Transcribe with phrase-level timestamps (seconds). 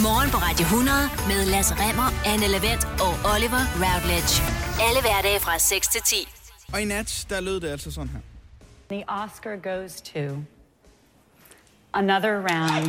[0.00, 4.32] Morgen på Radio 100 med Lasse Remmer, Anne Lavendt og Oliver Routledge.
[4.86, 6.28] Alle hverdage fra 6 til 10.
[6.72, 8.20] Og i nat, der lød det altså sådan her.
[8.90, 10.24] The Oscar goes to
[11.92, 12.88] Another Round,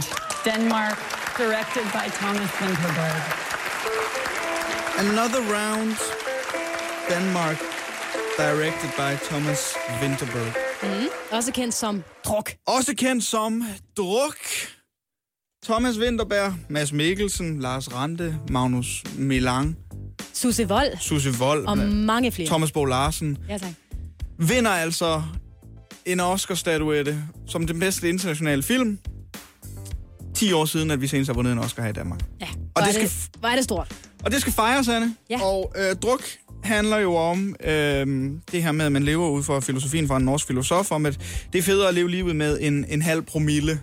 [0.50, 0.98] Denmark,
[1.44, 3.22] directed by Thomas Vinterberg.
[5.06, 5.92] Another Round,
[7.14, 7.60] Denmark,
[8.38, 10.54] directed by Thomas Winterberg.
[11.32, 12.52] Også kendt som druk.
[12.66, 13.64] Også kendt som
[13.98, 14.38] Druk.
[15.66, 19.78] Thomas Winterberg, Mads Mikkelsen, Lars Rante, Magnus Milang,
[20.34, 22.48] Susse Vold Susse Vold, og mange flere.
[22.48, 23.70] Thomas Bo Larsen, Ja, tak.
[24.38, 25.22] vinder altså
[26.06, 29.00] en Oscar-statuette som den bedste internationale film.
[30.36, 32.20] 10 år siden, at vi senest har vundet en Oscar her i Danmark.
[32.42, 33.96] Ja, Og det skal det, hvor er det stort.
[34.26, 35.16] Og det skal fejres, Anne.
[35.30, 35.42] Ja.
[35.44, 36.24] Og øh, druk
[36.64, 38.08] handler jo om øh,
[38.52, 41.20] det her med, at man lever ud fra filosofien fra en norsk filosof, om at
[41.54, 43.82] det er federe at leve livet med en, en halv promille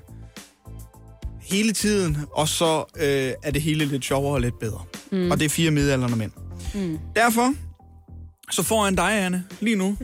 [1.51, 4.85] hele tiden, og så øh, er det hele lidt sjovere og lidt bedre.
[5.13, 5.31] Mm.
[5.31, 6.33] Og det er fire midalderne mænd.
[6.75, 6.99] Mm.
[7.17, 7.55] Derfor,
[8.51, 9.97] så får en dig, Anne, lige nu.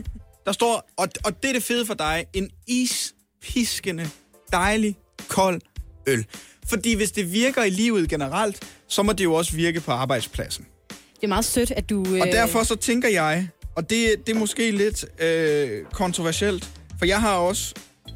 [0.45, 4.09] Der står, og, og det er det fede for dig, en ispiskende,
[4.51, 5.61] dejlig, kold
[6.07, 6.25] øl.
[6.67, 10.65] Fordi hvis det virker i livet generelt, så må det jo også virke på arbejdspladsen.
[10.89, 12.05] Det er meget sødt, at du...
[12.07, 17.05] Øh, Og derfor så tænker jeg, og det, det er måske lidt øh, kontroversielt, for
[17.05, 17.73] jeg har også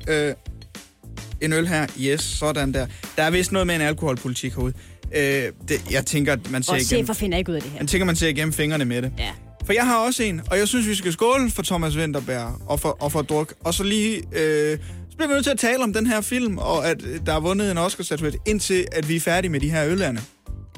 [0.07, 0.33] øh,
[1.41, 1.87] en øl her.
[1.99, 2.87] Yes, sådan der.
[3.17, 4.73] Der er vist noget med en alkoholpolitik herude.
[5.15, 5.23] Øh,
[5.67, 7.79] det, jeg tænker, at man ser, Og chefer finder ikke ud af det her.
[7.79, 9.11] jeg tænker, man ser igennem fingrene med det.
[9.19, 9.29] Ja.
[9.65, 12.79] For jeg har også en, og jeg synes, vi skal skåle for Thomas Winterberg og
[12.79, 13.53] for, og for druk.
[13.63, 14.17] Og så lige...
[14.17, 14.77] Øh,
[15.09, 17.33] så bliver vi nødt til at tale om den her film, og at øh, der
[17.33, 20.21] er vundet en Oscar-statuette, indtil at vi er færdige med de her ølerne.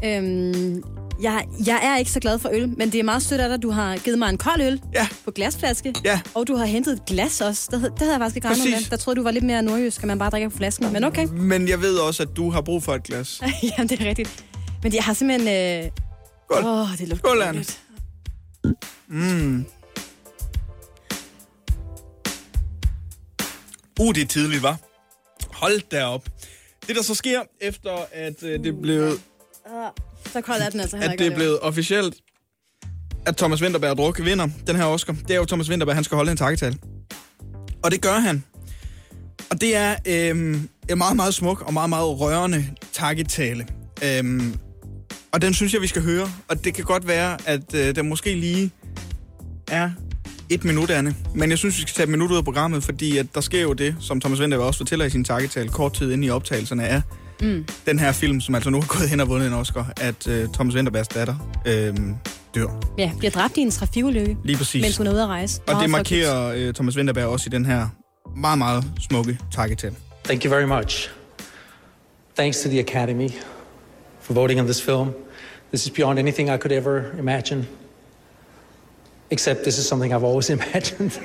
[0.05, 0.83] Øhm,
[1.21, 3.55] jeg, jeg er ikke så glad for øl, men det er meget sødt af dig,
[3.55, 5.95] at du har givet mig en kold øl Ja, på glasflaske.
[6.05, 6.21] Ja.
[6.33, 7.69] Og du har hentet et glas også.
[7.71, 8.89] Det, det havde jeg faktisk ikke regnet med.
[8.89, 10.93] Der troede du var lidt mere nordjysk, at man bare drikker på flasken.
[10.93, 11.27] Men okay.
[11.27, 13.41] men jeg ved også, at du har brug for et glas.
[13.77, 14.45] Jamen, det er rigtigt.
[14.83, 15.83] Men jeg har simpelthen...
[15.85, 15.91] Øh...
[16.51, 16.65] Skål.
[16.65, 17.79] Åh, det lugter Skål, dårligt.
[19.07, 19.65] Mm.
[23.99, 24.77] Uh, det er tidligt, var.
[25.53, 26.29] Hold da op.
[26.87, 29.17] Det, der så sker, efter at øh, det blev,
[30.33, 31.23] Så kold er den altså heller at ikke.
[31.23, 32.15] det er blevet officielt,
[33.25, 36.15] at Thomas Winterberg Druk vinder den her Oscar, det er jo Thomas Winterberg, han skal
[36.15, 36.77] holde en takketale.
[37.83, 38.43] Og det gør han.
[39.51, 43.67] Og det er øhm, en meget, meget smuk og meget, meget rørende takketale.
[44.03, 44.59] Øhm,
[45.31, 46.31] og den synes jeg, vi skal høre.
[46.47, 48.71] Og det kan godt være, at øh, den måske lige
[49.67, 49.91] er
[50.49, 51.15] et minut, Anne.
[51.35, 53.61] Men jeg synes, vi skal tage et minut ud af programmet, fordi at der sker
[53.61, 56.87] jo det, som Thomas Winterberg også fortæller i sin takketale kort tid inde i optagelserne
[56.87, 57.01] af
[57.41, 57.65] mm.
[57.85, 60.47] den her film, som altså nu har gået hen og vundet en Oscar, at øh,
[60.53, 61.35] Thomas Winterbergs datter
[61.65, 61.95] øh,
[62.55, 62.67] dør.
[62.97, 64.81] Ja, bliver dræbt i en trafikulykke, Lige præcis.
[64.81, 65.61] mens hun er ude at rejse.
[65.67, 67.87] Og det markerer øh, Thomas Winterberg også i den her
[68.35, 69.95] meget, meget smukke takketale.
[70.23, 71.09] Thank you very much.
[72.35, 73.29] Thanks to the Academy
[74.21, 75.09] for voting on this film.
[75.69, 77.67] This is beyond anything I could ever imagine.
[79.29, 81.19] Except this is something I've always imagined.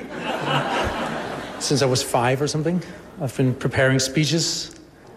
[1.60, 2.82] Since I was five or something,
[3.22, 4.70] I've been preparing speeches.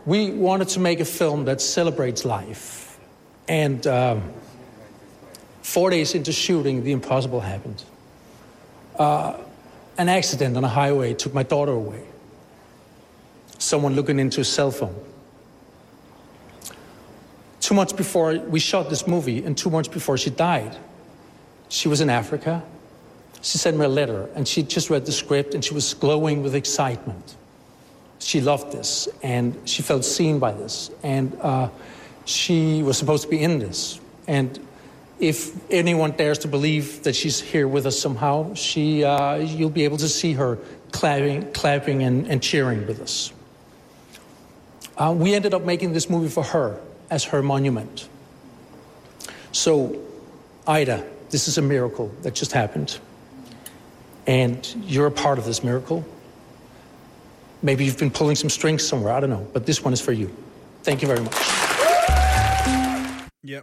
[0.05, 2.99] We wanted to make a film that celebrates life.
[3.47, 4.23] And um,
[5.61, 7.83] four days into shooting, the impossible happened.
[8.97, 9.37] Uh,
[9.97, 12.03] an accident on a highway took my daughter away
[13.61, 14.95] someone looking into a cell phone.
[17.59, 20.75] Two months before we shot this movie, and two months before she died,
[21.69, 22.63] she was in Africa.
[23.41, 26.43] She sent me a letter, and she just read the script, and she was glowing
[26.43, 27.35] with excitement.
[28.21, 31.69] She loved this, and she felt seen by this, and uh,
[32.25, 33.99] she was supposed to be in this.
[34.27, 34.59] And
[35.19, 39.83] if anyone dares to believe that she's here with us somehow, she, uh, you'll be
[39.83, 40.59] able to see her
[40.91, 43.33] clapping, clapping and, and cheering with us.
[44.97, 46.79] Uh, we ended up making this movie for her
[47.09, 48.07] as her monument.
[49.51, 49.99] So,
[50.67, 52.99] Ida, this is a miracle that just happened.
[54.27, 56.05] And you're a part of this miracle.
[57.61, 60.11] Maybe you've been pulling some strings somewhere, I don't know, but this one is for
[60.11, 60.27] you.
[60.85, 61.35] Thank you very much.
[63.47, 63.59] Ja,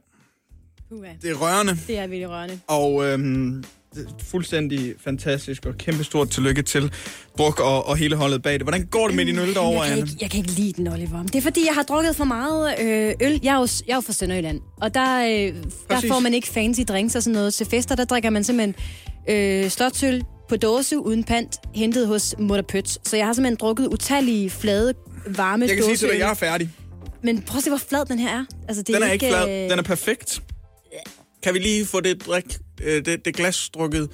[0.90, 1.76] Uha, det er rørende.
[1.86, 2.58] det er virkelig rørende.
[2.66, 3.64] Og øhm,
[3.94, 6.92] det er fuldstændig fantastisk og kæmpestort tillykke til
[7.38, 8.62] Druk og, og hele holdet bag det.
[8.62, 10.10] Hvordan går det med din øl derovre, jeg, kan Anne?
[10.10, 11.22] ikke, jeg kan ikke lide den, Oliver.
[11.22, 13.40] Det er fordi, jeg har drukket for meget øh, øl.
[13.42, 15.54] Jeg er, jo, jeg er jo fra Sønderjylland, og der, øh, der
[15.88, 16.10] Præcis.
[16.10, 17.54] får man ikke fancy drinks og sådan noget.
[17.54, 18.74] Til fester, der drikker man simpelthen
[19.28, 22.98] øh, slotsøl på dåse uden pant, hentet hos Mutter Pøts.
[23.08, 24.94] Så jeg har simpelthen drukket utallige flade,
[25.26, 26.70] varme Jeg kan sige til dig, at jeg er færdig.
[27.22, 28.44] Men prøv at se, hvor flad den her er.
[28.68, 29.48] Altså, det Den er ikke flad.
[29.64, 30.42] øh, Den er perfekt.
[31.42, 32.44] Kan vi lige få det, drik,
[32.82, 34.08] øh, det, det glas drukket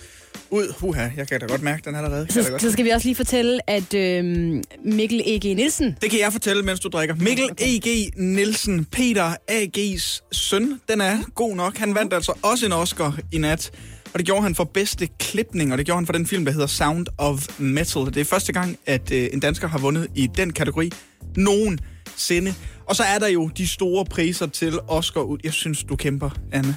[0.50, 0.74] ud.
[0.82, 2.26] Uha, jeg kan da godt mærke den allerede.
[2.30, 2.62] Så, godt.
[2.62, 5.44] så skal vi også lige fortælle, at øhm, Mikkel E.G.
[5.56, 7.14] Nielsen, Det kan jeg fortælle, mens du drikker.
[7.14, 8.10] Mikkel E.G.
[8.16, 11.76] Nielsen, Peter A.G.'s søn, den er god nok.
[11.76, 13.70] Han vandt altså også en Oscar i nat.
[14.14, 16.52] Og det gjorde han for bedste klipning, og det gjorde han for den film, der
[16.52, 18.04] hedder Sound of Metal.
[18.06, 20.90] Det er første gang, at øh, en dansker har vundet i den kategori
[21.36, 22.54] nogensinde.
[22.88, 25.20] Og så er der jo de store priser til Oscar.
[25.20, 25.38] ud.
[25.44, 26.76] Jeg synes, du kæmper, Anne.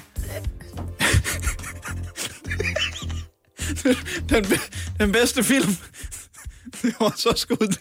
[4.30, 4.60] den, be-
[5.00, 5.76] den bedste film.
[6.82, 7.78] det var så skudt.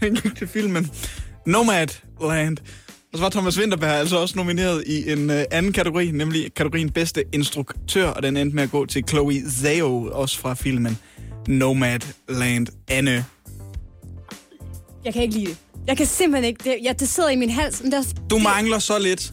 [0.00, 0.90] Han gik til filmen
[1.46, 2.56] Nomadland.
[3.12, 6.90] Og så var Thomas Winterberg altså også nomineret i en øh, anden kategori, nemlig kategorien
[6.90, 10.98] bedste instruktør, og den endte med at gå til Chloe Zhao, også fra filmen
[11.48, 12.66] Nomadland.
[12.88, 13.24] Anne,
[15.04, 15.56] jeg kan ikke lide det.
[15.86, 16.64] Jeg kan simpelthen ikke.
[16.64, 17.82] Det, jeg, det sidder i min hals.
[17.82, 19.32] Men der, du mangler så lidt,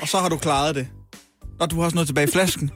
[0.00, 0.86] og så har du klaret det.
[1.60, 2.70] Og du har også noget tilbage i flasken.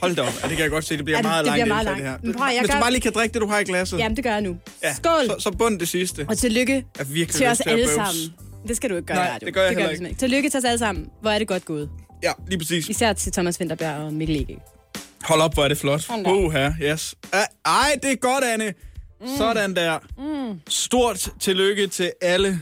[0.00, 1.50] Hold da op, ja, det kan jeg godt se, det bliver Ja, det- meget det
[1.50, 2.10] langt bliver meget indfald, det her.
[2.10, 2.24] langt.
[2.24, 3.98] Men prøv jeg Hvis du gør- bare lige kan drikke det, du har i glasset.
[3.98, 4.56] Jamen, det gør jeg nu.
[4.82, 5.26] ja, Skål!
[5.26, 6.26] Så, så bund det sidste.
[6.28, 8.32] Og tillykke er virkelig til os alle sammen.
[8.68, 9.46] Det skal du ikke gøre Nej, i radio.
[9.46, 10.18] det gør jeg heller vi ikke.
[10.18, 11.10] Tillykke til os alle sammen.
[11.20, 11.90] Hvor er det godt gået.
[12.22, 12.88] Ja, lige præcis.
[12.88, 14.58] Især til Thomas Winterberg og Mikkel E.G.
[15.24, 16.06] Hold op, hvor er det flot.
[16.08, 16.30] Hold da.
[16.30, 17.14] Uha, yes.
[17.64, 18.74] Ej, det er godt, Anne.
[19.20, 19.26] Mm.
[19.38, 19.98] Sådan der.
[20.18, 20.60] Mm.
[20.68, 22.60] Stort tillykke til alle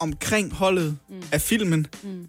[0.00, 1.22] omkring holdet mm.
[1.32, 1.86] af filmen.
[2.02, 2.28] Mm.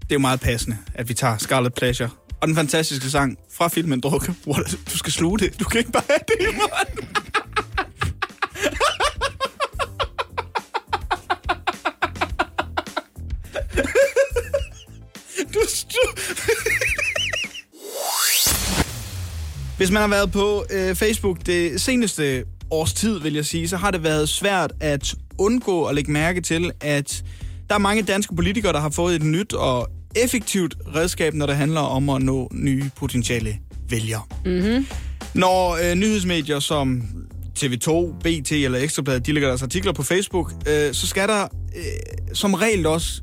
[0.00, 2.10] Det er jo meget passende, at vi tager Scarlet Pleasure
[2.40, 4.34] og den fantastiske sang fra filmen Drukke.
[4.46, 4.78] What?
[4.92, 5.60] Du skal sluge det.
[5.60, 7.13] Du kan ikke bare have det i munden.
[19.84, 23.76] Hvis man har været på øh, Facebook det seneste års tid, vil jeg sige, så
[23.76, 27.24] har det været svært at undgå at lægge mærke til, at
[27.68, 31.56] der er mange danske politikere, der har fået et nyt og effektivt redskab, når det
[31.56, 33.58] handler om at nå nye potentielle
[33.90, 34.22] vælgere.
[34.44, 34.86] Mm-hmm.
[35.34, 37.02] Når øh, nyhedsmedier som
[37.58, 41.42] TV2, BT eller Ekstrabladet, de lægger deres artikler på Facebook, øh, så skal der
[41.76, 41.82] øh,
[42.32, 43.22] som regel også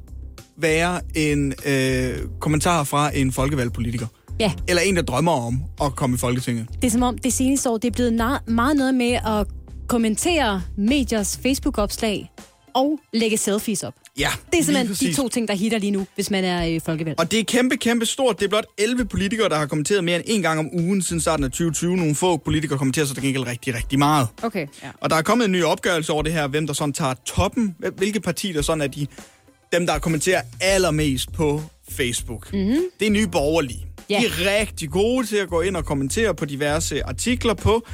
[0.58, 4.08] være en øh, kommentar fra en folkevalgt politiker.
[4.42, 6.68] Ja, Eller en, der drømmer om at komme i Folketinget.
[6.82, 8.14] det er som om det seneste år, det er blevet
[8.48, 9.48] meget noget med at
[9.88, 12.32] kommentere mediers Facebook-opslag
[12.74, 13.94] og lægge selfies op.
[14.20, 16.82] Ja, Det er simpelthen de to ting, der hitter lige nu, hvis man er øh,
[16.86, 17.20] folkevalgt.
[17.20, 18.40] Og det er kæmpe, kæmpe stort.
[18.40, 21.22] Det er blot 11 politikere, der har kommenteret mere end en gang om ugen siden
[21.22, 21.98] starten af 2020.
[21.98, 24.28] Nogle få politikere kommenterer så til gengæld rigtig, rigtig meget.
[24.44, 24.90] Okay, ja.
[25.02, 27.76] Og der er kommet en ny opgørelse over det her, hvem der sådan tager toppen.
[27.98, 29.08] Hvilke partier der sådan er de,
[29.74, 32.54] dem, der kommenterer allermest på Facebook.
[32.54, 32.78] Mm-hmm.
[33.00, 33.86] Det er nye borgerlige.
[34.12, 34.19] Ja.
[34.19, 37.86] De er rigtig gode til at gå ind og kommentere på diverse artikler på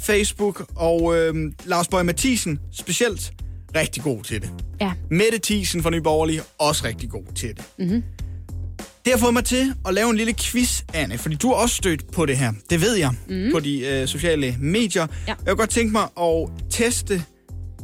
[0.00, 0.64] Facebook.
[0.76, 1.34] Og øh,
[1.64, 3.32] Lars Bøge Mathisen specielt
[3.76, 4.50] rigtig god til det.
[4.80, 4.92] ja.
[5.10, 7.64] Mette Thiesen fra Nye Borgerlige også rigtig god til det.
[7.78, 8.02] Mm-hmm.
[9.04, 11.76] Det har fået mig til at lave en lille quiz, Anne, fordi du har også
[11.76, 12.52] stødt på det her.
[12.70, 13.52] Det ved jeg, mm-hmm.
[13.52, 15.06] på de øh, sociale medier.
[15.26, 15.28] Ja.
[15.28, 17.22] Jeg kunne godt tænke mig at teste,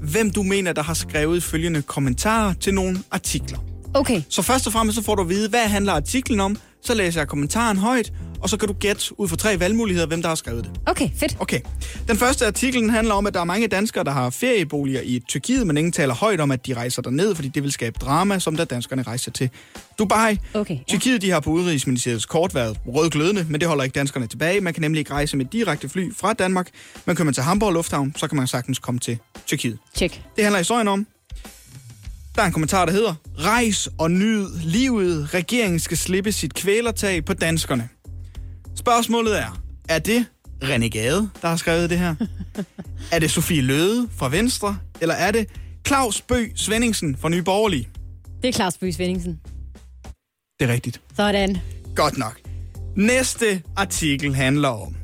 [0.03, 3.59] hvem du mener, der har skrevet følgende kommentarer til nogle artikler.
[3.95, 6.57] Okay, Så først og fremmest så får du at vide, hvad handler artiklen om.
[6.83, 10.23] Så læser jeg kommentaren højt, og så kan du gætte ud fra tre valgmuligheder, hvem
[10.23, 10.81] der har skrevet det.
[10.87, 11.37] okay, fedt.
[11.41, 11.61] Okay.
[12.09, 15.23] Den første artikel den handler om, at der er mange danskere, der har ferieboliger i
[15.29, 18.39] Tyrkiet, men ingen taler højt om, at de rejser derned, fordi det vil skabe drama,
[18.39, 19.51] som da danskerne rejser til
[19.99, 20.39] Dubai.
[20.55, 20.81] Okay, ja.
[20.89, 24.61] Tyrkiet de har på Udenrigsministeriets kort været rødglødende, men det holder ikke danskerne tilbage.
[24.61, 26.69] Man kan nemlig ikke rejse med direkte fly fra Danmark,
[27.07, 29.79] men kører man til Hamburg Lufthavn, så kan man sagtens komme til Tyrkiet.
[29.95, 30.23] Tjek.
[30.37, 31.07] Det handler historien om.
[32.39, 35.35] Der er en kommentar, der hedder, Rejs og nyd livet.
[35.35, 37.89] Regeringen skal slippe sit kvælertag på danskerne.
[38.77, 40.27] Spørgsmålet er, er det
[40.65, 42.15] René Gade, der har skrevet det her?
[43.13, 44.79] er det Sofie Løde fra Venstre?
[45.01, 45.49] Eller er det
[45.87, 47.89] Claus Bø Svendingsen fra Nye Borgerlige?
[48.43, 49.41] Det er Claus Bøge Svendingsen.
[50.61, 51.01] Det er rigtigt.
[51.17, 51.59] Sådan.
[51.95, 52.41] Godt nok.
[52.97, 54.97] Næste artikel handler om.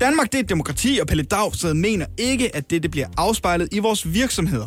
[0.00, 3.78] Danmark det er et demokrati, og Pelle Dragsted mener ikke, at det bliver afspejlet i
[3.78, 4.66] vores virksomheder.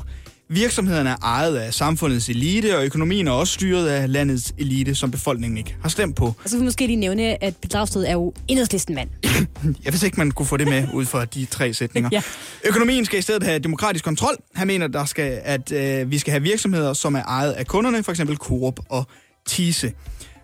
[0.52, 5.12] Virksomhederne er ejet af samfundets elite, og økonomien er også styret af landets elite, som
[5.12, 6.26] befolkningen ikke har stemt på.
[6.26, 9.10] Og så vil vi måske lige nævne, at Pelle Dragsted er jo enhedslisten mand.
[9.86, 12.10] Jeg vidste ikke, man kunne få det med ud fra de tre sætninger.
[12.20, 12.22] Ja.
[12.66, 14.36] Økonomien skal i stedet have demokratisk kontrol.
[14.56, 18.04] Han mener, der skal, at øh, vi skal have virksomheder, som er ejet af kunderne,
[18.04, 18.22] f.eks.
[18.36, 19.08] Coop og
[19.48, 19.92] Tise.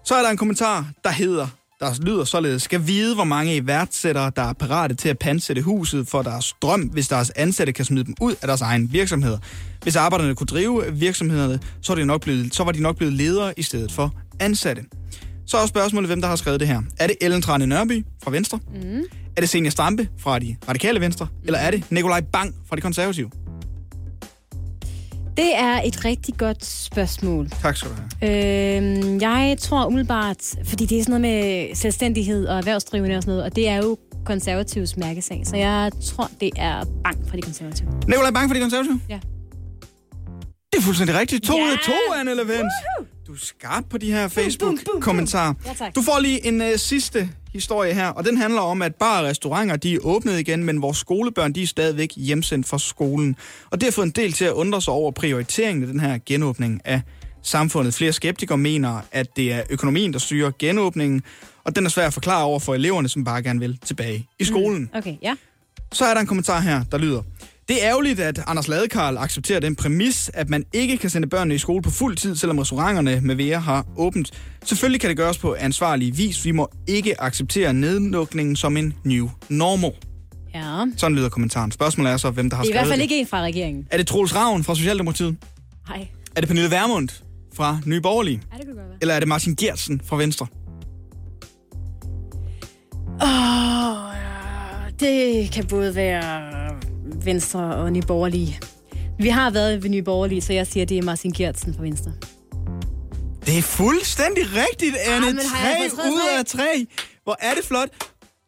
[0.03, 1.47] Så er der en kommentar, der hedder,
[1.79, 6.07] der lyder således, skal vide, hvor mange iværksættere, der er parate til at pansætte huset
[6.07, 9.37] for deres drøm, hvis deres ansatte kan smide dem ud af deres egen virksomheder.
[9.83, 13.13] Hvis arbejderne kunne drive virksomhederne, så, er det nok blevet, så var de nok blevet
[13.13, 14.83] ledere i stedet for ansatte.
[15.47, 16.81] Så er spørgsmålet, hvem der har skrevet det her.
[16.99, 18.59] Er det Ellen Trane Nørby fra Venstre?
[18.83, 19.01] Mm.
[19.35, 21.25] Er det Senior Stampe fra de radikale venstre?
[21.25, 21.45] Mm.
[21.45, 23.31] Eller er det Nikolaj Bang fra de konservative?
[25.37, 27.49] Det er et rigtig godt spørgsmål.
[27.49, 28.77] Tak skal du have.
[28.77, 33.31] Øhm, jeg tror umiddelbart, fordi det er sådan noget med selvstændighed og erhvervsdrivende og sådan
[33.31, 37.41] noget, og det er jo konservatives mærkesag, så jeg tror, det er bank for de
[37.41, 37.89] konservative.
[38.07, 39.01] Nikolaj Bang for de konservative?
[39.09, 39.19] Ja.
[40.71, 41.43] Det er fuldstændig rigtigt.
[41.43, 42.71] To ud af to, Anne Levent.
[43.27, 45.53] Du er skarp på de her Facebook-kommentarer.
[45.65, 45.89] Ja.
[45.95, 49.25] Du får lige en uh, sidste historie her, og den handler om, at bar og
[49.25, 53.35] restauranter de er åbnet igen, men vores skolebørn de er stadigvæk hjemsendt fra skolen.
[53.69, 56.19] Og det har fået en del til at undre sig over prioriteringen af den her
[56.25, 57.01] genåbning af
[57.41, 57.93] samfundet.
[57.93, 61.21] Flere skeptikere mener, at det er økonomien, der styrer genåbningen,
[61.63, 64.43] og den er svær at forklare over for eleverne, som bare gerne vil tilbage i
[64.43, 64.89] skolen.
[64.93, 65.35] Okay, ja.
[65.91, 67.21] Så er der en kommentar her, der lyder.
[67.67, 71.55] Det er ærgerligt, at Anders Ladekarl accepterer den præmis, at man ikke kan sende børnene
[71.55, 74.31] i skole på fuld tid, selvom restauranterne med VR har åbent.
[74.63, 76.45] Selvfølgelig kan det gøres på ansvarlig vis.
[76.45, 79.91] Vi må ikke acceptere nedlukningen som en new normal.
[80.55, 80.85] Ja.
[80.97, 81.71] Sådan lyder kommentaren.
[81.71, 83.41] Spørgsmålet er så, hvem der har Det er i skrevet hvert fald ikke en fra
[83.41, 83.87] regeringen.
[83.91, 85.37] Er det Troels Ravn fra Socialdemokratiet?
[85.89, 86.07] Nej.
[86.35, 87.09] Er det Pernille Vermund
[87.55, 88.41] fra Nye Borgerlige?
[88.53, 88.97] Ja, det kunne godt være.
[89.01, 90.47] Eller er det Martin Gertsen fra Venstre?
[93.21, 93.29] Åh,
[94.15, 95.05] ja.
[95.05, 96.64] det kan både være
[97.25, 98.59] Venstre og Nye Borgerlige.
[99.19, 102.11] Vi har været ved Nye Borgerlige, så jeg siger, det er Martin Gertsen fra Venstre.
[103.45, 105.25] Det er fuldstændig rigtigt, Anne.
[105.25, 106.85] men har jeg Tre ud af tre.
[107.23, 107.89] Hvor er det flot.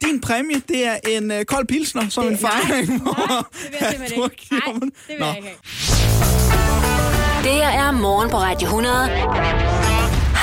[0.06, 2.88] Din præmie, det er en uh, kold pilsner som Det- en fejring.
[2.90, 4.48] nej, hvor nej, det vil jeg simpelthen ikke.
[4.52, 5.26] Nej, det vil Nå.
[5.26, 5.58] jeg ikke.
[7.44, 9.10] Det her er morgen på Radio 100.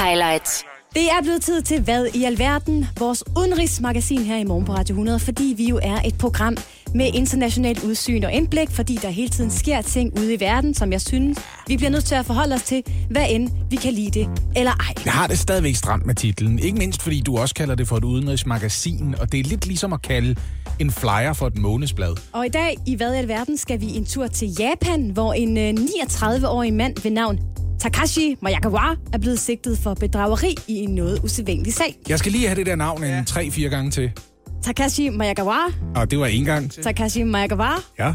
[0.05, 0.65] Highlights.
[0.95, 2.87] Det er blevet tid til Hvad i alverden?
[2.99, 6.57] Vores udenrigsmagasin her i morgen på Radio 100, fordi vi jo er et program
[6.95, 10.93] med internationalt udsyn og indblik, fordi der hele tiden sker ting ude i verden, som
[10.93, 14.21] jeg synes, vi bliver nødt til at forholde os til, hvad end vi kan lide
[14.21, 14.95] det eller ej.
[15.05, 16.59] Jeg har det stadigvæk stramt med titlen.
[16.59, 19.93] Ikke mindst fordi du også kalder det for et udenrigsmagasin, og det er lidt ligesom
[19.93, 20.37] at kalde
[20.81, 22.17] en flyer for et månedsblad.
[22.33, 25.59] Og i dag i Hvad i alverden skal vi en tur til Japan, hvor en
[25.59, 27.39] øh, 39-årig mand ved navn
[27.81, 31.97] Takashi Mayakawa er blevet sigtet for bedrageri i en noget usædvanlig sag.
[32.09, 34.13] Jeg skal lige have det der navn en 3-4 gange til.
[34.65, 35.57] Takashi Mayakawa,
[35.97, 36.71] Og det var en gang.
[36.83, 37.69] Takashi Mayakawa,
[37.99, 38.15] Ja,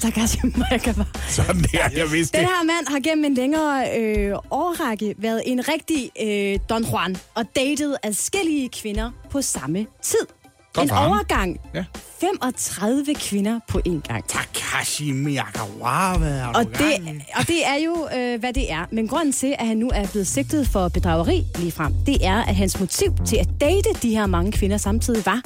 [0.00, 1.04] Takashi Mayakawa.
[1.28, 1.78] sådan der.
[1.96, 2.52] Jeg vidste Den det.
[2.58, 7.44] her mand har gennem en længere øh, årrække været en rigtig øh, Don Juan og
[7.56, 10.26] datet adskillige kvinder på samme tid.
[10.72, 11.10] Godt en ham.
[11.10, 11.60] overgang.
[11.74, 11.84] Ja.
[12.20, 14.24] 35 kvinder på én gang.
[14.28, 18.84] Takashi Miyagawa, Og det, og det er jo, øh, hvad det er.
[18.92, 22.42] Men grunden til, at han nu er blevet sigtet for bedrageri lige frem, det er,
[22.42, 25.42] at hans motiv til at date de her mange kvinder samtidig var,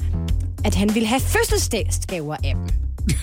[0.64, 2.68] at han ville have fødselsdagsgaver af dem.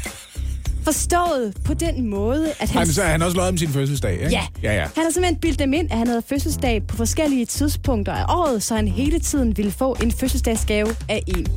[0.85, 2.77] Forstået på den måde, at han...
[2.77, 4.25] Han, så han også løjet om sin fødselsdag, ikke?
[4.27, 4.47] Ja.
[4.63, 4.87] ja, ja.
[4.95, 8.63] Han har simpelthen bildt dem ind, at han havde fødselsdag på forskellige tidspunkter af året,
[8.63, 11.47] så han hele tiden ville få en fødselsdagsgave af en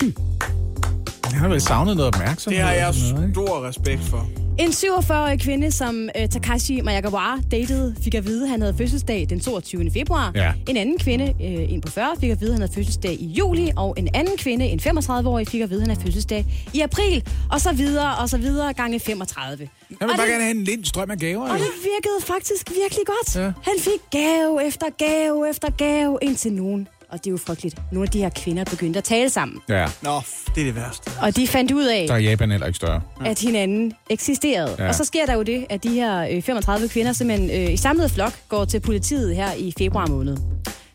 [0.00, 0.14] dem.
[1.24, 2.58] Han har vel savnet noget opmærksomhed.
[2.58, 4.26] Det har jeg stor respekt for.
[4.58, 9.26] En 47-årig kvinde, som uh, Takashi Mayagawa datede, fik at vide, at han havde fødselsdag
[9.30, 9.90] den 22.
[9.90, 10.32] februar.
[10.34, 10.52] Ja.
[10.68, 13.26] En anden kvinde, uh, en på 40, fik at vide, at han havde fødselsdag i
[13.26, 13.70] juli.
[13.76, 17.28] Og en anden kvinde, en 35-årig, fik at vide, at han havde fødselsdag i april.
[17.50, 19.56] Og så videre, og så videre, gange 35.
[19.58, 21.42] Han vil Og bare det- gerne have en lind strøm af gaver.
[21.42, 21.54] Og jo.
[21.64, 23.36] det virkede faktisk virkelig godt.
[23.36, 23.42] Ja.
[23.62, 28.06] Han fik gave efter gave efter gave, indtil nogen, og det er jo frygteligt, nogle
[28.06, 29.58] af de her kvinder begyndte at tale sammen.
[29.68, 30.20] Ja, Nå,
[30.54, 31.10] det er det værste.
[31.20, 33.00] Og de fandt ud af, der er Japan heller ikke større.
[33.26, 34.76] at hinanden eksisterede.
[34.78, 34.88] Ja.
[34.88, 37.76] Og så sker der jo det, at de her øh, 35 kvinder simpelthen øh, i
[37.76, 40.36] samlet flok går til politiet her i februar måned.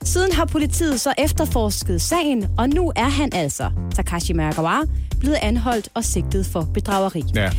[0.03, 4.79] Siden har politiet så efterforsket sagen, og nu er han altså, Takashi Mayagawa,
[5.19, 7.23] blevet anholdt og sigtet for bedrageri.
[7.35, 7.51] Ja.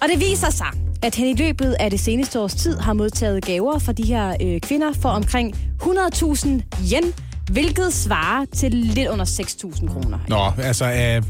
[0.00, 0.66] Og det viser sig,
[1.02, 4.36] at han i løbet af det seneste års tid har modtaget gaver fra de her
[4.42, 7.14] øh, kvinder for omkring 100.000 yen,
[7.50, 10.18] hvilket svarer til lidt under 6.000 kroner.
[10.28, 11.20] Nå, altså af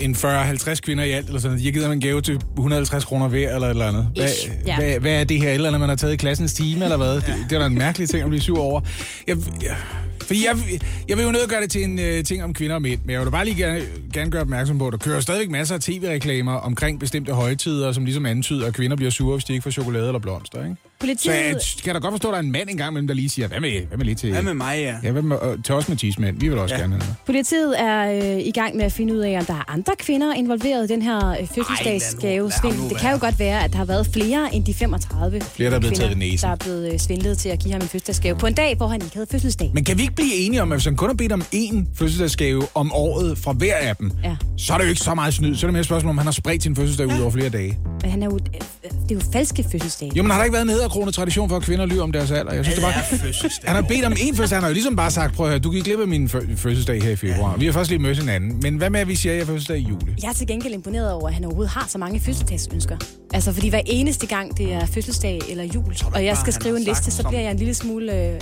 [0.00, 1.60] en 40-50 kvinder i alt, eller sådan noget.
[1.60, 4.08] De har givet ham en gave til 150 kroner hver, eller et eller andet.
[4.14, 4.76] Hvad, Ish, ja.
[4.76, 5.48] hvad, hvad er det her?
[5.48, 7.14] Et eller andet, man har taget i klassens time, eller hvad?
[7.14, 8.80] Det, det er da en mærkelig ting at blive sur over.
[9.26, 9.76] Jeg, jeg,
[10.22, 12.82] fordi jeg, jeg vil jo nødt gøre det til en uh, ting om kvinder og
[12.82, 15.20] mænd, men jeg vil da bare lige gerne, gerne gøre opmærksom på, at der kører
[15.20, 19.44] stadigvæk masser af tv-reklamer omkring bestemte højtider, som ligesom antyder, at kvinder bliver sure, hvis
[19.44, 20.76] de ikke får chokolade eller blomster, ikke?
[21.00, 21.34] Politiet...
[21.34, 23.14] Så øh, jeg kan da godt forstå, at der er en mand engang imellem, der
[23.14, 24.32] lige siger, hvad med, hvad med lige til...
[24.32, 24.96] Hvad med mig, ja.
[25.02, 26.40] Ja, hvad med, øh, til os med tidsmænd.
[26.40, 26.80] Vi vil også ja.
[26.80, 27.14] gerne have noget.
[27.26, 30.34] Politiet er øh, i gang med at finde ud af, om der er andre kvinder
[30.34, 32.88] involveret i den her øh, fødselsdagsgave svindel.
[32.88, 35.76] Det kan jo godt være, at der har været flere end de 35 flere, der
[35.76, 38.34] er blevet kvinder, taget der er blevet øh, svindlet til at give ham en fødselsdagsgave
[38.34, 38.40] ja.
[38.40, 39.70] på en dag, hvor han ikke havde fødselsdag.
[39.74, 41.84] Men kan vi ikke blive enige om, at hvis han kun har bedt om én
[41.94, 44.36] fødselsdagsgave om året fra hver af dem, ja.
[44.56, 45.54] så er det jo ikke så meget snyd.
[45.54, 47.16] Så er det mere spørgsmål, om han har spredt sin fødselsdag ja.
[47.16, 47.78] ud over flere dage.
[48.02, 50.12] Men han er jo, øh, øh det er jo falske fødselsdage.
[50.16, 52.30] Jo, men har der ikke været nede 100-kroner tradition for, at kvinder lyver om deres
[52.30, 52.52] alder.
[52.52, 53.66] Jeg synes, det var...
[53.66, 54.56] Han har bedt om en fødselsdag.
[54.56, 57.02] Han har jo ligesom bare sagt, prøv at høre, du gik glip af min fødselsdag
[57.02, 57.56] her i februar.
[57.56, 58.60] Vi har først lige mødt hinanden.
[58.62, 60.14] Men hvad med, at vi siger, at jeg har fødselsdag i juli?
[60.22, 62.96] Jeg er til gengæld imponeret over, at han overhovedet har så mange fødselsdagsønsker.
[63.34, 66.84] Altså, fordi hver eneste gang, det er fødselsdag eller jul, og jeg skal skrive en
[66.84, 68.12] liste, så bliver jeg en lille smule...
[68.12, 68.40] Øh,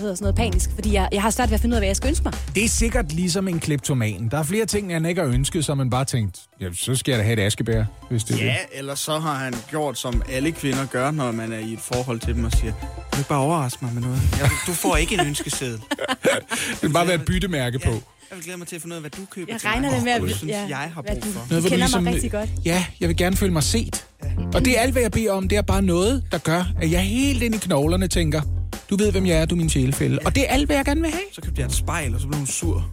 [0.00, 1.88] hedder sådan noget, panisk, fordi jeg, jeg har svært ved at finde ud af, hvad
[1.88, 2.32] jeg skal ønske mig.
[2.54, 4.28] Det er sikkert ligesom en kleptoman.
[4.30, 7.12] Der er flere ting, han ikke har ønsket, som man bare tænkt, ja, så skal
[7.12, 8.78] jeg da have et askebær, hvis det er Ja, det.
[8.78, 12.20] eller så har han gjort, som alle kvinder gør, når man er i et forhold
[12.20, 12.72] til dem og siger,
[13.12, 14.20] du kan bare overraske mig med noget.
[14.40, 15.80] Jeg, du får ikke en ønskeseddel.
[16.70, 17.90] Det vil bare være et byttemærke på.
[17.90, 19.88] Jeg vil glæde mig til at finde ud af, hvad du køber Jeg til regner
[19.90, 19.96] mig.
[19.96, 21.40] det med, at synes, ja, jeg har brug du- for.
[21.40, 22.50] Du hvor kender ligesom, mig rigtig godt.
[22.64, 24.06] Ja, jeg vil gerne føle mig set.
[24.54, 25.48] Og det er alt, hvad jeg beder om.
[25.48, 28.42] Det er bare noget, der gør, at jeg helt ind i knoglerne tænker,
[28.90, 30.18] du ved, hvem jeg er, du er min sjælefælde.
[30.24, 31.22] Og det er alt, hvad jeg gerne vil have.
[31.32, 32.88] Så købte jeg et spejl, og så blev hun sur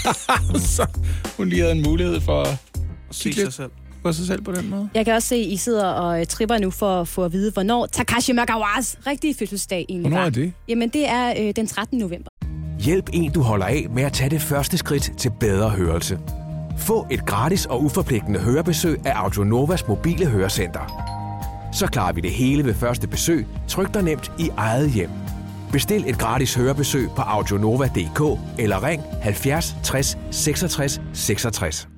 [0.76, 0.86] så
[1.36, 2.56] hun lige havde en mulighed for at
[3.10, 3.70] se sig selv.
[4.02, 4.88] få sig selv på den måde.
[4.94, 7.32] Jeg kan også se, at I sidder og øh, tripper nu for at få at
[7.32, 10.26] vide, hvornår Takashi Magawas rigtige fødselsdag egentlig Hvornår var.
[10.26, 10.52] er det?
[10.68, 11.98] Jamen, det er øh, den 13.
[11.98, 12.30] november.
[12.80, 16.18] Hjælp en, du holder af med at tage det første skridt til bedre hørelse.
[16.78, 21.08] Få et gratis og uforpligtende hørebesøg af Audionovas mobile hørecenter.
[21.72, 25.10] Så klarer vi det hele ved første besøg, tryk dig nemt i eget hjem.
[25.72, 31.88] Bestil et gratis hørebesøg på audionova.dk eller ring 70 60 66 66.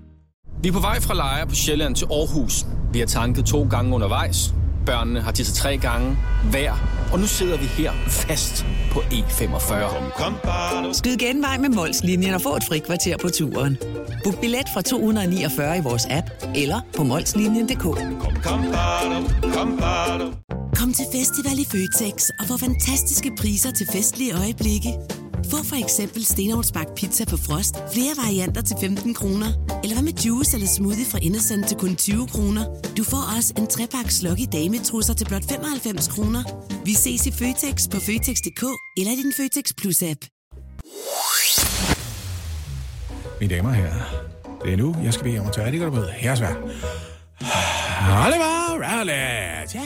[0.62, 2.66] Vi er på vej fra Lejre på Sjælland til Aarhus.
[2.92, 4.54] Vi har tanket to gange undervejs.
[4.86, 6.16] Børnene har tisset tre gange
[6.50, 6.72] hver.
[7.12, 10.92] Og nu sidder vi her fast på E45.
[10.92, 13.78] Skyd genvej med Molslinjen og få et frikvarter på turen.
[14.24, 16.26] Book billet fra 249 i vores app
[16.56, 17.84] eller på molslinjen.dk.
[20.78, 24.90] Kom til festival i Føtex og få fantastiske priser til festlige øjeblikke.
[25.50, 27.74] Få for eksempel Stenovnsbagt pizza på frost.
[27.94, 29.46] Flere varianter til 15 kroner.
[29.82, 32.64] Eller hvad med juice eller smoothie fra Innocent til kun 20 kroner.
[32.96, 36.42] Du får også en trepak Lucky Dametrusser til blot 95 kroner.
[36.84, 38.62] Vi ses i Føtex på Føtex.dk
[38.98, 40.20] eller i din Føtex Plus-app.
[43.40, 44.00] Mine damer og herrer,
[44.64, 46.08] det er nu, jeg skal bede om at tage det godt med.
[46.08, 46.56] Her er svært.
[48.26, 49.74] Oliver Rowlett.
[49.74, 49.80] Ja.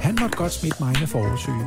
[0.00, 1.66] Han måtte godt smitte mig med forårsyge.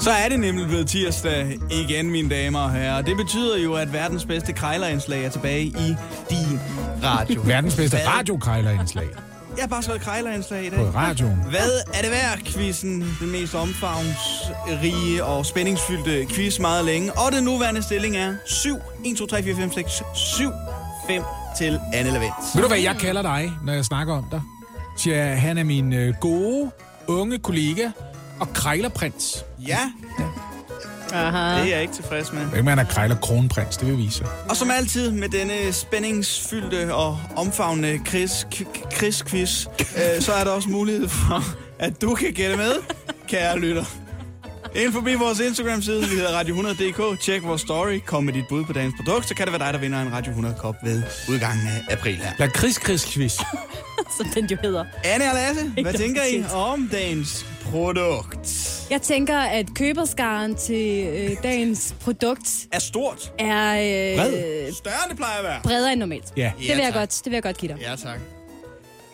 [0.00, 3.02] Så er det nemlig blevet tirsdag igen, mine damer og herrer.
[3.02, 5.94] Det betyder jo, at verdens bedste krejlerindslag er tilbage i
[6.30, 6.60] din
[7.04, 7.42] radio.
[7.46, 9.06] Verdens bedste radiokrejlerindslag
[9.56, 10.78] Jeg har bare skrevet krejlerindslag i dag.
[10.78, 11.36] på radioen.
[11.50, 13.16] Hvad er det værd, quizzen?
[13.20, 17.12] Den mest omfavnsrige og spændingsfyldte quiz meget længe.
[17.12, 18.76] Og den nuværende stilling er 7.
[19.04, 20.50] 1, 2, 3, 4, 5, 6, 7,
[21.08, 21.22] 5
[21.58, 22.34] til Anne Lavendt.
[22.54, 24.40] Ved du, hvad jeg kalder dig, når jeg snakker om dig?
[24.96, 26.70] Siger jeg, han er min øh, gode,
[27.06, 27.88] unge kollega
[28.40, 29.44] og krejlerprins.
[29.66, 29.78] Ja,
[31.12, 31.60] Aha.
[31.62, 32.40] det er jeg ikke tilfreds med.
[32.64, 34.26] Han er krejler kronprins, det vil vise sig.
[34.48, 40.44] Og som altid med denne spændingsfyldte og omfavnende Chris, k- Chris quiz, øh, så er
[40.44, 41.42] der også mulighed for,
[41.78, 42.72] at du kan gætte med,
[43.28, 43.84] kære lytter.
[44.76, 47.20] Ind forbi vores Instagram-side, vi hedder Radio100.dk.
[47.24, 49.74] Tjek vores story, kom med dit bud på dagens produkt, så kan det være dig,
[49.74, 52.30] der vinder en Radio 100-kop ved udgangen af april her.
[52.38, 53.32] Lad Chris Chris quiz.
[54.16, 54.84] Som den jo hedder.
[55.04, 58.64] Anne og Lasse, hvad tænker I om dagens produkt?
[58.90, 63.32] Jeg tænker, at køberskaren til øh, dagens produkt Er stort.
[63.38, 63.72] er
[64.16, 64.66] Bred.
[64.66, 65.60] øh, Større end det plejer at være.
[65.62, 66.24] bredere end normalt.
[66.36, 66.52] Ja.
[66.58, 66.94] Det vil jeg tak.
[66.94, 67.80] godt, det vil jeg godt give dig.
[67.80, 68.18] Ja, tak.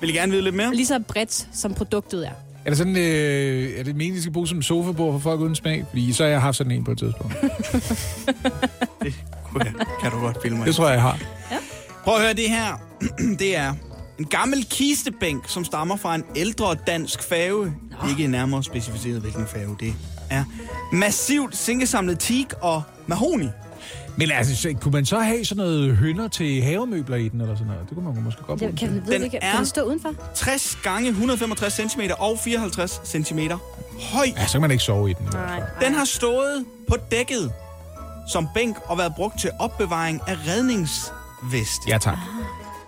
[0.01, 0.75] Vil I gerne vide lidt mere?
[0.75, 2.31] Lige så bredt, som produktet er.
[2.64, 5.55] Er det sådan, øh, er det meningen, at skal bruge som sofabord for folk uden
[5.55, 5.85] smag?
[5.88, 7.35] Fordi så har jeg haft sådan en på et tidspunkt.
[9.03, 9.14] Det
[9.45, 10.67] kunne jeg- kan du godt filme mig.
[10.67, 11.19] Det tror jeg, jeg har.
[12.05, 12.81] Prøv at høre det her.
[13.38, 13.75] det er
[14.18, 17.72] en gammel kistebænk, som stammer fra en ældre dansk færge.
[18.11, 19.94] Ikke nærmere specificeret, hvilken færge det
[20.31, 20.44] er.
[20.92, 23.48] Massivt sinkesamlet teak og mahoni.
[24.16, 27.55] Men altså, så, kunne man så have sådan noget hønder til havemøbler i den, eller
[27.55, 27.88] sådan noget?
[27.88, 28.70] Det kunne man måske godt bruge.
[28.72, 30.12] Det, kan, ved Den det ikke, er- kan det stå udenfor?
[30.35, 33.38] 60 gange 165 cm og 54 cm
[34.12, 34.27] høj.
[34.37, 35.29] Ja, så kan man ikke sove i den.
[35.33, 35.62] Nej.
[35.81, 37.53] Den har stået på dækket
[38.29, 41.88] som bænk og været brugt til opbevaring af redningsveste.
[41.88, 42.18] Ja, tak.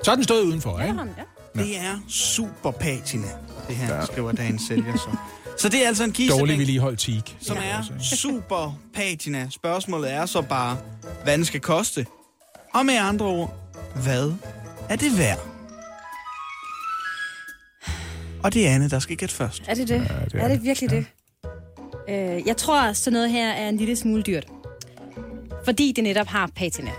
[0.02, 0.94] Så har den stået udenfor, ikke?
[0.98, 1.22] Jamen, ja.
[1.62, 3.26] Det er super patina,
[3.68, 5.16] det her, skriver dagens sælger så.
[5.59, 7.30] Så det er altså en Dårlig kistebænk, vedligeholdt teak.
[7.40, 9.48] som er super patina.
[9.50, 10.76] Spørgsmålet er så bare,
[11.24, 12.06] hvad den skal koste.
[12.74, 13.54] Og med andre ord,
[14.02, 14.32] hvad
[14.88, 15.38] er det værd?
[18.42, 19.62] Og det er Anne, der skal gætte først.
[19.66, 20.00] Er det det?
[20.00, 20.62] det Ja, er er det det.
[20.64, 21.06] virkelig det?
[22.09, 24.46] Øh, jeg tror, sådan noget her er en lille smule dyrt.
[25.64, 26.90] Fordi det netop har patina.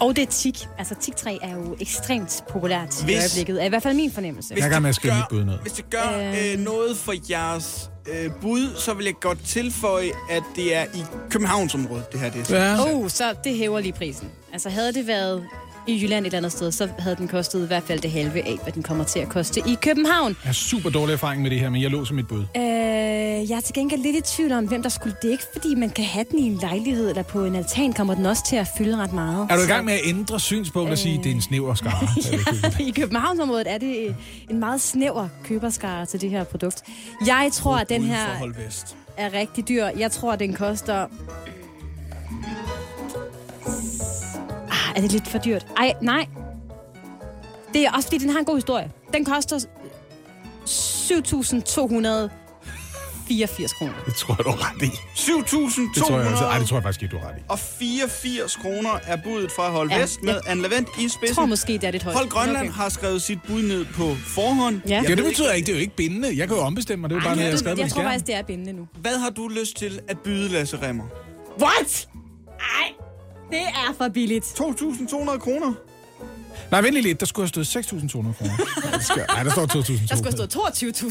[0.00, 0.68] Og det er tik.
[0.78, 3.62] Altså, tiktræ er jo ekstremt populært i Hvis- øjeblikket.
[3.62, 4.54] Er i hvert fald min fornemmelse.
[4.56, 5.58] Jeg er i gang med at mit bud ned.
[5.62, 6.58] Hvis det gør Øhm.
[6.58, 11.02] øh, noget for jeres øh, bud, så vil jeg godt tilføje, at det er i
[11.30, 12.74] Københavnsområdet, det her det er.
[12.74, 12.94] Ja.
[12.94, 14.28] Oh, så det hæver lige prisen.
[14.52, 15.44] Altså, havde det været
[15.86, 18.58] i Jylland et andet sted, så havde den kostet i hvert fald det halve af,
[18.62, 20.36] hvad den kommer til at koste i København.
[20.42, 22.44] Jeg har super dårlig erfaring med det her, men jeg lå som mit bud.
[22.56, 22.76] Øh,
[23.36, 25.16] Øh, jeg er til gengæld lidt i tvivl om, hvem der skulle.
[25.22, 28.14] Det ikke, fordi man kan have den i en lejlighed eller på en altan, kommer
[28.14, 29.46] den også til at fylde ret meget.
[29.50, 31.74] Er du i gang med at ændre synspunkt og sige, at det er en snæver
[31.74, 32.08] skare?
[32.78, 34.14] ja, I Københavnsområdet er det
[34.50, 36.82] en meget snæver køberskare til det her produkt.
[37.26, 38.52] Jeg tror, at den her
[39.16, 39.84] er rigtig dyr.
[39.98, 41.06] Jeg tror, at den koster...
[44.96, 45.66] er det lidt for dyrt?
[45.76, 46.26] Ej, nej.
[47.74, 48.90] Det er også fordi, den har en god historie.
[49.14, 49.64] Den koster 7.284
[53.78, 53.92] kroner.
[54.06, 54.86] Det tror jeg, du har ret i.
[54.86, 57.40] 7.200 Det tror jeg, altså, ej, det tror jeg faktisk ikke, du har ret i.
[57.48, 61.10] og 84 kroner er budet fra Hold Ja, Vest med jeg Anne Lavendt i Jeg
[61.10, 61.36] spidsen.
[61.36, 62.16] tror måske, det er lidt højt.
[62.16, 62.72] Hold Grønland Okay.
[62.72, 64.80] har skrevet sit bud ned på forhånd.
[64.88, 65.02] Ja.
[65.08, 66.28] Ja, det betyder ikke, det er jo ikke bindende.
[66.38, 67.76] Jeg kan jo ombestemme mig, det er jo bare Ej, noget, jeg har jeg, skrevet
[67.76, 68.10] på jeg min tror skærm.
[68.12, 68.86] faktisk, det er bindende nu.
[69.00, 71.04] Hvad har du lyst til at byde, Lasse Remmer?
[71.62, 72.08] What?
[72.60, 72.88] Ej,
[73.50, 74.44] det er for billigt.
[74.44, 75.72] 2.200 kroner.
[76.70, 77.20] Nej, vent lige lidt.
[77.20, 78.32] Der skulle have stået 6.200 kroner.
[78.94, 80.08] Det skal- Nej, der står 2.200.
[80.08, 80.56] Der skulle have stået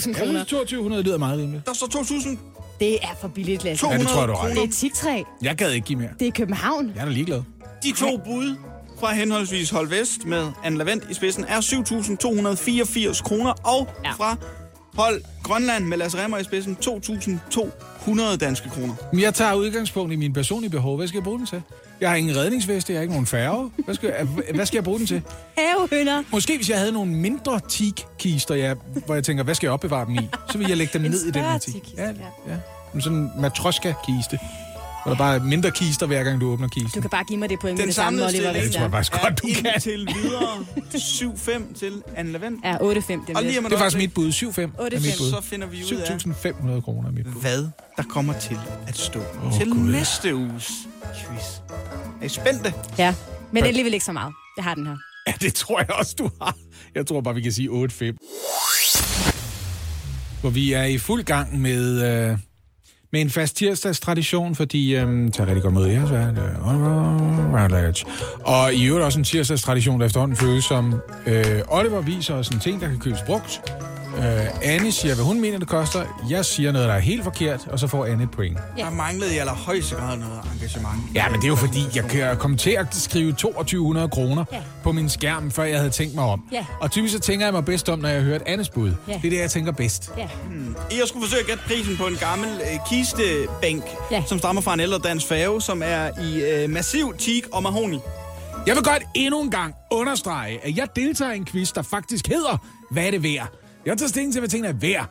[0.06, 0.40] 22.000 Ja, kroner.
[0.44, 1.66] 2200 lyder meget rimeligt.
[1.66, 2.38] Der står 2.200
[2.80, 3.88] Det er for billigt, Lasse.
[3.92, 5.24] Ja, det tror jeg, du har Det er tigtræ.
[5.42, 6.10] Jeg gad ikke give mere.
[6.20, 6.92] Det er København.
[6.96, 7.42] Jeg er da ligeglad.
[7.84, 8.56] De to bud
[9.00, 14.12] fra henholdsvis Hold Vest med Anne Lavendt i spidsen er 7.284 kroner, og Ja.
[14.12, 14.36] fra
[14.94, 18.94] Hold Grønland med Lasse Remmer i spidsen 2.200 danske kroner.
[19.14, 20.98] Men jeg tager udgangspunkt i min personlige behov.
[20.98, 21.62] Hvad skal jeg bruge den til?
[22.02, 23.72] Jeg har ingen redningsveste, jeg har ikke nogen færge.
[23.86, 25.22] Hvad skal, jeg, hvad skal jeg bruge den til?
[25.58, 26.24] Havehønder.
[26.32, 30.06] Måske hvis jeg havde nogle mindre teak-kister, jeg, hvor jeg tænker, hvad skal jeg opbevare
[30.06, 30.30] dem i?
[30.52, 31.76] Så vil jeg lægge dem En ned i den her teak.
[31.98, 32.12] Ja, ja.
[32.48, 32.56] ja.
[32.94, 34.40] Men sådan en matroska-kiste.
[35.04, 36.92] Hvor der bare er mindre kister, hver gang du åbner kisten.
[36.96, 38.52] Du kan bare give mig det point med Den det samme, Oliver.
[38.52, 39.66] Ja, det tror jeg faktisk godt, du er kan.
[39.76, 42.66] indtil videre 7-5 til Anne Lavendt.
[42.66, 42.78] Ja, 8-5.
[42.82, 42.90] Det
[43.38, 44.32] er Det er faktisk mit bud.
[44.32, 44.82] 7-5 er 8-5.
[44.82, 45.30] mit bud.
[45.30, 47.42] Så finder vi ud af, 7.500 kroner er mit bud.
[47.42, 49.92] hvad der kommer til at stå Åh, til Gud.
[49.92, 50.72] næste uges
[51.18, 51.44] quiz.
[52.22, 52.74] Er I spændte?
[52.98, 53.16] Ja,
[53.52, 54.34] men det er alligevel ikke så meget.
[54.56, 54.96] Det har den her.
[55.28, 56.56] Ja, det tror jeg også, du har.
[56.96, 57.72] Jeg tror bare, vi kan sige 8-5.
[60.42, 62.38] Hvor vi er i fuld gang med, øh,
[63.12, 66.38] med en fast tirsdagstradition, fordi øh, tager rigtig godt mod jeres verden.
[68.46, 70.96] Og i øvrigt også en tirsdagstradition, der efterhånden føles som
[71.28, 73.62] øh, Oliver viser os en ting, der kan købes brugt.
[74.18, 76.06] Øh, Anne siger, hvad hun mener, det koster.
[76.30, 78.58] Jeg siger noget, der er helt forkert, og så får Anne et point.
[78.78, 80.98] Der manglede i allerhøjeste grad noget engagement.
[81.16, 84.58] Ja, men det er jo fordi, jeg kan komme til at skrive 2200 kroner Ja.
[84.84, 86.42] på min skærm, før jeg havde tænkt mig om.
[86.52, 86.66] Ja.
[86.82, 88.92] Og typisk så tænker jeg mig bedst om, når jeg har hørt Annes bud.
[89.08, 89.14] Ja.
[89.14, 90.12] Det er det, jeg tænker bedst.
[90.18, 90.28] Ja.
[90.92, 94.24] Jeg skulle forsøge at gætte prisen på en gammel øh, kistebænk, Ja.
[94.28, 98.00] som stammer fra en ældre dansk færge, som er i øh, massiv teak og mahoni.
[98.68, 102.28] Jeg vil godt endnu en gang understrege, at jeg deltager i en quiz, der faktisk
[102.28, 102.58] hedder,
[102.92, 103.48] hvad er det værd?
[103.86, 105.10] Jeg tager stilling til, hvad tingene er værd.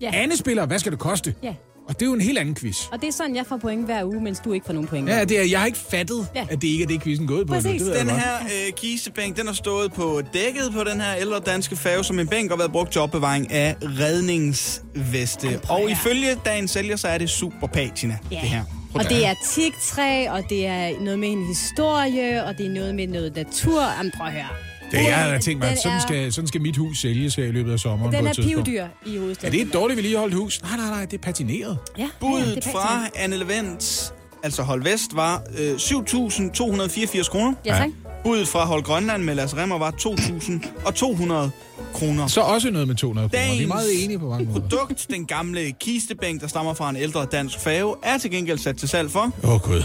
[0.00, 0.10] Ja.
[0.14, 1.34] Anne spiller, hvad skal det koste?
[1.42, 1.54] Ja.
[1.88, 2.86] Og det er jo en helt anden quiz.
[2.92, 5.08] Og det er sådan, jeg får point hver uge, mens du ikke får nogen point.
[5.08, 6.46] Ja, det er, jeg har ikke fattet, Ja.
[6.50, 7.52] at det ikke er det, quizzen gået på.
[7.54, 7.82] Præcis.
[7.82, 11.76] Det Den her øh, kistebænk, den har stået på dækket på den her ældre danske
[11.76, 15.60] færge som en bænk og været brugt til opbevaring af redningsveste.
[15.62, 18.38] prøv Og ifølge dagens sælger, så er det super patina, Ja.
[18.40, 18.62] det her.
[18.94, 22.94] Og det er tigtræ, og det er noget med en historie, og det er noget
[22.94, 23.82] med noget natur.
[23.98, 24.46] Jamen, prøv at høre.
[24.90, 27.44] Det jeg havde tænkt mig, at sådan er- skal, sådan skal mit hus sælges her
[27.44, 29.52] i løbet af sommeren Den på er pivdyr i Er hovedstaden.
[29.58, 30.62] det et dårligt vedligeholdt hus?
[30.62, 31.78] Nej, nej, nej, det er patineret.
[31.98, 33.06] Ja, ja, Budet det er fra.
[33.16, 37.54] Anne Levent, altså Hold Vest, var øh, 7.284 kroner.
[37.64, 37.88] Ja, tak.
[38.24, 41.50] Budet fra Hold Grønland med Lasse Remmer var 2.200
[41.94, 42.26] kroner.
[42.26, 43.42] Så også noget med 200 kroner.
[43.42, 44.60] Vi er Dagens meget enige på mange måder.
[44.60, 48.76] Produkt, den gamle kistebænk, der stammer fra en ældre dansk færge, er til gengæld sat
[48.76, 49.30] til salg for.
[49.44, 49.82] Åh, oh, Gud.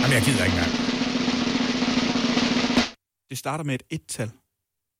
[0.00, 0.87] Jamen, jeg gider ikke engang.
[3.30, 4.30] Det starter med et et-tal.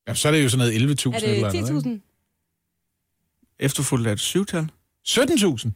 [0.08, 2.00] Ja, så er det jo sådan noget 11.000 Er eller det andet, ikke?
[2.00, 3.54] 10.000?
[3.60, 4.68] Efterfulgt af et syvtal.
[5.08, 5.70] 17.000?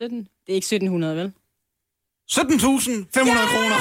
[0.00, 0.18] 17?
[0.18, 1.32] Det er ikke 1700, vel?
[2.30, 2.40] 17.500
[3.52, 3.78] kroner.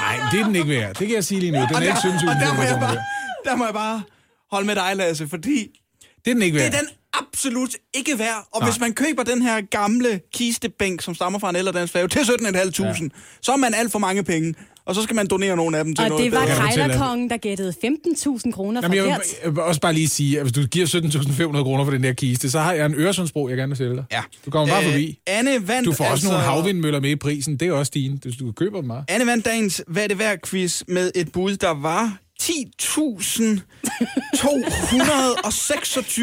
[0.00, 0.94] Nej, det er den ikke værd.
[0.96, 1.58] Det kan jeg sige lige nu.
[1.58, 2.96] Den er Og ikke der, 17.000 og der, må jeg kroner bare,
[3.44, 4.02] der må jeg bare
[4.50, 5.80] holde med dig, Lasse, fordi
[6.24, 6.74] Det er den ikke det værd.
[6.74, 8.48] er den absolut ikke værd.
[8.52, 8.70] Og Nej.
[8.70, 12.18] hvis man køber den her gamle kistebænk, som stammer fra en ældre dansk færge, til
[12.18, 13.08] 17.500, ja.
[13.42, 14.54] så er man alt for mange penge.
[14.88, 17.36] Og så skal man donere nogle af dem til Og noget det var Krejlerkongen, der
[17.36, 20.86] gættede 15.000 kroner Jamen, jeg, jeg vil også bare lige sige, at hvis du giver
[20.86, 23.94] 17.500 kroner for den der kiste, så har jeg en Øresundsbro, jeg gerne vil sælge
[23.96, 24.04] dig.
[24.12, 24.20] Ja.
[24.46, 25.18] Du kommer bare Øh, forbi.
[25.26, 27.56] Anne vandt Du får også altså, nogle havvindmøller med i prisen.
[27.56, 28.18] Det er også dine.
[28.18, 29.04] Du, du køber dem bare.
[29.08, 32.50] Anne vandt dagens Hvad er det værd quiz med et bud, der var 10.226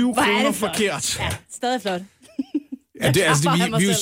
[0.02, 1.20] Hvor er kroner det forkert.
[1.20, 2.02] Ja, stadig flot.
[3.02, 3.94] Ja, det, altså, klapper vi, vi,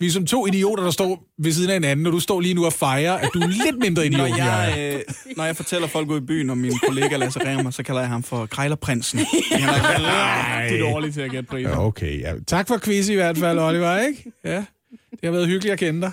[0.00, 2.54] vi, er som to idioter, der står ved siden af hinanden, og du står lige
[2.54, 4.76] nu og fejrer, at du er lidt mindre idiot, Når end jeg er.
[4.76, 5.00] jeg, øh,
[5.36, 8.10] når jeg fortæller folk ude i byen om min kollega Lasse Remmer, så kalder jeg
[8.10, 9.18] ham for Krejlerprinsen.
[9.52, 11.70] Han er rigtig dårlig til at gætte priser.
[11.70, 12.32] Ja, okay, ja.
[12.46, 14.32] Tak for quiz i hvert fald, Oliver, ikke?
[14.44, 14.56] Ja,
[15.10, 16.12] det har været hyggeligt at kende dig.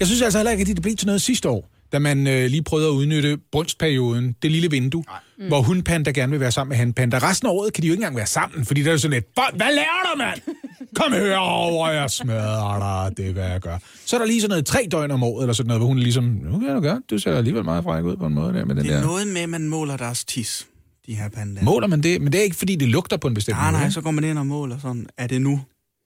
[0.00, 1.70] Jeg synes altså heller ikke, at det blev til noget sidste år.
[1.92, 5.04] da man øh, lige prøvede at udnytte brunstperioden, det lille vindue,
[5.38, 5.46] mm.
[5.46, 7.18] hvor hundpanda gerne vil være sammen med hanpanda.
[7.18, 9.12] Resten af året kan de jo ikke engang være sammen, fordi der er jo sådan
[9.14, 10.40] lidt, "Hvor- hvad laver du, mand?
[10.98, 13.78] Kom herover, jeg smadrer dig, det er, hvad jeg gør.
[14.06, 15.98] Så er der lige sådan noget tre døgn om året, eller sådan noget, hvor hun
[15.98, 18.54] er ligesom, nu kan du gøre, du ser alligevel meget fræk ud på en måde
[18.54, 19.06] der med den Det er der.
[19.06, 20.66] noget med, at man måler deres tis,
[21.06, 21.64] de her pandaer.
[21.64, 22.20] Måler man det?
[22.22, 23.80] Men det er ikke, fordi det lugter på en bestemt Nej, måde.
[23.82, 25.60] nej, så går man ind og måler sådan, er det nu,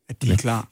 [0.09, 0.69] at de er klar?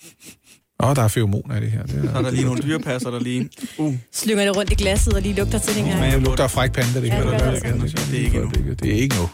[0.83, 1.83] Åh, der er feromoner i det her.
[1.83, 3.49] Det Så er der lige nogle dyrepasser, der lige...
[3.79, 6.11] Uh, Slynger det rundt i glasset og lige lugter til den her.
[6.11, 8.51] Det lugter af fræk panda, det Ja, det det, det er ikke nu.
[8.83, 9.29] Det er ikke nu.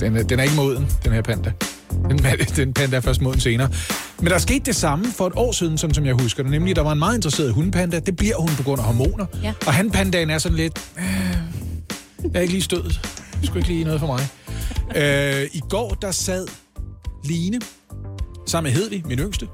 [0.00, 1.52] Den er, den er ikke moden, den her panda.
[2.08, 2.18] Den,
[2.56, 3.68] den panda er først moden senere.
[4.18, 6.52] Men der skete det samme for et år siden, sådan som jeg husker det.
[6.52, 7.98] Nemlig, der var en meget interesseret hundpanda.
[7.98, 9.26] Det bliver hun på grund af hormoner.
[9.42, 9.52] Ja.
[9.66, 10.78] Og hanpandaen er sådan lidt...
[10.98, 11.04] Øh,
[12.24, 13.00] jeg er ikke lige stødet.
[13.40, 14.28] Det skulle ikke lige noget for mig.
[14.96, 16.46] Øh, I går, der sad
[17.24, 17.60] Line
[18.46, 19.46] sammen med Hedvig, min yngste,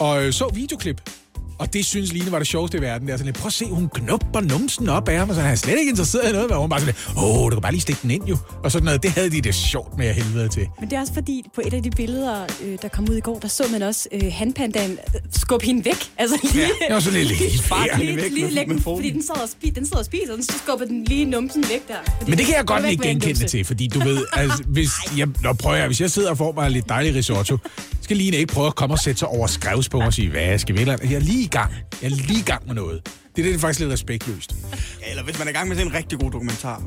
[0.00, 1.23] og øh, så videoklip.
[1.58, 3.06] Og det synes Line var det sjoveste i verden.
[3.06, 5.40] Det er sådan lidt, prøv at se, hun knupper numsen op af ham, og så
[5.40, 7.72] er han slet ikke interesseret i noget, men hun bare sådan åh, du kan bare
[7.72, 8.36] lige stikke den ind jo.
[8.64, 10.66] Og sådan noget, det havde de det sjovt med at helvede til.
[10.80, 13.20] Men det er også fordi, på et af de billeder, øh, der kom ud i
[13.20, 15.94] går, der så man også øh, hanpandaen øh, skubbe hende væk.
[16.18, 17.50] Altså lige, Ja, det var sådan lidt lige
[17.98, 20.32] lige, væk lige, lige lægge den, fordi den sad, og spi, den sad og spiser,
[20.32, 21.94] og så skubber den lige numsen væk der.
[22.18, 25.28] Fordi Men det kan jeg godt ikke genkende til, fordi du ved, altså, hvis jeg,
[25.42, 27.58] nå, prøver jeg, hvis jeg sidder og får mig lidt dejlig risotto,
[28.00, 30.58] skal Line ikke prøve at komme og sætte sig over skrevs på og sige, hvad
[30.58, 31.72] skal vi eller Jeg er lige i gang.
[32.02, 33.00] Jeg er lige i gang med noget.
[33.04, 34.54] Det er det, det er faktisk lidt respektløst.
[35.02, 36.82] ja, eller hvis man er i gang med sådan en rigtig god dokumentar.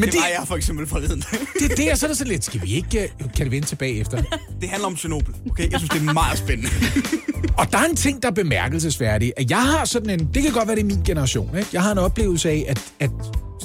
[0.00, 1.24] Men det, det- var jeg for eksempel forleden.
[1.60, 4.00] Det er det, så er sådan lidt, skal vi ikke, øh, kan det vente tilbage
[4.00, 4.22] efter?
[4.60, 5.70] det handler om Chernobyl, okay?
[5.70, 6.70] Jeg synes, det er meget spændende.
[7.58, 9.32] Og der er en ting, der er bemærkelsesværdig.
[9.36, 11.68] At jeg har sådan en, det kan godt være, det er min generation, ikke?
[11.72, 13.10] Jeg har en oplevelse af, at, at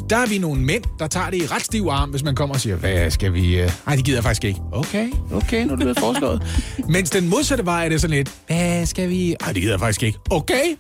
[0.09, 2.55] der er vi nogle mænd, der tager det i ret stiv arm, hvis man kommer
[2.55, 3.63] og siger, hvad skal vi...
[3.63, 3.69] Uh...
[3.85, 4.59] Nej, det gider jeg faktisk ikke.
[4.71, 6.43] Okay, okay, nu er det blevet foreslået.
[6.89, 9.35] Mens den modsatte vej er det sådan lidt, hvad skal vi...
[9.41, 10.19] Nej, det gider jeg faktisk ikke.
[10.31, 10.75] Okay.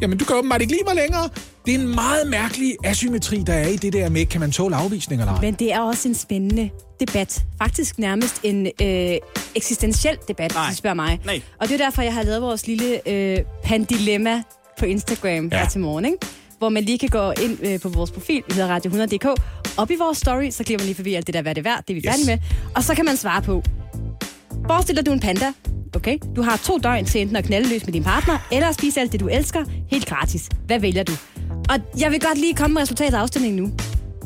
[0.00, 1.28] Jamen, du kan åbenbart ikke lide mig længere.
[1.68, 4.76] Det er en meget mærkelig asymmetri, der er i det der med, kan man tåle
[4.76, 5.40] afvisning eller ej?
[5.40, 7.44] Men det er også en spændende debat.
[7.58, 9.14] Faktisk nærmest en øh,
[9.54, 10.64] eksistentiel debat, Nej.
[10.66, 11.20] hvis du spørger mig.
[11.24, 11.42] Nej.
[11.60, 14.42] Og det er derfor, jeg har lavet vores lille øh, pandilemma
[14.78, 15.58] på Instagram ja.
[15.58, 16.18] her til morgen, ikke?
[16.58, 19.26] hvor man lige kan gå ind øh, på vores profil, vi hedder Radio 100.dk,
[19.78, 21.70] op i vores story, så klikker man lige forbi alt det der, hvad det er
[21.70, 22.14] værd, det er vi Yes.
[22.14, 22.38] færdige med,
[22.74, 23.62] og så kan man svare på,
[24.66, 25.52] forestil dig, du er en panda,
[25.96, 26.18] okay?
[26.36, 29.00] Du har to døgn til enten at knalde løs med din partner, eller at spise
[29.00, 30.48] alt det, du elsker, helt gratis.
[30.66, 31.12] Hvad vælger du?
[31.68, 33.72] Og jeg vil godt lige komme med resultatet af afstemningen nu.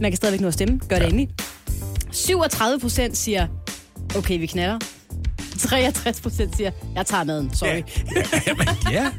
[0.01, 0.81] Man kan stadigvæk nå at stemme.
[0.89, 1.31] Gør det endelig.
[2.11, 3.47] 37 procent siger,
[4.17, 4.79] okay, vi knaller.
[5.59, 7.83] 63 procent siger, jeg tager maden, sorry.
[8.91, 9.11] Ja,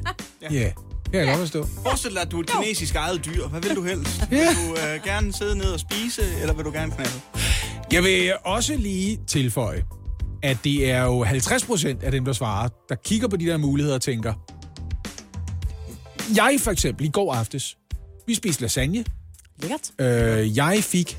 [0.52, 0.72] ja.
[1.04, 1.68] Det kan jeg godt forstå.
[1.84, 3.48] Forestil dig, at du er et kinesisk ejet dyr.
[3.48, 4.22] Hvad vil du helst?
[4.32, 4.38] Ja.
[4.38, 7.12] Vil du øh, gerne sidde ned og spise, eller vil du gerne knalde?
[7.92, 9.84] Jeg vil også lige tilføje,
[10.44, 13.58] at det er jo 50 procent af dem, der svarer, der kigger på de der
[13.58, 14.34] muligheder og tænker,
[16.36, 17.78] jeg for eksempel i går aftes,
[18.28, 19.04] vi spiste lasagne.
[19.62, 19.92] Lækkert.
[20.00, 21.18] Øh, jeg fik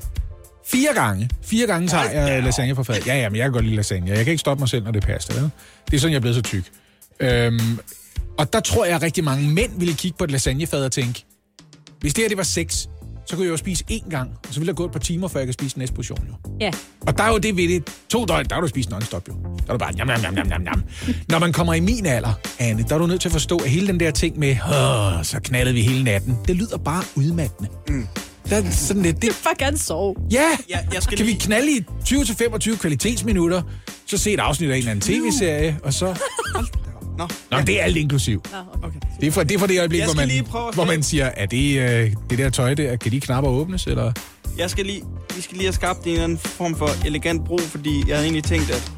[0.65, 3.01] fire gange, fire gange tager jeg lasagne fra fad.
[3.05, 4.09] Ja, ja, men jeg kan godt lide lasagne.
[4.09, 5.33] Jeg kan ikke stoppe mig selv, når det passer.
[5.33, 5.49] Vel?
[5.91, 6.71] Det er sådan, jeg er blevet så tyk.
[7.19, 7.79] Øhm,
[8.37, 11.25] og der tror jeg, at rigtig mange mænd ville kigge på et lasagnefad og tænke,
[11.99, 12.87] hvis det her det var sex,
[13.27, 15.27] så kunne jeg jo spise én gang, og så ville der gå et par timer,
[15.27, 16.19] før jeg kan spise næste portion.
[16.27, 16.51] Jo.
[16.59, 16.71] Ja.
[17.07, 17.83] Og der er jo det ved det.
[18.09, 19.33] To døgn, der har du spist non-stop jo.
[19.33, 20.83] Der er du bare jam, jam, jam, jam, jam, jam.
[21.29, 23.69] Når man kommer i min alder, Anne, der er du nødt til at forstå, at
[23.69, 27.69] hele den der ting med, Åh, så knaldede vi hele natten, det lyder bare udmattende.
[27.89, 28.07] Mm.
[28.49, 30.15] Der er sådan lidt, det, Bare gerne sove.
[30.31, 33.61] ja, Ja, jeg skal kan vi lige- knalde i 20-25 kvalitetsminutter,
[34.05, 36.05] så se et afsnit af en eller anden tv-serie, og så...
[37.17, 38.43] Nå, Nå, det er alt inklusiv.
[38.83, 38.99] okay.
[39.19, 41.45] Det er for det, er for det øjeblik, Jeg hvor man, hvor man siger, er
[41.45, 44.11] det, øh, det der tøj der, kan de knapper åbnes, eller...
[44.57, 45.01] Jeg skal lige,
[45.35, 48.25] vi skal lige have skabt en eller anden form for elegant bro, fordi jeg havde
[48.25, 48.91] egentlig tænkt, at,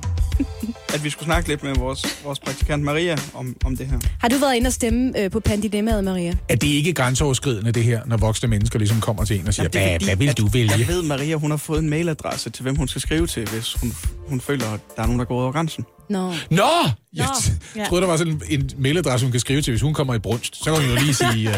[0.93, 3.99] at vi skulle snakke lidt med vores, vores praktikant Maria om, om det her.
[4.19, 6.36] Har du været inde og stemme øh, på Pandilemmaet, Maria?
[6.49, 9.69] Er det ikke grænseoverskridende, det her, når voksne mennesker ligesom kommer til en og siger,
[9.73, 10.71] Jamen, er hvad, fordi, hvad vil at du vælge?
[10.77, 13.73] Jeg ved, Maria hun har fået en mailadresse til, hvem hun skal skrive til, hvis
[13.73, 13.93] hun,
[14.27, 15.86] hun føler, at der er nogen, der går over grænsen.
[16.09, 16.33] Nå.
[16.49, 16.63] Nå!
[17.15, 17.27] Jeg
[17.75, 17.85] ja.
[17.85, 20.57] troede, der var sådan en mailadresse, hun kan skrive til, hvis hun kommer i brunst.
[20.57, 21.49] Så kan hun jo lige sige...
[21.49, 21.55] Uh,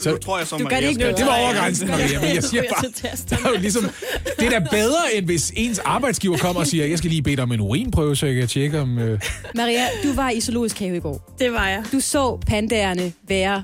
[0.00, 2.20] Så, nu tror jeg så, Du gør Maria det ikke det var over grænsen, Maria,
[2.20, 3.16] men jeg siger Du bare...
[3.30, 3.90] Der er jo ligesom,
[4.38, 7.36] det er da bedre, end hvis ens arbejdsgiver kommer og siger, jeg skal lige bede
[7.36, 8.98] dig om en urinprøve, så jeg kan tjekke om...
[8.98, 9.18] Uh...
[9.54, 11.34] Maria, du var i zoologisk have i går.
[11.38, 11.84] Det var jeg.
[11.92, 13.62] Du så pandaerne være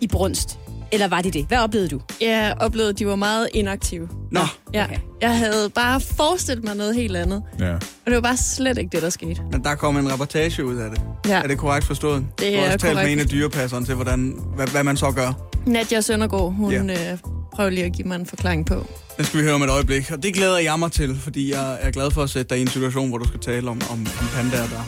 [0.00, 0.58] i brunst.
[0.92, 1.44] Eller var de det?
[1.48, 2.00] Hvad oplevede du?
[2.20, 4.08] Jeg oplevede, at de var meget inaktive.
[4.30, 4.40] Nå,
[4.74, 4.84] Ja.
[4.84, 4.96] Okay.
[5.20, 7.42] Jeg havde bare forestillet mig noget helt andet.
[7.60, 7.74] Ja.
[7.74, 9.42] Og det var bare slet ikke det, der skete.
[9.52, 11.00] men der kom en reportage ud af det.
[11.26, 11.42] Ja.
[11.42, 12.26] Er det korrekt forstået?
[12.38, 14.96] Det du har er også talt med en af dyrepasseren til, hvordan, hvad, hvad man
[14.96, 15.32] så gør.
[15.66, 16.82] Nadia Søndergaard, hun Ja.
[17.12, 17.18] øh,
[17.56, 18.86] prøver lige at give mig en forklaring på.
[19.18, 20.10] Det skal vi høre om et øjeblik.
[20.12, 22.62] Og det glæder jeg mig til, fordi jeg er glad for at sætte dig i
[22.62, 24.82] en situation, hvor du skal tale om, om, om pandaer, der,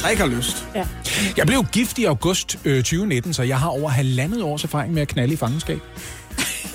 [0.00, 0.66] der ikke har lyst.
[0.74, 0.86] Ja.
[1.36, 5.02] Jeg blev gift i august øh, 2019, så jeg har over halvandet års erfaring med
[5.02, 5.78] at knalde i fangenskab.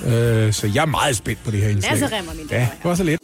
[0.06, 1.92] Øh, så jeg er meget spændt på det her indslag.
[2.00, 3.22] Lasse Remmer, min Ja, det var så lidt.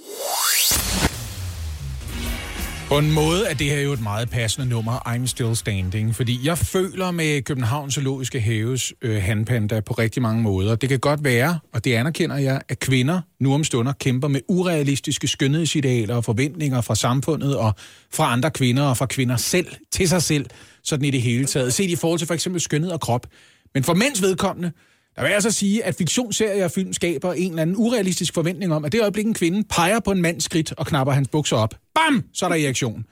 [2.96, 6.40] På en måde er det her jo et meget passende nummer, I'm Still Standing, fordi
[6.44, 10.76] jeg føler med Københavns Zoologiske Haves øh, handpanda på rigtig mange måder.
[10.76, 14.42] Det kan godt være, og det anerkender jeg, at kvinder nu om stunder kæmper med
[14.48, 17.74] urealistiske skønhedsidealer og forventninger fra samfundet og
[18.14, 20.46] fra andre kvinder og fra kvinder selv til sig selv,
[20.84, 21.74] sådan i det hele taget.
[21.74, 23.28] Set i forhold til for eksempel skønhed og krop.
[23.74, 24.72] Men for mænds vedkommende,
[25.16, 28.74] der vil jeg altså sige, at fiktionsserier og film skaber en eller anden urealistisk forventning
[28.74, 31.58] om, at det øjeblik en kvinde peger på en mands skridt og knapper hans bukser
[31.58, 33.06] op, bam, så er der reaktion.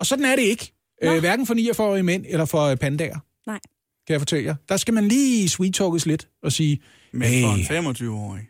[0.00, 0.72] Og sådan er det ikke.
[1.02, 3.60] Øh, hverken for 49-årige mænd eller for øh, pandager, Nej.
[4.06, 4.54] kan jeg fortælle jer.
[4.68, 6.80] Der skal man lige sweet talkes lidt og sige,
[7.12, 8.48] Men for en hey, 25-årig.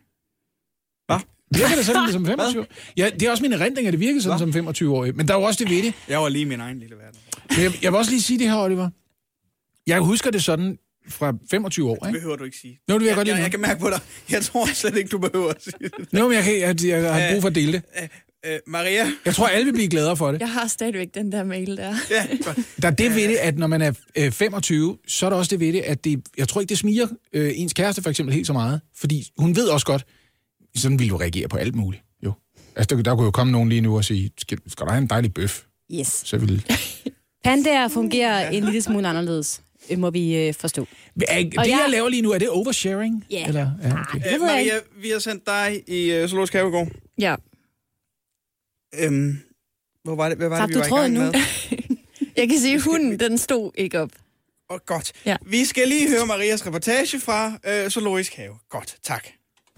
[1.57, 2.65] virker det sådan som 25
[2.97, 5.15] Ja, det er også min erindring, at det virker sådan som 25-årig.
[5.15, 5.93] Men der er jo også det ved det.
[6.07, 7.19] Jeg var lige i min egen lille verden.
[7.49, 8.89] Men jeg, jeg vil også lige sige det her, Oliver.
[9.87, 10.77] Jeg husker det sådan
[11.09, 12.19] fra 25 år, Det ikke?
[12.19, 12.79] behøver du ikke sige.
[12.87, 13.99] Nå, det vil jeg, jeg, godt lige jeg, jeg kan mærke på dig.
[14.31, 16.13] Jeg tror slet ikke, du behøver at sige det.
[16.13, 17.81] Nå, men jeg, kan, jeg, jeg har brug for at dele det.
[18.45, 19.05] Øh, Maria?
[19.25, 20.39] Jeg tror, alle vil blive gladere for det.
[20.39, 21.95] Jeg har stadigvæk den der mail der.
[22.09, 22.59] Ja, godt.
[22.81, 25.49] Der er det ved det, at når man er øh, 25, så er der også
[25.49, 28.35] det ved det, at det, jeg tror ikke, det smiger øh, ens kæreste for eksempel
[28.35, 28.81] helt så meget.
[28.97, 30.05] Fordi hun ved også godt,
[30.75, 32.03] sådan vil du reagere på alt muligt.
[32.25, 32.33] Jo.
[32.75, 35.01] Altså, der, der kunne jo komme nogen lige nu og sige, skal, skal der have
[35.01, 35.63] en dejlig bøf?
[35.93, 36.21] Yes.
[36.25, 36.65] Så vil...
[37.43, 40.87] Pandaer fungerer en lille smule anderledes, øh, må vi øh, forstå.
[41.27, 41.79] Er, det, Og jeg...
[41.81, 43.25] jeg- laver lige nu, er det oversharing?
[43.31, 43.47] Ja.
[43.47, 44.17] Eller, ja okay.
[44.17, 46.87] Øh, jeg Maria, vi har sendt dig i uh, Zoologisk Have i går.
[47.19, 47.35] Ja.
[48.99, 49.37] Øhm,
[50.03, 51.19] hvor var det, hvad var det, vi du var i gang nu?
[51.19, 51.33] med?
[52.37, 54.09] Jeg kan sige, at hunden, den stod ikke op.
[54.69, 55.11] Oh, godt.
[55.25, 55.35] Ja.
[55.45, 58.53] Vi skal lige høre Marias reportage fra uh, Zoologisk Have.
[58.69, 59.27] Godt, tak.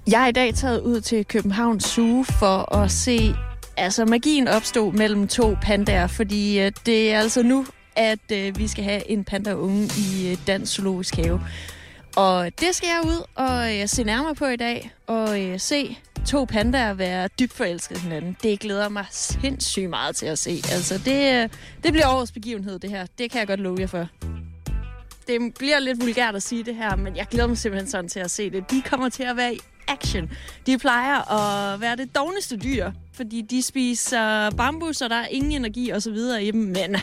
[0.08, 3.34] Jeg er i dag taget ud til Københavns Zoo for at se
[3.78, 7.65] altså magien opstå mellem to pandaer, fordi øh, det er altså nu,
[7.96, 11.42] at øh, vi skal have en pandaunge i øh, Dansk Zoologisk Have.
[12.16, 15.98] Og det skal jeg ud og øh, se nærmere på i dag, og øh, se
[16.26, 18.38] to pandaer være dybt forelskede i hinanden.
[18.44, 20.62] Det glæder mig sindssygt meget til at se.
[20.72, 21.50] Altså, det, øh,
[21.84, 23.06] det bliver årets begivenhed, det her.
[23.18, 24.08] Det kan jeg godt love jer for.
[25.28, 28.20] Det bliver lidt vulgært at sige det her, men jeg glæder mig simpelthen sådan til
[28.20, 28.72] at se det.
[28.72, 30.30] De kommer til at være i action.
[30.66, 35.52] De plejer at være det dogneste dyr, fordi de spiser bambus, og der er ingen
[35.52, 36.62] energi og så videre i dem.
[36.62, 36.96] Men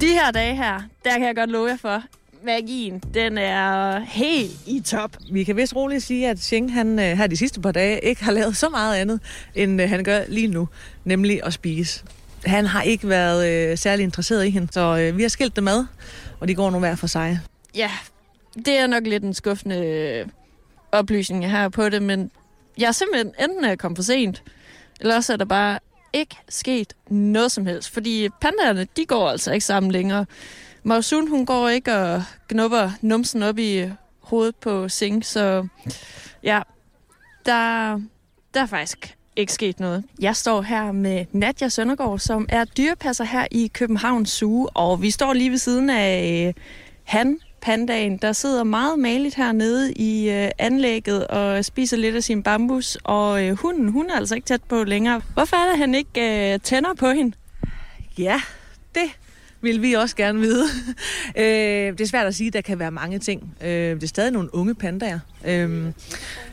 [0.00, 2.02] de her dage her, der kan jeg godt love jer for,
[2.44, 5.16] magien, den er helt i top.
[5.32, 8.24] Vi kan vist roligt sige, at Xing han, øh, her de sidste par dage ikke
[8.24, 9.20] har lavet så meget andet,
[9.54, 10.68] end øh, han gør lige nu,
[11.04, 12.04] nemlig at spise.
[12.46, 15.68] Han har ikke været øh, særlig interesseret i hende, så øh, vi har skilt dem
[15.68, 15.84] ad,
[16.40, 17.40] og de går nu hver for sig.
[17.74, 17.90] Ja,
[18.54, 20.26] det er nok lidt en skuffende øh,
[20.92, 22.30] oplysning, jeg har på det, men
[22.78, 24.42] jeg er simpelthen enten er jeg kommet for sent,
[25.00, 25.78] eller også er der bare
[26.12, 30.26] ikke sket noget som helst, fordi pandaerne, de går altså ikke sammen længere.
[30.82, 33.84] Mausun, hun går ikke og knupper numsen op i
[34.20, 35.66] hovedet på Sing, så
[36.42, 36.62] ja,
[37.46, 38.00] der,
[38.54, 40.04] der er faktisk ikke sket noget.
[40.20, 45.10] Jeg står her med Nadja Søndergaard, som er dyrepasser her i Københavns Zoo, og vi
[45.10, 46.62] står lige ved siden af øh,
[47.04, 52.42] han, pandaen, der sidder meget maligt hernede i øh, anlægget og spiser lidt af sin
[52.42, 55.22] bambus, og øh, hunden, hun er altså ikke tæt på længere.
[55.34, 57.36] Hvorfor er det, han ikke øh, tænder på hende?
[58.18, 58.40] Ja,
[58.94, 59.10] det
[59.60, 60.64] vil vi også gerne vide.
[61.36, 63.54] øh, det er svært at sige, der kan være mange ting.
[63.62, 65.18] Øh, det er stadig nogle unge pandaer.
[65.46, 65.92] Øh,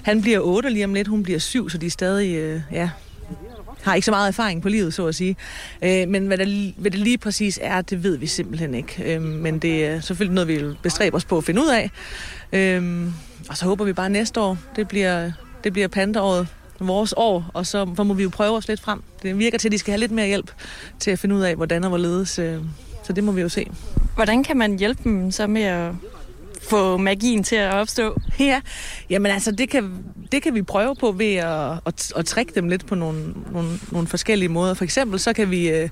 [0.01, 2.89] han bliver 8 lige om lidt, hun bliver 7, så de er stadig, øh, ja,
[3.87, 5.35] har ikke så meget erfaring på livet, så at sige.
[5.81, 9.15] Øh, men hvad, det, hvad det lige præcis er, det ved vi simpelthen ikke.
[9.15, 11.91] Øh, men det er selvfølgelig noget, vi vil bestræbe os på at finde ud af.
[12.53, 13.07] Øh,
[13.49, 15.31] og så håber vi bare næste år, det bliver,
[15.63, 16.47] det bliver pandaåret,
[16.79, 19.03] vores år, og så, så må vi jo prøve os lidt frem.
[19.23, 20.51] Det virker til, at de skal have lidt mere hjælp
[20.99, 22.39] til at finde ud af, hvordan og hvorledes.
[22.39, 22.57] Øh,
[23.03, 23.67] så det må vi jo se.
[24.15, 25.91] Hvordan kan man hjælpe dem så med at
[26.67, 28.21] få magien til at opstå?
[28.39, 28.61] Ja,
[29.09, 32.69] jamen altså, det kan, det kan vi prøve på ved at, at, at trække dem
[32.69, 34.73] lidt på nogle, nogle, nogle forskellige måder.
[34.73, 35.89] For eksempel så kan vi øh,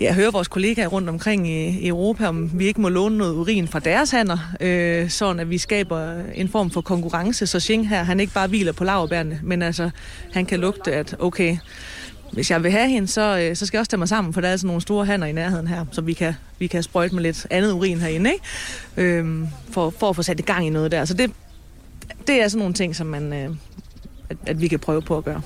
[0.00, 3.34] ja, høre vores kollegaer rundt omkring i, i Europa, om vi ikke må låne noget
[3.34, 7.88] urin fra deres hænder, øh, sådan at vi skaber en form for konkurrence, så Xing
[7.88, 9.90] her, han ikke bare hviler på laverbærene, men altså,
[10.32, 11.56] han kan lugte, at okay,
[12.32, 14.40] hvis jeg vil have hende, så, øh, så skal jeg også tage mig sammen, for
[14.40, 17.14] der er altså nogle store hanner i nærheden her, så vi kan, vi kan sprøjte
[17.14, 18.44] med lidt andet urin herinde, ikke?
[19.18, 21.04] Øhm, for, for at få sat i gang i noget der.
[21.04, 21.32] Så det,
[22.26, 23.50] det er sådan nogle ting, som man, øh,
[24.30, 25.42] at, at vi kan prøve på at gøre.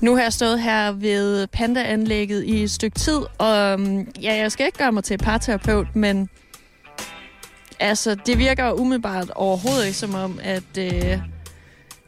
[0.00, 4.52] Nu har jeg stået her ved pandaanlægget i et stykke tid, og øhm, ja, jeg
[4.52, 6.28] skal ikke gøre mig til parterapeut, men
[7.80, 11.18] altså, det virker umiddelbart overhovedet ikke som om, at øh,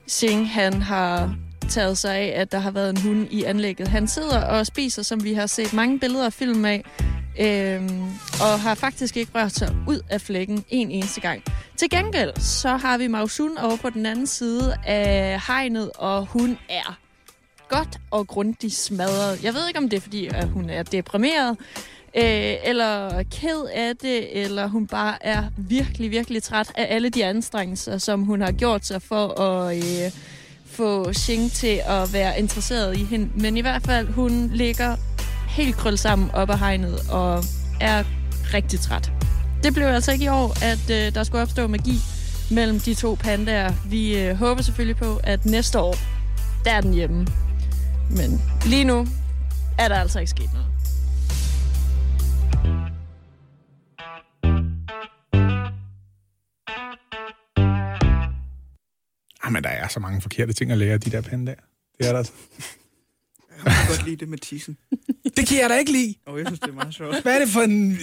[0.06, 1.34] Singh, han har
[1.70, 3.88] taget sig af, at der har været en hund i anlægget.
[3.88, 6.84] Han sidder og spiser, som vi har set mange billeder og film af,
[7.40, 8.02] øhm,
[8.42, 11.42] og har faktisk ikke rørt sig ud af flækken en eneste gang.
[11.76, 16.58] Til gengæld, så har vi Mausun over på den anden side af hegnet, og hun
[16.68, 16.98] er
[17.68, 19.44] godt og grundigt smadret.
[19.44, 21.56] Jeg ved ikke, om det er, fordi at hun er deprimeret,
[22.16, 27.24] øh, eller ked af det, eller hun bare er virkelig, virkelig træt af alle de
[27.24, 30.12] anstrengelser, som hun har gjort sig for at øh,
[30.80, 33.28] få Xing til at være interesseret i hende.
[33.34, 34.96] Men i hvert fald, hun ligger
[35.48, 37.44] helt krøl sammen op ad hegnet og
[37.80, 38.04] er
[38.54, 39.12] rigtig træt.
[39.62, 41.98] Det blev altså ikke i år, at øh, der skulle opstå magi
[42.50, 43.72] mellem de to pandaer.
[43.86, 45.94] Vi øh, håber selvfølgelig på, at næste år,
[46.64, 47.26] der er den hjemme.
[48.10, 49.06] Men lige nu
[49.78, 50.66] er der altså ikke sket noget.
[59.42, 61.54] Ah, men der er så mange forkerte ting at lære af de der pandaer.
[61.98, 62.32] Det er der altså.
[63.64, 64.76] Jeg kan godt lide det med tissen.
[65.36, 66.14] Det kan jeg da ikke lide.
[66.26, 67.22] Og jeg synes, det er meget sjovt.
[67.22, 67.98] Hvad er det for en øh,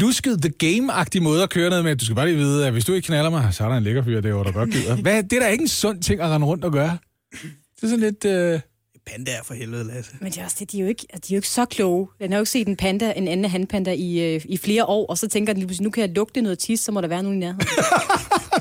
[0.00, 1.96] lusket The Game-agtig måde at køre noget med?
[1.96, 3.82] Du skal bare lige vide, at hvis du ikke knaller mig, så er der en
[3.82, 4.96] lækker fyr derovre, der godt gider.
[4.96, 6.98] Hvad, det er da ikke en sund ting at rende rundt og gøre.
[7.32, 8.24] Det er sådan lidt...
[8.24, 8.60] Øh...
[9.06, 10.10] Pandaer for helvede, Lasse.
[10.20, 12.08] Men det er også det, de er jo ikke, de er jo ikke så kloge.
[12.20, 15.06] Den har jo ikke set en panda, en anden handpanda i, øh, i flere år,
[15.06, 17.08] og så tænker den lige pludselig, nu kan jeg lugte noget tis, så må der
[17.08, 17.66] være nogen i nærheden.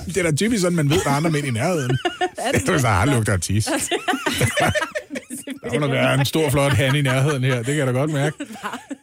[0.15, 1.97] Det er da typisk sådan, man ved, der er andre mænd i nærheden.
[2.71, 3.65] Hvis der har lugter af tis.
[5.63, 7.55] Der må der være en stor, flot han i nærheden her.
[7.55, 8.35] Det kan jeg da godt mærke.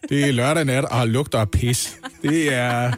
[0.09, 1.97] Det er lørdag nat, og har lugter af pis.
[2.23, 2.93] Det er...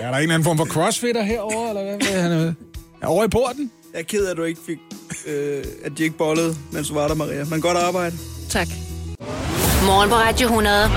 [0.00, 2.16] Er der en eller anden form for crossfitter herovre, eller hvad?
[2.16, 2.52] er han er?
[3.02, 3.70] Er over i porten?
[3.92, 4.78] Jeg er ked af, at du ikke fik,
[5.28, 7.44] øh, at de ikke bollede, mens du var der, Maria.
[7.44, 8.16] Men godt arbejde.
[8.48, 8.68] Tak.
[9.84, 10.88] Morgen på Radio 100.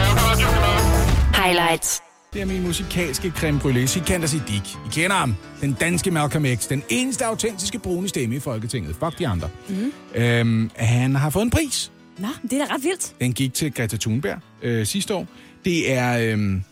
[1.44, 2.02] Highlights.
[2.34, 4.76] Det er min musikalske creme brûlée, Sikander Siddiq.
[4.76, 5.36] I kender ham.
[5.62, 6.70] Den danske Malcolm X.
[6.70, 8.96] Den eneste autentiske brune stemme i Folketinget.
[8.96, 9.50] Fuck de andre.
[9.70, 9.94] Mm.
[10.16, 11.92] Øhm, han har fået en pris.
[12.18, 13.16] Nå, det er da ret vildt.
[13.20, 15.28] Den gik til Greta Thunberg øh, sidste år.
[15.66, 16.64] Det er, øhm,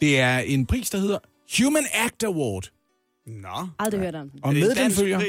[0.00, 1.18] det er en pris, der hedder
[1.58, 2.70] Human Act Award.
[3.26, 3.68] Nå.
[3.78, 4.40] Aldrig hørt om den.
[4.42, 5.20] Og med den følger...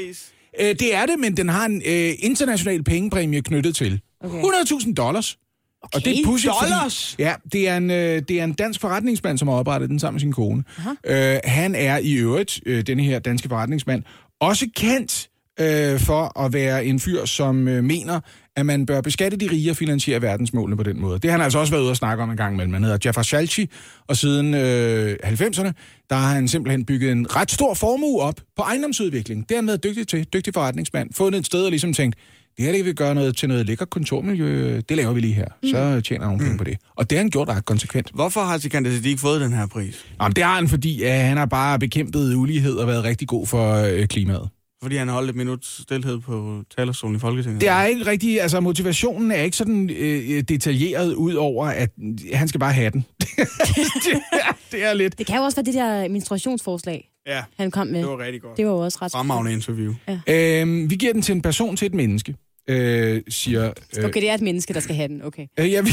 [0.60, 4.00] Øh, det er det, men den har en øh, international pengepræmie knyttet til.
[4.24, 4.42] Okay.
[4.42, 5.38] 100.000 dollars.
[5.82, 5.98] Okay.
[5.98, 7.10] Og det er pudsigt, Dollars?
[7.10, 9.98] Fordi, ja, det er, en, øh, det er en dansk forretningsmand, som har oprettet den
[9.98, 10.64] sammen med sin kone.
[11.04, 14.02] Øh, han er i øvrigt, øh, denne her danske forretningsmand,
[14.40, 15.28] også kendt
[15.60, 18.20] øh, for at være en fyr, som øh, mener,
[18.56, 21.18] at man bør beskatte de rige og finansiere verdensmålene på den måde.
[21.18, 22.72] Det har han altså også været ude og snakke om en gang imellem.
[22.72, 23.70] Han hedder Jafar Shalchi,
[24.08, 25.72] og siden øh, 90'erne,
[26.10, 29.48] der har han simpelthen bygget en ret stor formue op på ejendomsudvikling.
[29.48, 31.10] Det har han været dygtig til, dygtig forretningsmand.
[31.14, 32.16] Fundet et sted og ligesom tænkt,
[32.56, 35.48] det her det vil gøre noget til noget lækker kontormiljø, det laver vi lige her.
[35.70, 36.76] Så tjener han nogle penge på det.
[36.96, 38.10] Og det har han gjort ret konsekvent.
[38.14, 40.04] Hvorfor har Sikander Siddiq fået den her pris?
[40.22, 43.46] Jamen, det har han, fordi øh, han har bare bekæmpet ulighed og været rigtig god
[43.46, 44.48] for øh, klimaet.
[44.82, 47.60] Fordi han holdt et minut stillhed på talerstolen i Folketinget.
[47.60, 51.90] Det er ikke rigtig, altså motivationen er ikke sådan øh, detaljeret ud over, at
[52.32, 53.04] han skal bare have den.
[53.20, 55.18] det, er, det er lidt...
[55.18, 58.00] Det kan jo også være det der menstruationsforslag, Ja, han kom med.
[58.00, 58.56] det var rigtig godt.
[58.56, 59.94] Det var jo også ret Fremragende interview.
[60.28, 62.34] Øhm, vi giver den til en person til et menneske,
[62.68, 63.72] øh, siger...
[63.98, 65.22] Øh, Okay, det er et menneske, der skal have den.
[65.22, 65.90] Okay, øh, ja, vi,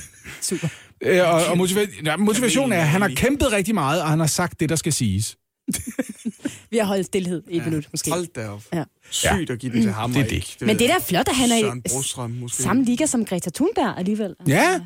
[0.42, 0.68] super.
[1.00, 4.18] øh, og, og motiva- ja, motivationen er, at han har kæmpet rigtig meget, og han
[4.18, 5.36] har sagt det, der skal siges.
[6.70, 7.64] Vi har holdt stillhed i et ja.
[7.64, 8.10] minut, måske.
[8.10, 8.62] Hold da op.
[8.72, 8.84] Ja.
[9.10, 10.12] Sygt at give den til ham.
[10.12, 10.32] Det er det.
[10.32, 12.62] ikke, Men det er da flot, at han er i Brostrøm, måske.
[12.62, 14.34] samme liga som Greta Thunberg alligevel.
[14.48, 14.80] Ja.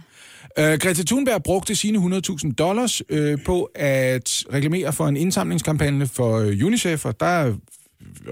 [0.59, 6.39] Øh, Greta Thunberg brugte sine 100.000 dollars øh, på at reklamere for en indsamlingskampagne for
[6.39, 7.55] øh, UNICEF, og der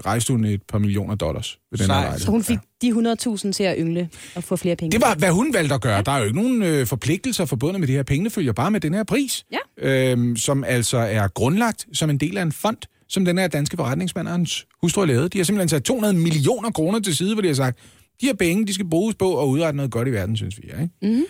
[0.05, 2.19] rejste hun et par millioner dollars ved den her lejlighed.
[2.19, 4.91] Så hun fik de 100.000 til at yngle og få flere penge.
[4.91, 6.01] Det var, hvad hun valgte at gøre.
[6.01, 8.03] Der er jo ikke nogen øh, forpligtelser forbundet med det her.
[8.03, 9.57] Pengene følger bare med den her pris, Ja.
[10.11, 12.77] øhm, som altså er grundlagt som en del af en fond,
[13.09, 15.33] som den her danske forretningsmand og hans hustru har lavet.
[15.33, 17.79] De har simpelthen sat 200 millioner kroner til side, hvor de har sagt,
[18.21, 20.63] de her penge, de skal bruges på at udrette noget godt i verden, synes vi.
[20.81, 20.89] Ikke?
[21.17, 21.23] Mm.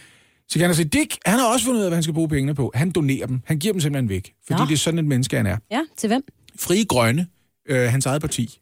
[0.49, 2.29] Så kan jeg sige, Dick, han har også fundet ud af, hvad han skal bruge
[2.29, 2.71] pengene på.
[2.75, 3.39] Han donerer dem.
[3.45, 4.33] Han giver dem simpelthen væk.
[4.47, 4.65] Fordi Nå.
[4.65, 5.57] det er sådan et menneske, han er.
[5.71, 6.23] Ja, til hvem?
[6.59, 7.27] Frie Grønne,
[7.67, 8.59] øh, hans eget parti.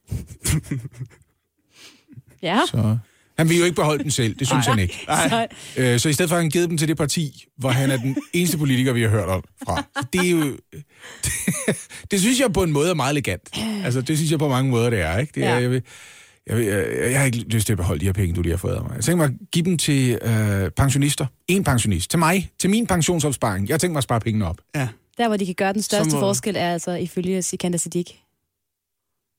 [2.41, 2.59] Ja.
[2.71, 2.97] Så
[3.37, 4.75] han vil jo ikke beholde den selv, det synes Nej.
[4.75, 5.05] han ikke.
[5.07, 5.47] Så,
[5.77, 7.97] Øh, så i stedet for, har han givet dem til det parti, hvor han er
[7.97, 9.83] den eneste politiker, vi har hørt om fra.
[10.13, 10.41] Det er jo...
[11.23, 11.33] Det,
[12.11, 13.49] det synes jeg på en måde er meget elegant.
[13.83, 15.31] Altså, det synes jeg på mange måder, det er, ikke?
[15.35, 15.61] Det er, Ja.
[15.61, 15.81] jeg, vil,
[16.47, 18.51] jeg, vil, jeg, jeg har ikke lyst til at beholde de her penge, du lige
[18.51, 18.95] har fået af mig.
[18.95, 21.25] Jeg tænker mig at give dem til øh, pensionister.
[21.47, 22.09] En pensionist.
[22.09, 22.49] Til mig.
[22.59, 23.69] Til min pensionsopsparing.
[23.69, 24.57] Jeg tænker mig at spare pengene op.
[24.75, 24.87] Ja.
[25.17, 28.05] der, hvor de kan gøre den største Så må- forskel, er altså ifølge Sikander Siddiq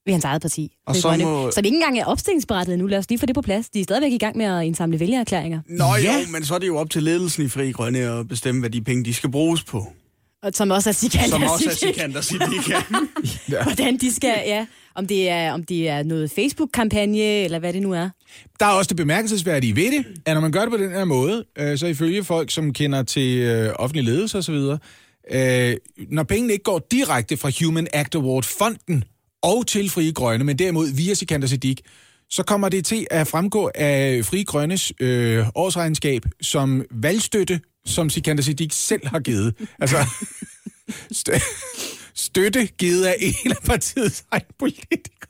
[0.07, 0.73] ved hans eget parti.
[0.87, 1.25] Og så grønne.
[1.25, 2.87] må- så det ikke engang er opstillingsberettet nu.
[2.87, 3.69] Lad os lige få det på plads.
[3.69, 5.61] De er stadigvæk i gang med at indsamle vælgererklæringer.
[5.69, 6.13] Nå ja.
[6.13, 8.71] jo, men så er det jo op til ledelsen i Fri Grønne at bestemme, hvad
[8.71, 9.87] de penge, de skal bruges på.
[10.43, 11.75] Og som også er Sikander Som også er.
[11.75, 12.21] Sikander
[13.53, 13.63] ja.
[13.63, 14.67] Hvordan de skal, ja.
[14.95, 18.09] Om det er, om det er noget Facebook-kampagne, eller hvad det nu er.
[18.61, 21.05] Der er også det bemærkelsesværdige ved det, at når man gør det på den her
[21.05, 24.55] måde, øh, så ifølge folk, som kender til øh, offentlig ledelse osv.,
[25.31, 25.77] øh,
[26.11, 29.05] når pengene ikke går direkte fra Human Act Award-fonden
[29.43, 31.77] og til Frie Grønne, men derimod via Sikander Siddiq,
[32.31, 38.43] så kommer det til at fremgå af Frie Grønnes øh, årsregnskab som valgstøtte, som Sikander
[38.43, 39.55] Siddiq selv har givet.
[39.79, 39.97] Altså,
[41.21, 41.39] stø-
[42.15, 45.29] støtte givet af en af partiets egen politikere.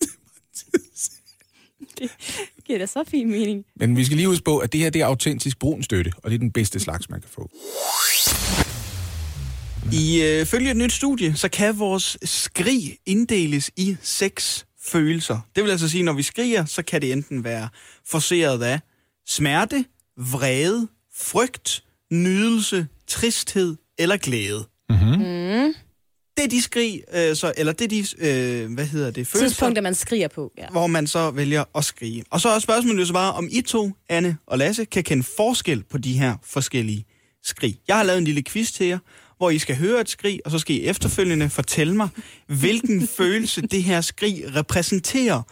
[1.98, 2.10] Det
[2.66, 3.64] giver da så fin mening.
[3.76, 6.30] Men vi skal lige huske på, at det her det er autentisk brun støtte, og
[6.30, 7.50] det er den bedste slags, man kan få.
[9.92, 15.38] I øh, følge et nyt studie, så kan vores skrig inddeles i seks følelser.
[15.56, 17.68] Det vil altså sige, når vi skriger, så kan det enten være
[18.06, 18.80] forseret af
[19.26, 19.84] smerte,
[20.16, 24.64] vrede, frygt, nydelse, tristhed eller glæde.
[24.90, 25.74] Mm.
[26.36, 29.48] Det er de skrig, øh, så, eller det er de, øh, hvad hedder det, følelser,
[29.48, 30.52] Tidspunkter, man skriger på.
[30.58, 30.66] Ja.
[30.70, 32.24] hvor man så vælger at skrige.
[32.30, 35.22] Og så er spørgsmålet jo så bare, om I to, Anne og Lasse, kan kende
[35.36, 37.04] forskel på de her forskellige
[37.44, 37.78] skrig.
[37.88, 38.98] Jeg har lavet en lille quiz til jer,
[39.36, 42.08] hvor I skal høre et skrig, og så skal I efterfølgende fortælle mig,
[42.46, 45.42] hvilken følelse det her skrig repræsenterer.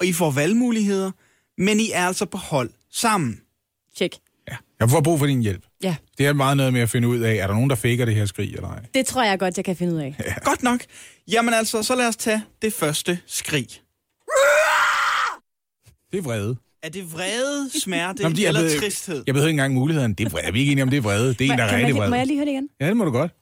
[0.00, 1.10] Og I får valgmuligheder,
[1.58, 3.40] men I er altså på hold sammen.
[3.96, 4.16] Tjek.
[4.80, 5.62] Jeg får brug for din hjælp.
[5.82, 5.96] Ja.
[6.18, 8.14] Det er meget noget med at finde ud af, er der nogen, der faker det
[8.14, 8.84] her skrig eller ej?
[8.94, 10.16] Det tror jeg godt, jeg kan finde ud af.
[10.26, 10.34] Ja.
[10.44, 10.80] Godt nok.
[11.32, 13.68] Jamen altså, så lad os tage det første skrig.
[16.12, 16.56] Det er vrede.
[16.82, 19.22] Er det vrede, smerte Nå, de- jeg eller ved- tristhed?
[19.26, 20.14] Jeg behøver ikke engang muligheden.
[20.14, 20.46] Det er vrede.
[20.46, 21.34] Er vi ikke enige om, det er vrede?
[21.34, 22.08] Det er en, der er rigtig man, vred.
[22.10, 22.68] må jeg lige høre det igen?
[22.80, 23.32] Ja, det må du godt.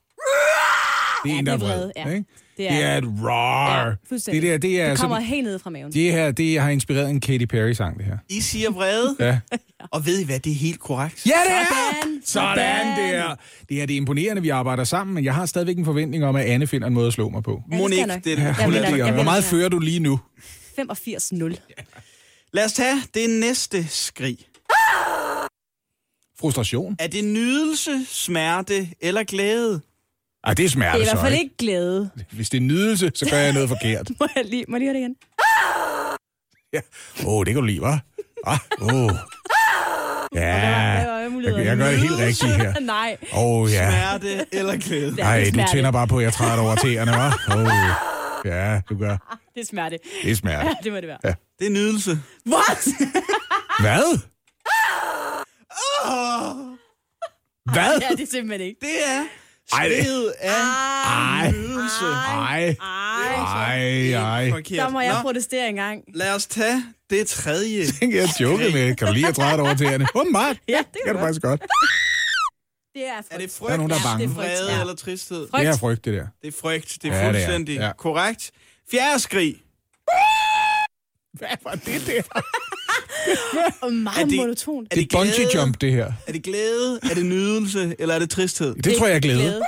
[1.24, 1.68] Det er en, det der er er vred.
[1.78, 2.08] vrede, ja.
[2.08, 2.16] Ikke?
[2.56, 3.84] Det Det er et roar.
[4.10, 5.92] Ja, det, der, det, er det kommer sådan- helt ned fra maven.
[5.92, 8.16] det her, det har inspireret en Katy Perry-sang, det her.
[8.28, 9.38] I siger vrede, Ja.
[9.92, 11.26] og ved I hvad, det er helt korrekt.
[11.26, 11.64] Ja, det er!
[12.02, 12.22] Sådan.
[12.24, 13.34] Sådan der.
[13.68, 16.36] Det er det er imponerende, vi arbejder sammen, men jeg har stadigvæk en forventning om,
[16.36, 17.62] at Anne finder en måde at slå mig på.
[17.70, 18.64] Ja, det Monique, det er Ja, det.
[18.64, 19.14] Hun er det.
[19.14, 20.20] Hvor meget fører du lige nu?
[20.78, 21.56] 85-0.
[22.52, 24.38] Lad os tage det næste skrig.
[26.40, 26.96] Frustration?
[26.98, 29.80] Er det nydelse, smerte eller glæde?
[30.44, 31.56] Ej, det er Det smerte er i hvert fald ikke?
[31.58, 32.10] glæde.
[32.32, 34.10] Hvis det er nydelse, så gør jeg noget forkert.
[34.20, 35.16] Må jeg lige, må jeg lige høre det igen?
[37.26, 37.98] Åh, oh, det kan du lide, hva'?
[38.46, 39.10] Ah, oh.
[40.34, 41.66] Ja, var muligheden?
[41.66, 42.80] jeg gør det helt rigtigt her.
[42.96, 43.16] Nej.
[43.32, 43.90] Oh, ja.
[43.90, 45.04] Smerte eller glæde?
[45.06, 47.52] Ja, det er Ej, du tænder bare på, at jeg træder over tæerne, hva'?
[47.56, 47.68] Åh, oh.
[48.44, 49.38] ja, du gør.
[49.54, 49.98] Det er smerte.
[50.22, 50.68] Det er smerte.
[50.68, 51.18] Ja, det må det være.
[51.24, 51.34] Ja.
[51.60, 52.10] Det er nydelse.
[52.46, 52.88] What?
[53.84, 54.18] Hvad?
[57.72, 57.98] Hvad?
[58.00, 58.78] ja, det er simpelthen ikke.
[58.80, 59.24] Det er
[59.72, 60.50] skriget af
[61.06, 61.50] Ej.
[61.52, 62.04] nydelse.
[62.04, 64.50] Ej, ej, ej.
[64.68, 66.02] Der må jeg Nå, protestere en gang.
[66.14, 67.86] lad os tage det tredje.
[67.86, 68.94] Tænker jeg joke med.
[68.96, 70.06] Kan du lige at træde over tæerne?
[70.14, 70.56] Åbenbart.
[70.68, 71.60] Ja, det Det kan kan du faktisk godt.
[72.94, 73.26] Det er frygt.
[73.30, 74.24] Er det frygt, Der er nogen, der er bange.
[74.26, 74.80] det er frygt, ja.
[74.80, 75.48] eller tristhed?
[75.50, 75.60] Frygt.
[75.60, 76.26] Det er frygt, det der.
[76.42, 76.98] Det er frygt.
[77.02, 77.32] Det er Ja, det er.
[77.32, 77.92] fuldstændig Ja.
[77.98, 78.50] korrekt.
[78.90, 79.56] Fjerde skrig.
[81.32, 82.22] Hvad var det der?
[83.86, 84.88] Og meget Er det- monotont.
[84.90, 86.12] Er Det er bungee jump, det her.
[86.26, 87.00] Er det glæde?
[87.02, 87.96] Er det nydelse?
[87.98, 88.74] Eller er det tristhed?
[88.74, 89.38] Det tror jeg er glæde.
[89.38, 89.62] Glæde.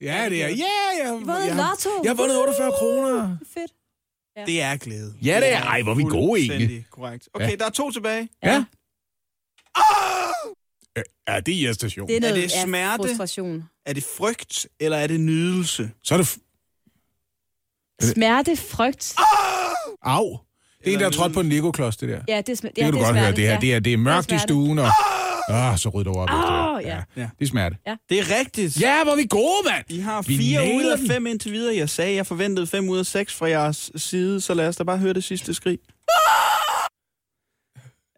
[0.00, 0.48] Ja, det er.
[0.48, 0.64] Ja,
[1.04, 1.90] jeg, vundet jeg, lotto.
[2.02, 3.36] jeg har vundet 48 kroner.
[3.54, 3.72] Fedt.
[4.46, 5.14] Det er glæde.
[5.24, 5.60] Ja, det er.
[5.62, 6.86] Ej, hvor er vi gode egentlig.
[6.90, 7.28] Korrekt.
[7.34, 7.56] Okay, Ja.
[7.56, 8.28] der er to tilbage.
[8.42, 8.64] Ja.
[11.28, 12.08] Ja, det er irritation.
[12.08, 13.02] Det er noget det af smerte?
[13.08, 13.64] frustration.
[13.86, 15.90] Er det frygt, eller er det nydelse?
[16.02, 16.26] Så er det...
[16.26, 16.38] f-
[18.12, 19.14] Smerte, frygt.
[20.02, 20.38] Au.
[20.84, 22.20] Det er en, der har trådt på en Lego-klods, det der.
[22.28, 23.20] Ja, det er, sm- Det ja, kan du det er godt smerte.
[23.26, 23.36] høre.
[23.36, 23.58] Det her, ja.
[23.60, 24.42] det er, det er mørkt i smerte.
[24.42, 24.88] stuen, og...
[25.48, 26.28] Ah, så rydder du op.
[26.28, 26.88] det.
[26.88, 26.96] ja.
[27.16, 27.28] ja.
[27.38, 27.76] Det er smerte.
[28.08, 28.80] Det er rigtigt.
[28.80, 29.84] Ja, hvor er vi gode, mand!
[29.88, 30.98] I har Vi 4 ud af.
[31.08, 31.76] 5 indtil videre.
[31.76, 34.84] Jeg sagde, jeg forventede 5 ud af 6 fra jeres side, så lad os da
[34.84, 35.78] bare høre det sidste skrig.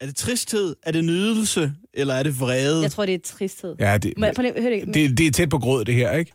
[0.00, 0.76] Er det tristhed?
[0.82, 1.72] Er det nydelse?
[1.94, 2.82] Eller er det vrede?
[2.82, 3.74] Jeg tror, det er tristhed.
[3.80, 4.94] Ja, det, Må jeg, prøv høre det.
[4.94, 6.32] det, det er tæt på gråd, det her, ikke?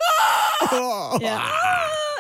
[1.21, 1.37] Ja.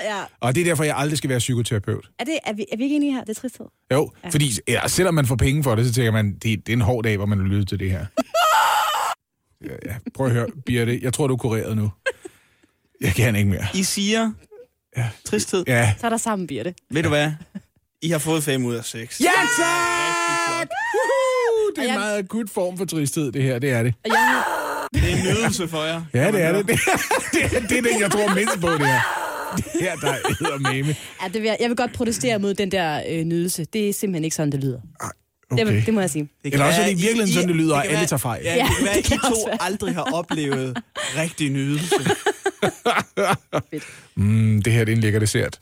[0.03, 0.23] Ja.
[0.39, 2.09] Og det er derfor, jeg aldrig skal være psykoterapeut.
[2.19, 3.23] Er, det, er, vi, er vi ikke enige her?
[3.23, 3.65] Det er tristhed.
[3.93, 4.29] Jo, ja.
[4.29, 6.81] fordi ja, selvom man får penge for det, så tænker man, det, det er en
[6.81, 8.05] hård dag, hvor man vil lytte til det her.
[9.69, 9.95] ja, ja.
[10.15, 11.91] Prøv at høre, Birte, jeg tror, du er kureret nu.
[13.01, 13.65] Jeg kan ikke mere.
[13.73, 14.31] I siger
[14.97, 15.09] Ja.
[15.25, 15.63] tristhed.
[15.67, 15.93] Ja.
[15.99, 16.73] Så er der sammen, Birte.
[16.91, 17.31] Ved du hvad?
[18.01, 19.21] I har fået 5 ud af 6.
[19.21, 19.25] Ja,
[19.57, 20.67] tak!
[21.75, 23.59] Det er en meget akut form for tristhed, det her.
[23.59, 23.93] Det er det.
[24.05, 24.43] Og jeg.
[24.93, 26.01] Det er en nydelse for jer.
[26.13, 26.67] Ja, det er det.
[26.67, 26.75] Det
[27.43, 29.01] er, det er, det er den, jeg tror mindst på, det her.
[29.55, 30.95] Det her, der hedder meme.
[31.23, 33.65] Ja, det vil jeg, jeg vil godt protestere mod den der øh, nydelse.
[33.73, 34.79] Det er simpelthen ikke sådan, det lyder.
[35.51, 35.65] Okay.
[35.75, 36.29] Det, det må jeg sige.
[36.43, 38.41] Det Eller også er det i virkeligheden sådan, det lyder, og alle tager fejl.
[38.43, 39.57] Ja, Ja, det kan være, at I to være.
[39.63, 40.77] aldrig har oplevet
[41.21, 41.95] rigtig nydelse.
[44.15, 45.57] Mm, det her det er en lækker dessert.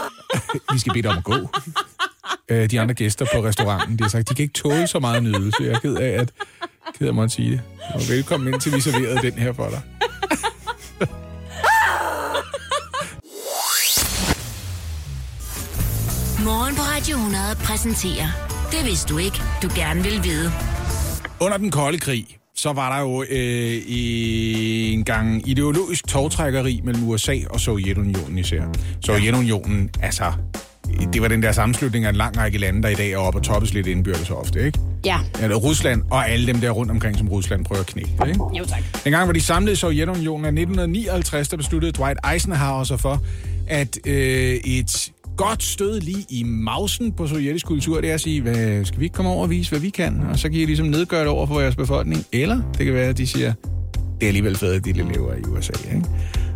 [0.72, 1.34] Vi skal bede dig om at gå.
[2.48, 5.22] Øh, De andre gæster på restauranten, de har sagt, de kan ikke tåle så meget
[5.22, 5.56] nydelse.
[5.62, 6.30] Jeg er ked af, at,
[6.98, 7.60] ked af at sige det.
[7.94, 9.80] Og velkommen ind til, vi serverede den her for dig.
[16.44, 18.28] Morgen på Radio 100 præsenterer
[18.70, 20.52] Det vidste du ikke, du gerne vil vide.
[21.40, 27.08] Under den kolde krig, så var der jo øh, i en gang ideologisk togtrækkeri mellem
[27.08, 28.62] USA og Sovjetunionen især.
[29.04, 30.32] Sovjetunionen, altså,
[31.12, 33.38] det var den der sammenslutning af en lang række lande, der i dag er oppe
[33.38, 34.78] og toppes lidt indbyrdes ofte, ikke?
[35.04, 35.18] Ja.
[35.42, 38.40] Eller Rusland og alle dem der rundt omkring, som Rusland prøver at knække, ikke?
[38.58, 38.82] Jo, tak.
[39.04, 43.22] Dengang var de samlet i Sovjetunionen af 1959, der besluttede Dwight Eisenhower sig for,
[43.70, 48.42] at øh, et godt stød lige i mausen på sovjetisk kultur, det er at sige,
[48.42, 50.20] hvad, skal vi ikke komme over og vise, hvad vi kan?
[50.30, 52.26] Og så kan I ligesom nedgøre det over for jeres befolkning.
[52.32, 53.52] Eller det kan være, at de siger,
[53.94, 55.72] det er alligevel fedt, at de lever i USA.
[55.94, 56.06] Ikke?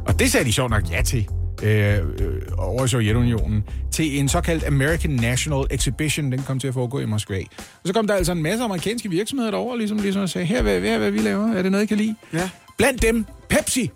[0.06, 1.28] Og det sagde de sjovt nok ja til
[1.62, 6.32] øh, øh, over i Sovjetunionen, til en såkaldt American National Exhibition.
[6.32, 7.38] Den kom til at foregå i Moskva.
[7.58, 10.62] Og så kom der altså en masse amerikanske virksomheder derover, ligesom, ligesom og sagde, her
[10.62, 12.14] hvad, hvad, hvad vi laver, er det noget, I kan lide?
[12.32, 12.50] Ja.
[12.78, 13.90] Blandt dem Pepsi.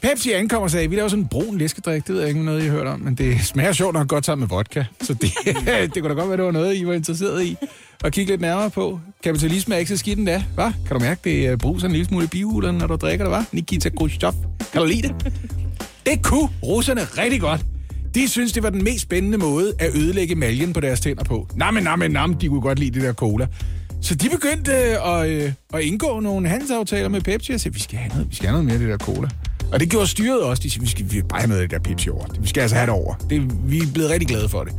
[0.00, 2.62] Pepsi ankommer og sagde, vi laver sådan en brun læskedrik, det ved jeg ikke noget,
[2.62, 4.84] I har hørt om, men det smager sjovt nok godt sammen med vodka.
[5.00, 5.32] Så det,
[5.94, 7.56] det kunne da godt være, det var noget, I var interesseret i
[8.04, 9.00] at kigge lidt nærmere på.
[9.24, 10.72] Kapitalisme er ikke så skidt endda, hva?
[10.86, 13.34] Kan du mærke, det er bruser en lille smule i bihulerne, når du drikker det,
[13.34, 13.44] hva?
[13.52, 14.32] Nikita Khrushchev.
[14.72, 15.32] Kan du lide det?
[16.06, 17.60] Det kunne russerne rigtig godt.
[18.14, 21.48] De synes, det var den mest spændende måde at ødelægge maljen på deres tænder på.
[21.54, 23.46] Nej, men nej, de kunne godt lide det der cola.
[24.02, 27.80] Så de begyndte øh, at, øh, at indgå nogle handelsaftaler med Pepsi og sagde, vi
[27.80, 29.28] skal have noget, vi skal have noget mere af det der cola.
[29.72, 30.62] Og det gjorde styret også.
[30.62, 32.24] De sagde, vi skal, vi bare have noget af det der Pepsi over.
[32.40, 33.14] Vi skal altså have det over.
[33.30, 34.72] Det, vi er blevet rigtig glade for det.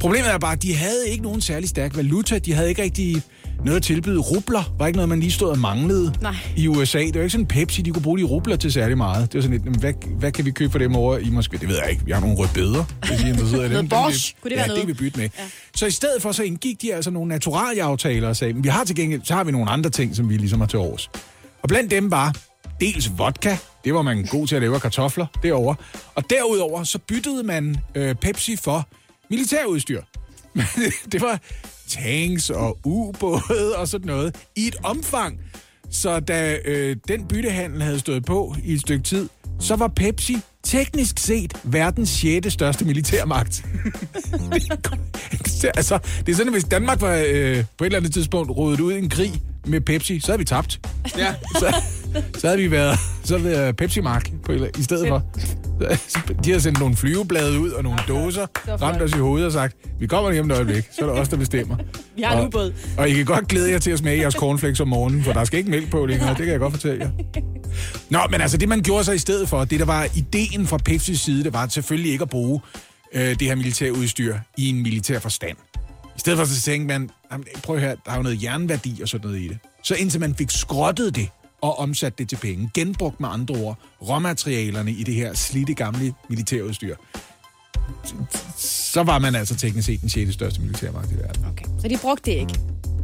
[0.00, 2.38] Problemet er bare, at de havde ikke nogen særlig stærk valuta.
[2.38, 3.22] De havde ikke rigtig
[3.64, 4.18] noget at tilbyde.
[4.18, 6.34] Rubler var ikke noget, man lige stod og manglede Nej.
[6.56, 6.98] i USA.
[6.98, 9.32] Det var ikke sådan Pepsi, de kunne bruge de rubler til særlig meget.
[9.32, 11.56] Det var sådan lidt, "Jamen, hvad, hvad kan vi købe for dem over i Moskva?
[11.56, 12.04] Det ved jeg ikke.
[12.04, 13.88] Vi har nogle rødbeder, hvis I er interesseret i dem.
[13.88, 14.34] Bosch.
[14.42, 14.80] Kunne det være ja, noget?
[14.80, 15.28] det vi bytte med.
[15.38, 15.42] Ja.
[15.74, 18.84] Så i stedet for, så indgik de altså nogle naturalieaftaler og sagde, men vi har
[18.84, 21.10] til gengæld, så har vi nogle andre ting, som vi ligesom har til års.
[21.62, 22.34] Og blandt dem var
[22.80, 25.74] dels vodka, det var man god til at lave af kartofler derovre.
[26.14, 28.88] Og derudover, så byttede man øh, Pepsi for
[29.30, 30.02] militærudstyr.
[31.12, 31.40] det var
[31.88, 35.40] tanks og ubåde og sådan noget i et omfang.
[35.90, 39.28] Så da øh, den byttehandel havde stået på i et stykke tid,
[39.60, 43.64] så var Pepsi teknisk set verdens sjette største militærmagt.
[45.76, 48.80] altså, det er sådan, at hvis Danmark var øh, på et eller andet tidspunkt rodet
[48.80, 50.80] ud i en krig med Pepsi, så havde vi tabt.
[51.16, 51.34] Ja.
[51.60, 51.74] Så,
[52.38, 55.22] så havde vi været, så havde vi været Pepsi Mark på, i stedet for.
[56.44, 58.46] De har sendt nogle flyveblade ud og nogle dåser,
[58.82, 61.20] ramt os i hovedet og sagt, vi kommer lige om et øjeblik, så er det
[61.20, 61.76] os, der bestemmer.
[62.16, 62.72] Vi har en ubåd.
[62.98, 65.44] Og I kan godt glæde jer til at smage jeres cornflakes om morgenen, for der
[65.44, 67.10] skal ikke mælk på længere, det kan jeg godt fortælle jer.
[68.10, 70.76] Nå, men altså det man gjorde sig i stedet for, det der var ideen fra
[70.76, 72.60] Pepsis side, det var selvfølgelig ikke at bruge
[73.14, 75.56] øh, det her militærudstyr i en militær forstand.
[76.16, 79.08] I stedet for så tænkte man, "Jamen, prøv her, der er jo noget jernværdi og
[79.08, 79.58] sådan noget i det.
[79.84, 81.28] Så indtil man fik skrottet det
[81.62, 86.14] og omsat det til penge, genbrugt med andre ord, råmaterialerne i det her slidte gamle
[86.28, 86.96] militærudstyr,
[88.56, 90.32] så var man altså teknisk set den 6.
[90.32, 91.44] største militærmagt i verden.
[91.44, 91.64] Okay.
[91.80, 92.60] Så de brugte det ikke.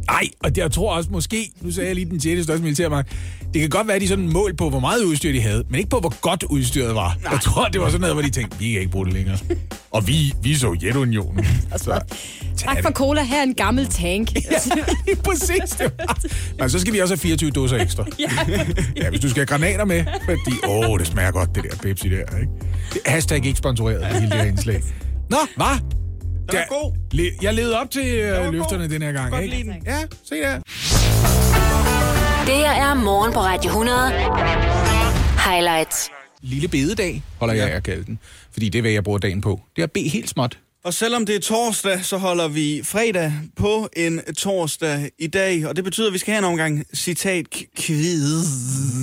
[0.07, 2.43] Nej, og det, jeg tror også måske, nu sagde jeg lige den 6.
[2.43, 3.11] største militærmagt,
[3.53, 5.77] det kan godt være, at de sådan mål på, hvor meget udstyr de havde, men
[5.77, 7.17] ikke på, hvor godt udstyret var.
[7.23, 7.31] Nej.
[7.31, 9.37] Jeg tror, det var sådan noget, hvor de tænkte, vi kan ikke bruge det længere.
[9.91, 11.45] Og vi, vi er Sovjetunionen.
[11.77, 11.99] Så,
[12.57, 13.23] Tak for cola.
[13.23, 14.33] Her er en gammel tank.
[14.35, 14.39] ja,
[15.23, 15.75] præcis.
[15.77, 16.17] Det var.
[16.59, 18.05] Men så skal vi også have 24 dåser ekstra.
[18.19, 18.29] ja.
[18.97, 22.09] Ja, hvis du skal have granater med, fordi, åh, det smager godt, det der Pepsi
[22.09, 22.51] der, ikke?
[22.93, 24.83] Det hashtag ikke sponsoreret, det hele det her indslag.
[25.29, 25.79] Nå, hvad?
[26.51, 26.93] Den er god.
[27.11, 29.55] Le- jeg levede op til øh, løfterne den her gang, Godt ikke?
[29.57, 29.83] lide den.
[29.85, 30.59] Ja, se der.
[32.45, 34.11] Det her er morgen på Radio 100.
[35.51, 36.09] Highlights.
[36.41, 38.19] Lille bededag, holder jeg af at kalde den.
[38.53, 39.61] Fordi det er, hvad jeg bruger dagen på.
[39.75, 40.57] Det er at bede helt småt.
[40.83, 45.67] Og selvom det er torsdag, så holder vi fredag på en torsdag i dag.
[45.67, 48.47] Og det betyder, at vi skal have en omgang citat-quiz.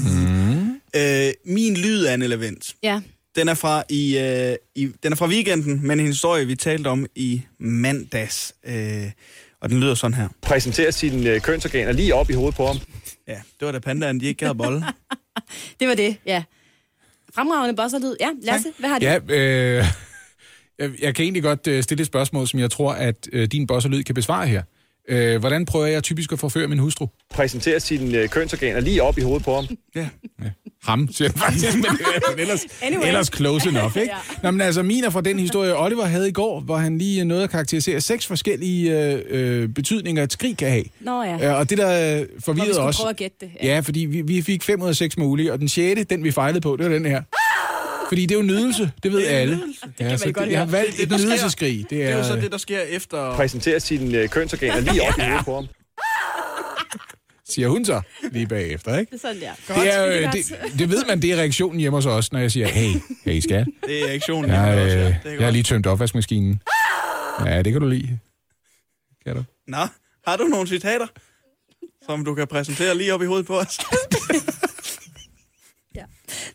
[0.05, 0.81] Mm.
[0.97, 2.75] Øh, min lyd er en element.
[2.83, 3.01] ja.
[3.37, 6.89] Den er fra i, øh, i den er fra weekenden, men en historie, vi talte
[6.89, 8.55] om i mandags.
[8.67, 9.11] Øh,
[9.61, 10.29] og den lyder sådan her.
[10.43, 12.77] præsentere sine øh, kønsorganer lige op i hovedet på ham.
[13.29, 14.85] Ja, det var da pandaen, de ikke gad bolle.
[15.81, 16.43] Det var det, ja.
[17.35, 18.17] Fremragende bosserlyd.
[18.21, 19.05] Ja, Lasse, hvad har du?
[19.05, 19.85] Ja, øh,
[20.79, 23.67] jeg, jeg kan egentlig godt øh, stille et spørgsmål, som jeg tror, at øh, din
[23.67, 24.63] bosserlyd kan besvare her.
[25.09, 27.07] Øh, hvordan prøver jeg typisk at forføre min hustru?
[27.31, 29.67] Præsentere sine øh, kønsorganer lige op i hovedet på ham.
[29.97, 30.09] Ja.
[30.85, 31.85] Ham, siger jeg faktisk, men,
[32.31, 33.07] men ellers, Anyway.
[33.07, 34.13] ellers close enough, ikke?
[34.33, 34.43] Ja.
[34.43, 37.25] Nå, men altså, min er fra den historie, Oliver havde i går, hvor han lige
[37.25, 40.85] nåede at karakterisere seks forskellige øh, øh, betydninger, et skrig kan have.
[41.01, 41.37] Nå ja.
[41.37, 42.97] Ja, og det, der øh, forvirrede os...
[42.97, 43.51] prøve at gætte det.
[43.63, 46.31] Ja, fordi vi, vi fik fem ud af seks mulige, og den sjette, den vi
[46.31, 47.23] fejlede på, det var den her.
[48.09, 49.57] Fordi det er jo nydelse, det ved Det er alle.
[49.57, 49.81] nydelse.
[50.01, 51.79] Ja, man så godt jeg har valgt Det er et det, nydelseskrig.
[51.79, 53.35] Det Det er, er jo så det, der sker efter...
[53.37, 55.67] Præsentere sine øh, kønsorganer lige op i hovedet på ham.
[57.53, 58.01] siger hun så
[58.33, 59.11] lige bagefter, ikke?
[59.11, 59.37] Det er sådan.
[59.41, 60.31] Det, er, Det er jo-
[60.73, 62.93] det, det ved man, det er reaktionen hjemme hos os, når jeg siger, hey,
[63.25, 64.51] hey skat, Det er aktionen.
[64.51, 65.01] jeg, også, ja.
[65.01, 65.53] øh, Det er jeg har godt.
[65.53, 66.61] lige tømt opvaskemaskinen.
[67.47, 68.19] Ja, det kan du lide.
[69.27, 69.45] Kan du?
[69.69, 69.87] Nå,
[70.27, 71.07] har du nogle citater,
[72.07, 73.79] som du kan præsentere lige op i hovedet på os?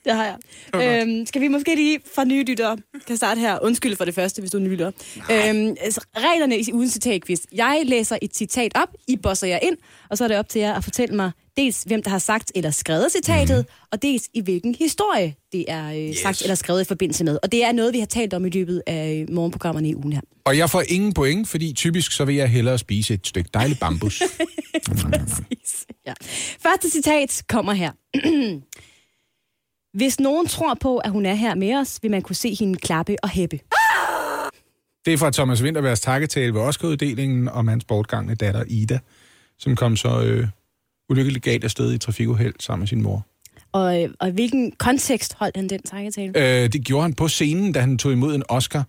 [0.10, 0.38] Det har
[0.74, 1.02] jeg.
[1.02, 3.60] Øhm, skal vi måske lige fra nye lyttere, kan starte her.
[3.62, 4.92] Undskyld for det første, hvis du er ny lytter.
[5.18, 7.40] Øhm, altså, reglerne i uden citatquiz.
[7.52, 9.78] Jeg læser et citat op, I bosser jer ind,
[10.10, 12.52] og så er det op til jer at fortælle mig dels, hvem der har sagt
[12.56, 13.88] eller skrevet citatet, mm.
[13.92, 16.18] og dels i hvilken historie det er øh, yes.
[16.18, 17.38] sagt eller skrevet i forbindelse med.
[17.44, 20.14] Og det er noget, vi har talt om i løbet af øh, morgenprogrammerne i ugen
[20.14, 20.22] her.
[20.46, 23.80] Og jeg får ingen point, fordi typisk så vil jeg hellere spise et stykke dejlig
[23.80, 24.24] bambus.
[25.02, 25.86] Præcis.
[26.08, 26.14] Ja.
[26.64, 27.92] Første citat kommer her.
[29.94, 32.80] Hvis nogen tror på, at hun er her med os, vil man kunne se hende
[32.80, 33.60] klappe og hæppe.
[35.06, 39.00] Det er fra Thomas Winterbergs takketale ved Oscar-uddelingen om hans bortgangne datter Ida,
[39.58, 40.48] som kom så øh,
[41.10, 43.26] ulykkeligt galt afsted i trafikuheld sammen med sin mor.
[43.72, 46.64] Og, øh, og i hvilken kontekst holdt han den takketale?
[46.64, 48.84] Øh, det gjorde han på scenen, da han tog imod en Oscar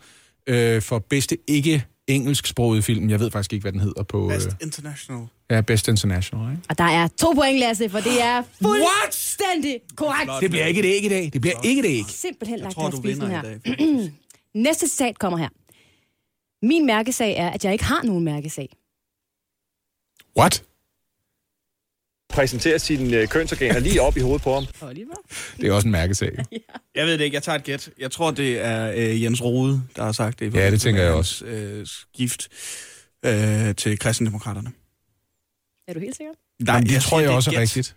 [0.46, 3.10] øh, for bedste ikke engelsksproget film.
[3.10, 4.28] Jeg ved faktisk ikke, hvad den hedder på...
[4.28, 5.26] Best Øh, International.
[5.50, 6.62] ja, Best International, ikke?
[6.68, 10.30] Og der er to point, Lasse, for det er fuldstændig korrekt.
[10.40, 11.30] Det bliver ikke et æg i dag.
[11.32, 12.04] Det bliver ikke et æg.
[12.08, 13.42] Simpelthen Jeg lagt tror, dig du vinder her.
[13.42, 14.12] i dag.
[14.54, 15.48] Næste citat kommer her.
[16.66, 18.68] Min mærkesag er, at jeg ikke har nogen mærkesag.
[20.38, 20.64] What?
[22.30, 24.64] Præsenterer sine øh, kønsorganer lige op i hovedet på ham.
[24.82, 25.14] Oliver?
[25.60, 26.30] Det er også en mærkesag.
[26.94, 27.90] Jeg ved det ikke, jeg tager et gæt.
[27.98, 30.44] Jeg tror, det er øh, Jens Rode, der har sagt det.
[30.44, 32.48] i Ja, det forbindelse tænker med jeg hans, Øh, skift
[33.24, 34.72] øh, til kristendemokraterne.
[35.88, 36.32] Er du helt sikker?
[36.60, 37.60] Nej, det jeg tror jeg også er gæt.
[37.60, 37.96] rigtigt.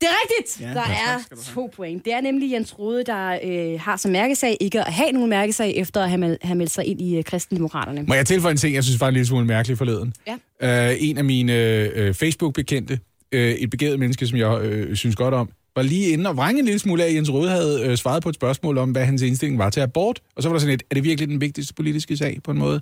[0.00, 0.60] Det er rigtigt!
[0.60, 2.04] Ja, Ja, der ja, er to point.
[2.04, 5.70] Det er nemlig Jens Rode, der øh, har som mærkesag ikke at have nogen mærkesag,
[5.76, 8.02] efter at have, mel- have meldt sig ind i øh, kristendemokraterne.
[8.02, 10.14] Må jeg tilføje en ting, jeg synes var en lille smule mærkelig forleden?
[10.60, 10.90] Ja.
[10.92, 13.00] Uh, en af mine øh, Facebook-bekendte,
[13.32, 16.58] øh, et begavet menneske, som jeg øh, synes godt om, var lige inde og vrænge
[16.58, 19.04] en lille smule af, at Jens Røde havde øh, svaret på et spørgsmål om, hvad
[19.04, 20.20] hans indstilling var til abort.
[20.36, 22.58] Og så var der sådan et, er det virkelig den vigtigste politiske sag på en
[22.58, 22.80] måde?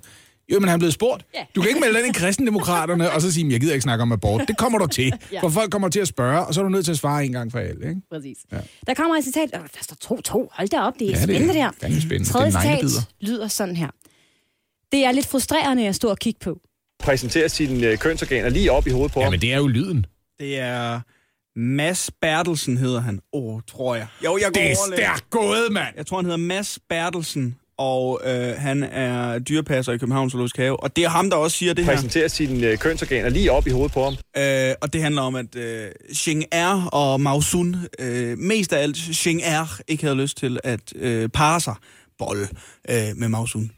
[0.53, 1.25] Jo, men han er blevet spurgt.
[1.35, 1.39] Ja.
[1.55, 4.01] Du kan ikke melde dig ind i kristendemokraterne, og så sige, jeg gider ikke snakke
[4.01, 4.41] om abort.
[4.47, 5.13] Det kommer du til.
[5.31, 5.41] Ja.
[5.41, 7.31] For folk kommer til at spørge, og så er du nødt til at svare en
[7.31, 7.89] gang for alle.
[7.89, 8.01] Ikke?
[8.11, 8.37] Præcis.
[8.51, 8.57] Ja.
[8.87, 9.49] Der kommer et citat.
[9.55, 10.47] Øh, Der står 2-2.
[10.57, 11.69] Hold da op, det er Ja, det er spændende der.
[11.81, 12.29] fandme spændende.
[12.29, 13.89] Tredje Det er citat lyder sådan her.
[14.91, 16.59] Det er lidt frustrerende at stå og kigge på.
[16.99, 19.25] Præsenterer sine øh, kønsorganer lige op i hovedet på ham.
[19.27, 20.05] Jamen, det er jo lyden.
[20.39, 20.99] Det er
[21.55, 23.19] Mads Bertelsen, hedder han.
[23.33, 24.07] Åh, oh, tror jeg.
[24.25, 25.95] Jo, jeg går Det er stærkt gået, mand!
[25.97, 30.83] Jeg tror, han hedder Mads Bertelsen, og øh, han er dyrepasser i Københavns Zoologisk Have.
[30.83, 31.93] Og det er ham, der også siger det her.
[31.93, 34.13] Præsenterer sine øh, kønsorganer lige op i hovedet på ham.
[34.37, 38.83] Øh, og det handler om, at øh, Xing Er og Mao Sun, øh, mest af
[38.83, 41.75] alt Xing Er, ikke havde lyst til at øh, parre sig
[42.19, 42.47] bold
[42.89, 43.71] øh, med Mao Sun.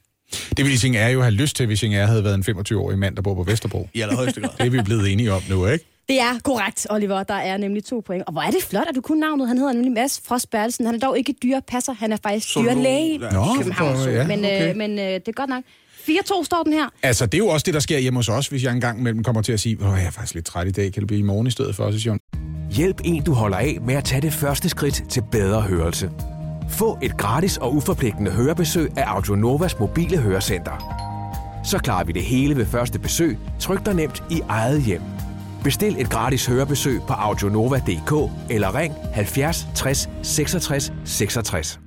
[0.58, 3.00] Det ville Xing er jo have lyst til, hvis Xing er havde været en 25-årig
[3.00, 3.90] mand, der bor på Vesterbro.
[3.94, 4.50] I allerhøjeste grad.
[4.58, 5.86] Det er vi blevet enige om nu, ikke?
[6.10, 7.24] Det er korrekt, Oliver.
[7.24, 8.24] Der er nemlig to point.
[8.28, 9.48] Og hvor er det flot, at du kunne navnet.
[9.48, 10.86] Han hedder nemlig Mads Frost Bertelsen.
[10.86, 11.94] Han er dog ikke dyrepasser.
[11.94, 12.76] Han er faktisk Zoolog.
[12.76, 13.96] dyrlæge i Nå, København.
[13.98, 14.70] for- ja, men, okay.
[14.70, 15.64] øh, men øh, det er godt nok.
[16.10, 16.86] 4-2 står den her.
[17.04, 19.24] Altså, det er jo også det, der sker hjemme hos os, hvis jeg engang imellem
[19.24, 21.20] kommer til at sige, at jeg er faktisk lidt træt i dag, kan det blive
[21.20, 22.20] i morgen i stedet for os, Jon?
[22.72, 26.12] Hjælp en, du holder af med at tage det første skridt til bedre hørelse.
[26.70, 30.96] Få et gratis og uforpligtende hørebesøg af Audionovas mobile hørecenter.
[31.66, 35.02] Så klarer vi det hele ved første besøg, tryk dig nemt i eget hjem.
[35.64, 38.14] Bestil et gratis hørebesøg på audionova.dk
[38.50, 41.80] eller ring 70 60 66 66.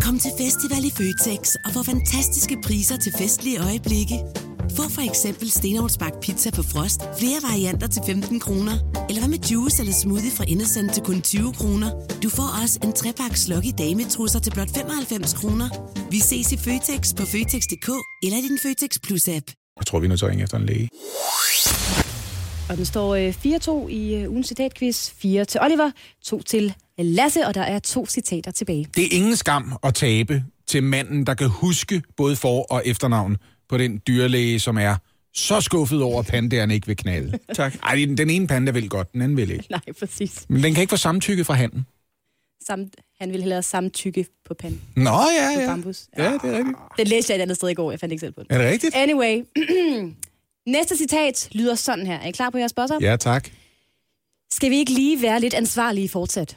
[0.00, 4.18] Kom til festival i Føtex og få fantastiske priser til festlige øjeblikke.
[4.76, 8.76] Få for eksempel Stenavnsbagt pizza på frost, flere varianter til 15 kroner.
[9.08, 11.90] Eller hvad med juice eller smoothie fra Innocent til kun 20 kroner.
[12.22, 15.68] Du får også en trepakke Lucky Dametrusser til blot 95 kroner.
[16.10, 17.88] Vi ses i Føtex på Føtex.dk
[18.24, 19.46] eller i din Føtex Plus-app.
[19.78, 20.88] Jeg tror, vi er nødt til at ringe efter en læge.
[22.70, 25.10] Og den står øh, 4-2 i øh, ugens citatquiz.
[25.10, 25.90] 4 til Oliver,
[26.24, 28.86] 2 til Lasse, og der er to citater tilbage.
[28.96, 33.36] Det er ingen skam at tabe til manden, der kan huske både for- og efternavn
[33.68, 34.96] på den dyrlæge, som er
[35.34, 37.38] så skuffet over, at pandaerne ikke vil knalde.
[37.54, 37.74] Tak.
[37.82, 39.66] Ej, den den ene panda vil godt, den anden vil ikke.
[39.70, 40.44] Nej, præcis.
[40.48, 41.86] Men den kan ikke få samtykke fra handen.
[42.66, 42.86] Sam,
[43.20, 44.80] han ville hellere samtykke på panden.
[44.96, 45.66] Nå, På ja, ja.
[45.66, 46.06] bambus.
[46.18, 46.76] Ja, det er rigtigt.
[46.98, 48.46] Den læste jeg et andet sted i går, jeg fandt ikke selv på den.
[48.50, 48.94] Er det rigtigt?
[48.94, 49.42] Anyway,
[50.66, 52.14] næste citat lyder sådan her.
[52.18, 52.98] Er I klar på jeres buzzer?
[53.00, 53.48] Ja, tak.
[54.52, 56.56] Skal vi ikke lige være lidt ansvarlige fortsat?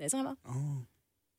[0.00, 0.34] Lasse Remmer?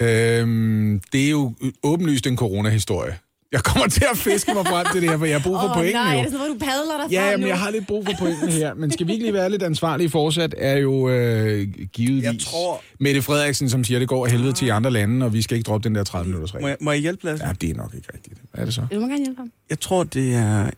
[0.02, 3.18] Øhm, det er jo åbenlyst en coronahistorie.
[3.52, 5.68] Jeg kommer til at fiske mig frem til det her, for jeg har brug for
[5.70, 6.24] Åh pointene nej, er jo.
[6.24, 7.48] det sådan noget, du padler dig Ja, nu?
[7.48, 8.74] jeg har lidt brug for pointene her.
[8.74, 12.82] Men skal vi ikke lige være lidt ansvarlige fortsat, er jo øh, givetvis Jeg tror-
[13.00, 15.68] Mette Frederiksen, som siger, det går helvede til i andre lande, og vi skal ikke
[15.68, 16.68] droppe den der 30 minutters Må regel.
[16.70, 17.46] jeg, må jeg hjælpe, Lasse?
[17.46, 18.40] Ja, det er nok ikke rigtigt.
[18.52, 18.82] Hvad er det så?
[18.94, 19.52] Du må gerne hjælpe ham.
[19.70, 20.70] Jeg tror, det er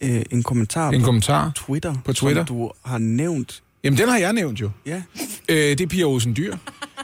[0.00, 1.52] øh, en kommentar En på kommentar?
[1.56, 2.46] Twitter, På Twitter?
[2.46, 3.62] som du har nævnt.
[3.84, 4.70] Jamen, den har jeg nævnt jo.
[4.86, 5.02] Ja.
[5.48, 6.56] Øh, det er Pia Olsen Dyr.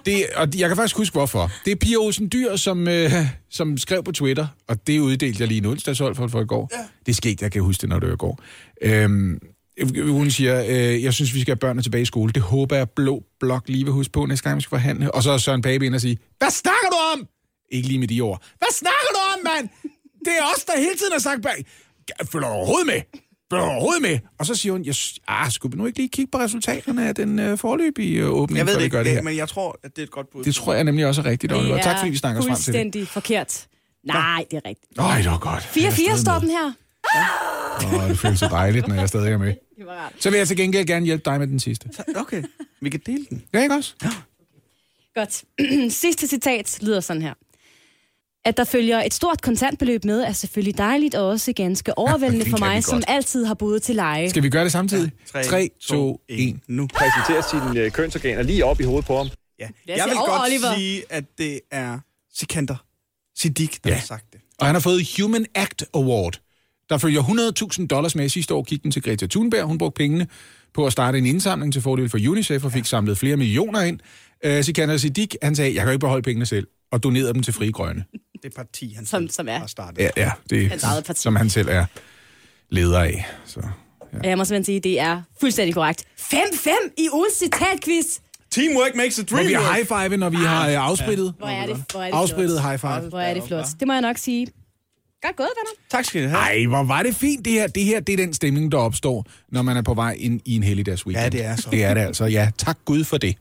[0.07, 1.51] Det, og jeg kan faktisk huske, hvorfor.
[1.65, 3.11] Det er Pia Olsen Dyr, som, øh,
[3.51, 6.71] som skrev på Twitter, og det uddelte jeg lige en onsdagshold for, for i går.
[6.73, 6.85] Ja.
[7.07, 8.41] Det skete, jeg kan huske det, når det var i går.
[8.83, 9.39] Øhm,
[10.09, 12.33] Hun siger, øh, jeg synes, vi skal have børnene tilbage i skole.
[12.33, 15.15] Det håber jeg, Blå Blok lige vil huske på, næste gang vi skal forhandle.
[15.15, 17.27] Og så er Søren Pape ind og sige, hvad snakker du om?
[17.73, 18.43] Ikke lige med de ord.
[18.59, 19.69] Hvad snakker du om, mand?
[20.25, 21.65] Det er os, der hele tiden har sagt bag.
[22.33, 23.01] Følger du overhovedet med?
[23.51, 24.19] Følger du overhovedet med?
[24.39, 24.95] Og så siger hun, jeg,
[25.29, 28.59] ah, skulle vi nu ikke lige kigge på resultaterne af den øh, forløbige øh, åbning,
[28.59, 29.23] Jeg ved før det vi gør ikke, det her?
[29.23, 30.45] men jeg tror, at det er et godt bud.
[30.45, 31.75] Det tror jeg nemlig også er rigtigt, Oliver.
[31.75, 32.79] Det Tak fordi vi snakker os frem til det.
[32.81, 33.67] fuldstændig forkert.
[34.05, 34.99] Nej, det er rigtigt.
[34.99, 35.63] Øj, det var godt.
[35.63, 36.73] 4-4 står den her.
[37.95, 39.55] Åh, det føles så dejligt, når jeg stadig er med.
[39.79, 40.13] Det var rart.
[40.21, 41.89] Så vil jeg til gengæld gerne hjælpe dig med den sidste.
[42.17, 42.43] Okay,
[42.81, 43.43] vi kan dele den.
[43.55, 43.95] Ja, ikke også?
[45.15, 45.45] Godt.
[46.03, 47.35] Sidste citat lyder sådan her.
[48.47, 52.51] At der følger et stort kontantbeløb med, er selvfølgelig dejligt og også ganske overvældende det
[52.51, 54.31] for mig, som altid har boet til leje.
[54.31, 55.11] Skal vi gøre det samtidig?
[55.33, 56.57] Tre, 3, 2, 1.
[56.69, 56.89] Nu.
[56.95, 59.27] Præsenterer sine øh, kønsorganer lige op i hovedet på ham.
[59.27, 59.69] Ja.
[59.87, 61.99] Jeg Jeg vil siger, "Åh, godt Oliver." sige, at det er
[62.35, 62.77] Sikander
[63.39, 63.95] Siddiq, der Ja.
[63.97, 64.41] har sagt det.
[64.59, 66.41] Og han har fået Human Act Award.
[66.91, 68.29] Der følger 100.000 dollars med.
[68.29, 69.65] Sidste år gik den til Greta Thunberg.
[69.65, 70.27] Hun brugte pengene
[70.75, 74.01] på at starte en indsamling til fordel for UNICEF og fik samlet flere millioner ind.
[74.47, 77.53] Uh, Sikander Siddiq, han sagde, jeg kan ikke beholde pengene selv, og donerede dem til
[77.55, 78.05] Frie Grønne.
[78.43, 79.59] Det parti, han Som, selv som er.
[79.59, 79.99] har startet.
[80.03, 81.21] Ja, ja det Hans eget parti.
[81.21, 81.85] som han selv er
[82.71, 83.27] leder af.
[83.47, 83.61] Så.
[84.23, 84.29] Ja.
[84.29, 86.05] Jeg må simpelthen sige, det er fuldstændig korrekt.
[86.21, 86.69] 5-5
[86.99, 88.05] i ugens citatquiz.
[88.51, 89.75] Teamwork makes a dream vi har work.
[89.77, 91.35] high five, når vi har øh, afsprittet.
[91.39, 93.01] Hvor er det, hvor er det Afsprittet high five.
[93.09, 93.65] Hvor er det flot.
[93.81, 94.47] Det må jeg nok sige.
[95.23, 95.81] Godt gået, venner.
[95.91, 96.39] Tak skal I have.
[96.39, 97.67] Ej, hvor var det fint det her.
[97.67, 100.57] Det her, det er den stemning, der opstår, når man er på vej ind i
[100.57, 101.25] en helligdags weekend.
[101.35, 101.69] Ja, det er så.
[101.71, 102.25] Det er det altså.
[102.25, 103.37] Ja, tak Gud for det.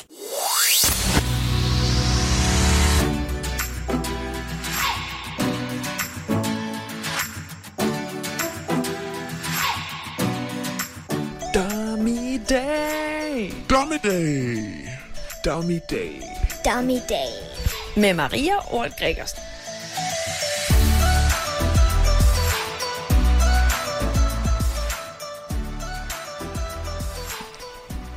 [14.04, 14.90] Day.
[15.46, 15.80] Dummy Day.
[15.80, 16.22] Dummy Day.
[16.66, 17.32] Dummy Day.
[17.98, 19.40] Med Maria Ort Gregersen.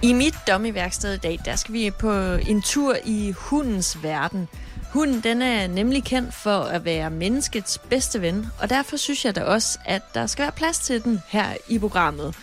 [0.02, 4.48] I mit dummiværksted i dag, der skal vi på en tur i hundens verden.
[4.92, 9.36] Hunden den er nemlig kendt for at være menneskets bedste ven, og derfor synes jeg
[9.36, 12.34] da også, at der skal være plads til den her i programmet.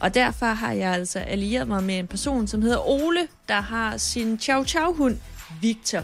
[0.00, 3.96] Og derfor har jeg altså allieret mig med en person, som hedder Ole, der har
[3.96, 5.16] sin chow chow hund
[5.60, 6.02] Victor.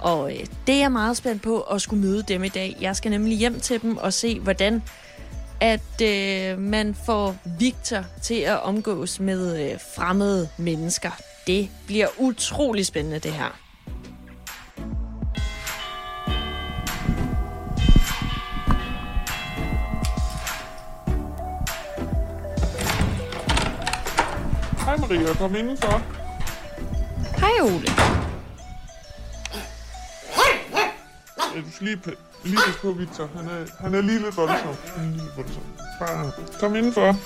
[0.00, 2.76] Og øh, det er jeg meget spændt på at skulle møde dem i dag.
[2.80, 4.82] Jeg skal nemlig hjem til dem og se, hvordan
[5.60, 11.10] at øh, man får Victor til at omgås med øh, fremmede mennesker.
[11.46, 13.61] Det bliver utrolig spændende, det her.
[24.92, 26.02] Hej Maria, kom indenfor.
[27.40, 27.88] Hej Ole.
[31.54, 31.98] Ja, du skal lige,
[32.44, 33.30] lige passe på, Victor.
[33.36, 34.74] Han er, han er lige lidt voldsom.
[34.96, 35.62] Han er lige lidt voldsom.
[35.98, 37.16] Bare kom indenfor.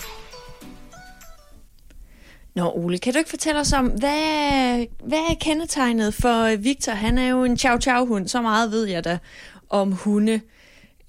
[2.54, 6.92] Nå Ole, kan du ikke fortælle os om, hvad, hvad er kendetegnet for Victor?
[6.92, 9.18] Han er jo en chow chow hund, så meget ved jeg da
[9.70, 10.40] om hunde.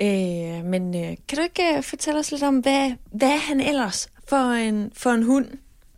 [0.01, 3.61] Øh, men øh, kan du ikke øh, fortælle os lidt om, hvad, hvad er han
[3.61, 5.47] ellers for en, for en hund?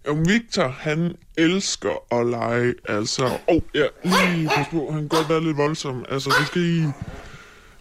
[0.08, 2.74] Jo, Victor, han elsker at lege.
[2.90, 4.92] Altså, åh, oh, ja, lige pas på.
[4.92, 6.06] Han kan godt være lidt voldsom.
[6.10, 6.94] Altså, du skal lige,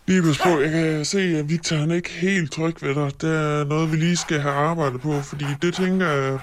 [0.07, 0.61] lige passe på.
[0.61, 3.21] Jeg kan se, at Victor, han er ikke helt tryg ved dig.
[3.21, 6.39] Det er noget, vi lige skal have arbejdet på, fordi det tænker jeg,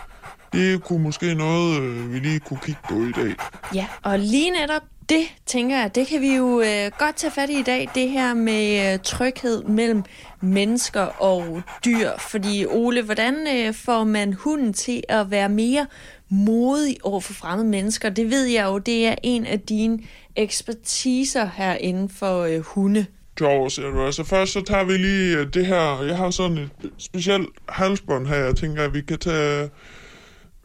[0.53, 3.35] det kunne måske noget, øh, vi lige kunne kigge på i dag.
[3.73, 7.49] Ja, og lige netop det, tænker jeg, det kan vi jo øh, godt tage fat
[7.49, 10.03] i i dag, det her med øh, tryghed mellem
[10.41, 12.09] mennesker og dyr.
[12.19, 15.87] Fordi Ole, hvordan øh, får man hunden til at være mere
[16.29, 18.09] modig over for fremmede mennesker?
[18.09, 19.99] Det ved jeg jo, det er en af dine
[20.35, 23.05] ekspertiser her inden for øh, hunde.
[23.41, 24.05] Jo, siger du.
[24.05, 26.03] Altså først så tager vi lige øh, det her.
[26.03, 29.69] Jeg har sådan et specielt halsbånd her, jeg tænker, at vi kan tage...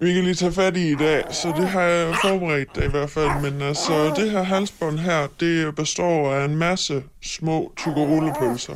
[0.02, 3.10] Vi kan lige tage fat i i dag, så det har jeg forberedt i hvert
[3.10, 3.50] fald.
[3.50, 8.74] Men altså, det her halsbånd her, det består af en masse små tykke rullepølser.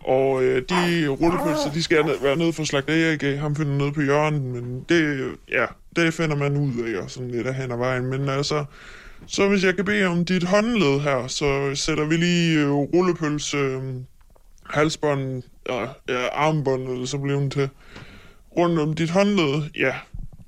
[0.00, 3.38] Og øh, de rullepølser, de skal ned, være nede for slagt Erik.
[3.38, 7.30] Ham finder nede på hjørnet, men det, ja, det finder man ud af, og sådan
[7.30, 8.06] lidt af hen ad vejen.
[8.06, 8.64] Men altså,
[9.26, 13.56] så hvis jeg kan bede om dit håndled her, så sætter vi lige øh, rullepølse,
[13.56, 13.82] øh,
[14.70, 17.68] halsbånd, ja, ja, armbånd, eller så bliver den til,
[18.56, 19.62] rundt om dit håndled.
[19.78, 19.94] Ja,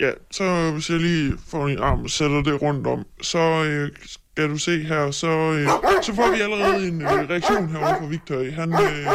[0.01, 3.91] ja, så hvis jeg lige får din arm og sætter det rundt om, så øh,
[4.37, 5.69] skal du se her, så, øh,
[6.03, 8.51] så får vi allerede en øh, reaktion herovre fra Victor.
[8.51, 9.07] Han, øh,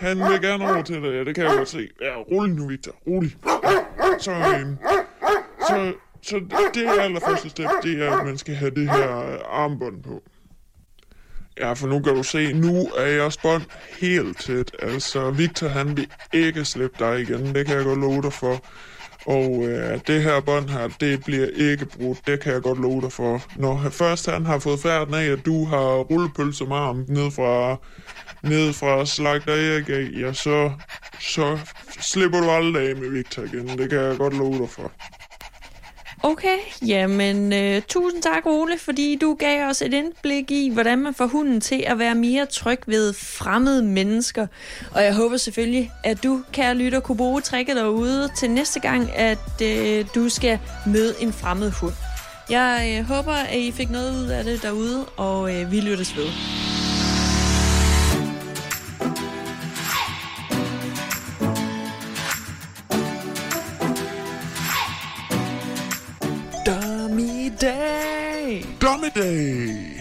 [0.00, 1.88] han vil gerne over til dig, ja, det kan jeg godt se.
[2.00, 3.36] Ja, rolig nu, Victor, rolig.
[3.64, 4.66] Ja, så, øh,
[5.68, 6.40] så, så
[6.74, 10.22] det allerførste step, det er, at man skal have det her øh, armbånd på.
[11.58, 13.62] Ja, for nu kan du se, nu er jeres bånd
[14.00, 14.70] helt tæt.
[14.78, 17.54] Altså, Victor, han vil ikke slippe dig igen.
[17.54, 18.64] Det kan jeg godt love dig for.
[19.26, 22.26] Og øh, det her bånd her, det bliver ikke brudt.
[22.26, 23.42] Det kan jeg godt love dig for.
[23.56, 27.76] Når først han har fået færden af, at du har rullepølse med ham ned fra,
[28.42, 30.72] ned fra slagter Erik af, ja, så,
[31.20, 31.58] så
[32.00, 33.68] slipper du aldrig af med Victor igen.
[33.78, 34.92] Det kan jeg godt love dig for.
[36.24, 36.56] Okay,
[36.86, 41.26] jamen øh, tusind tak Ole, fordi du gav os et indblik i, hvordan man får
[41.26, 44.46] hunden til at være mere tryg ved fremmede mennesker.
[44.90, 49.10] Og jeg håber selvfølgelig, at du, kære lytter, kunne bruge tricket derude til næste gang,
[49.14, 51.94] at øh, du skal møde en fremmed hund.
[52.50, 56.16] Jeg øh, håber, at I fik noget ud af det derude, og øh, vi lyttes
[56.16, 56.26] ved.
[67.62, 68.62] Dummy Day.
[68.80, 69.96] Dummy Day.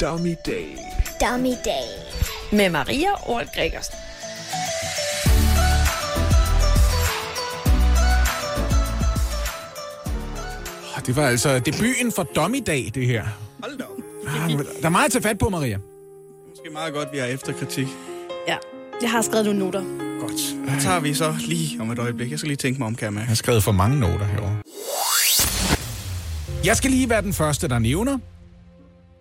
[0.00, 0.76] Dummy Day.
[1.20, 1.86] Dummy Day.
[2.52, 3.94] Med Maria Ort Gregersen.
[11.06, 13.24] Det var altså debuten for Dummy Day, det her.
[13.62, 13.90] Hold da op.
[14.26, 15.78] Ah, Der er meget at tage fat på, Maria.
[16.50, 17.86] Måske meget godt, vi har efterkritik.
[18.48, 18.56] Ja,
[19.02, 19.82] jeg har skrevet nogle noter.
[20.20, 20.72] Godt.
[20.74, 22.30] Det tager vi så lige om et øjeblik.
[22.30, 23.22] Jeg skal lige tænke mig om, kan jeg mærke.
[23.22, 24.56] Jeg har skrevet for mange noter herovre.
[26.66, 28.18] Jeg skal lige være den første, der nævner.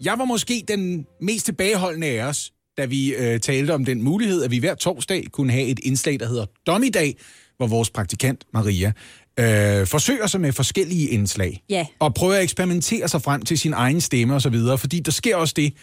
[0.04, 4.44] Jeg var måske den mest tilbageholdende af os, da vi øh, talte om den mulighed,
[4.44, 7.12] at vi hver torsdag kunne have et indslag, der hedder Dummy Day,
[7.58, 8.92] hvor vores praktikant Maria
[9.40, 11.64] øh, forsøger sig med forskellige indslag.
[11.70, 11.86] Ja.
[12.00, 15.12] Og prøver at eksperimentere sig frem til sin egen stemme og så videre, fordi der
[15.12, 15.74] sker også det,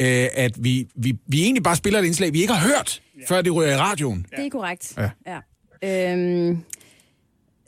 [0.00, 3.34] øh, at vi, vi, vi egentlig bare spiller et indslag, vi ikke har hørt, ja.
[3.34, 4.26] før det ryger i radioen.
[4.36, 4.98] Det er korrekt.
[4.98, 5.10] Ja.
[5.82, 6.12] ja.
[6.12, 6.58] Øhm,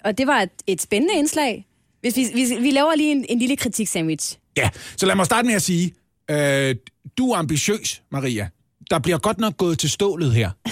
[0.04, 1.66] og det var et, et spændende indslag.
[2.00, 4.38] Hvis vi, vi, vi laver lige en, en lille kritik-sandwich.
[4.56, 5.92] Ja, så lad mig starte med at sige,
[6.30, 6.74] øh,
[7.18, 8.48] du er ambitiøs, Maria.
[8.90, 10.50] Der bliver godt nok gået til stålet her.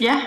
[0.00, 0.20] Ja.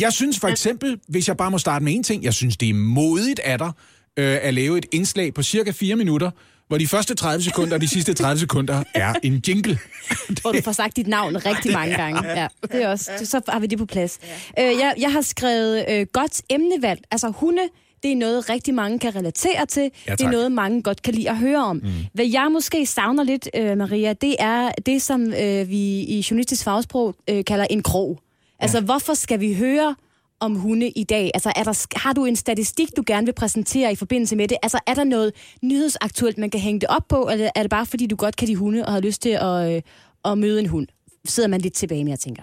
[0.00, 2.68] Jeg synes for eksempel, hvis jeg bare må starte med en ting, jeg synes, det
[2.68, 3.72] er modigt af dig
[4.16, 6.30] øh, at lave et indslag på cirka 4 minutter,
[6.68, 9.78] hvor de første 30 sekunder og de sidste 30 sekunder er en jingle.
[10.42, 12.28] Hvor du får sagt dit navn rigtig mange gange.
[12.40, 14.18] Ja, det er også, så har vi det på plads.
[14.58, 17.00] Øh, jeg, jeg har skrevet øh, godt emnevalg.
[17.10, 17.62] Altså hunde,
[18.04, 19.90] det er noget, rigtig mange kan relatere til.
[20.06, 21.76] Ja, det er noget, mange godt kan lide at høre om.
[21.76, 21.90] Mm.
[22.12, 26.64] Hvad jeg måske savner lidt, øh, Maria, det er det, som øh, vi i journalistisk
[26.64, 28.20] fagsprog øh, kalder en krog.
[28.58, 29.94] Altså, hvorfor skal vi høre
[30.40, 31.30] om hunde i dag?
[31.34, 34.56] Altså, er der, har du en statistik, du gerne vil præsentere i forbindelse med det?
[34.62, 35.32] Altså, er der noget
[35.62, 38.48] nyhedsaktuelt, man kan hænge det op på, eller er det bare, fordi du godt kan
[38.48, 39.82] lide hunde og har lyst til at, øh,
[40.24, 40.86] at møde en hund?
[41.24, 42.42] Sidder man lidt tilbage med, jeg tænker.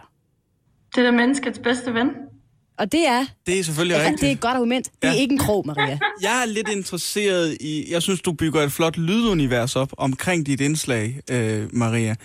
[0.95, 2.09] Det er da menneskets bedste ven.
[2.81, 3.25] Og det er...
[3.47, 4.21] Det er selvfølgelig ja, rigtigt.
[4.21, 4.85] Det er et godt argument.
[5.01, 5.19] Det er Ja.
[5.19, 5.99] ikke en krog, Maria.
[6.21, 7.85] Jeg er lidt interesseret i...
[7.91, 12.15] Jeg synes, du bygger et flot lydunivers op omkring dit indslag, øh, Maria.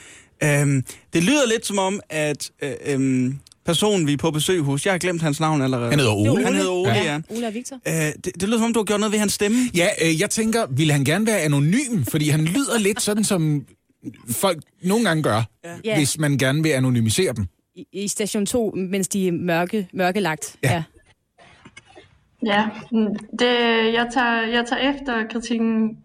[0.45, 4.85] Øhm, det lyder lidt som om, at øh, øhm, personen, vi er på besøg hos...
[4.87, 5.91] Jeg har glemt hans navn allerede.
[5.91, 6.45] Han hedder Ole.
[6.45, 7.05] Han hedder Ole, ja.
[7.13, 7.21] ja.
[7.37, 7.77] Ole og Victor.
[7.89, 9.59] Øh, det, det lyder som om, du har gjort noget ved hans stemme.
[9.75, 12.05] Ja, øh, jeg tænker, vil han gerne være anonym?
[12.11, 13.63] Fordi han lyder lidt sådan, som
[14.31, 15.43] folk nogle gange gør,
[15.85, 15.97] Ja.
[15.97, 17.47] hvis man gerne vil anonymisere dem.
[17.77, 20.57] I, I station 2, mens de er mørke, mørkelagt.
[20.62, 20.72] Ja.
[20.72, 20.83] ja.
[22.47, 23.07] Ja, mm,
[23.39, 23.49] det,
[23.95, 25.99] jeg, tager, jeg tager efter kritikken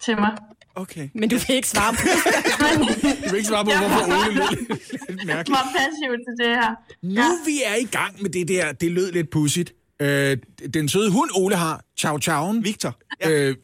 [0.00, 0.36] til mig.
[0.74, 1.08] Okay.
[1.14, 2.00] Men du vil ikke svare på
[3.24, 4.66] Du vil ikke svare på, hvorfor Ole lød
[5.08, 5.58] lidt mærkeligt.
[5.58, 6.74] Var passiv til det her.
[7.02, 9.72] Nu vi er i gang med det der, det lød lidt pudsigt.
[10.02, 10.36] Øh,
[10.74, 12.62] den søde hund, Ole har, Chow Chow'en.
[12.62, 12.96] Victor.
[13.20, 13.30] Ja.
[13.30, 13.56] Øh,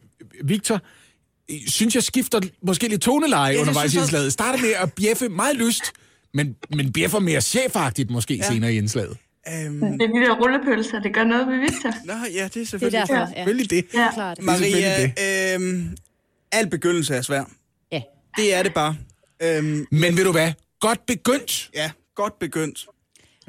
[0.44, 0.80] Victor,
[1.50, 4.32] øh, synes jeg skifter måske lidt toneleje ja, undervejs i jeg indslaget.
[4.32, 5.92] Starter med at bjeffe meget lyst,
[6.35, 8.43] men, men bjeffer mere chefagtigt måske ja.
[8.43, 9.16] senere i indslaget.
[9.49, 11.91] Øhm, Det er de der rullepølser, det gør noget ved Victor.
[12.05, 13.01] nå, ja, det er Det er selvfølgelig...
[13.01, 13.26] derfor, ja.
[13.26, 13.85] Selvfølgelig det.
[13.95, 14.09] Ja.
[14.14, 14.43] Klart.
[14.43, 15.12] Maria,
[15.55, 15.97] øhm,
[16.53, 17.45] al begyndelse er svær.
[17.93, 18.03] Ja.
[18.37, 18.97] Det er det bare.
[19.43, 20.53] Øhm, Men ved du hvad?
[20.80, 21.70] Godt begyndt.
[21.74, 22.87] ja, godt begyndt.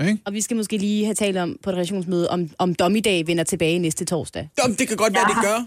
[0.02, 0.18] Ikke?
[0.26, 3.44] Og vi skal måske lige have talt om på et redaktionsmøde, om, om Dommedag vender
[3.44, 4.50] tilbage næste torsdag.
[4.64, 5.66] Jamen, det kan godt være, det gør.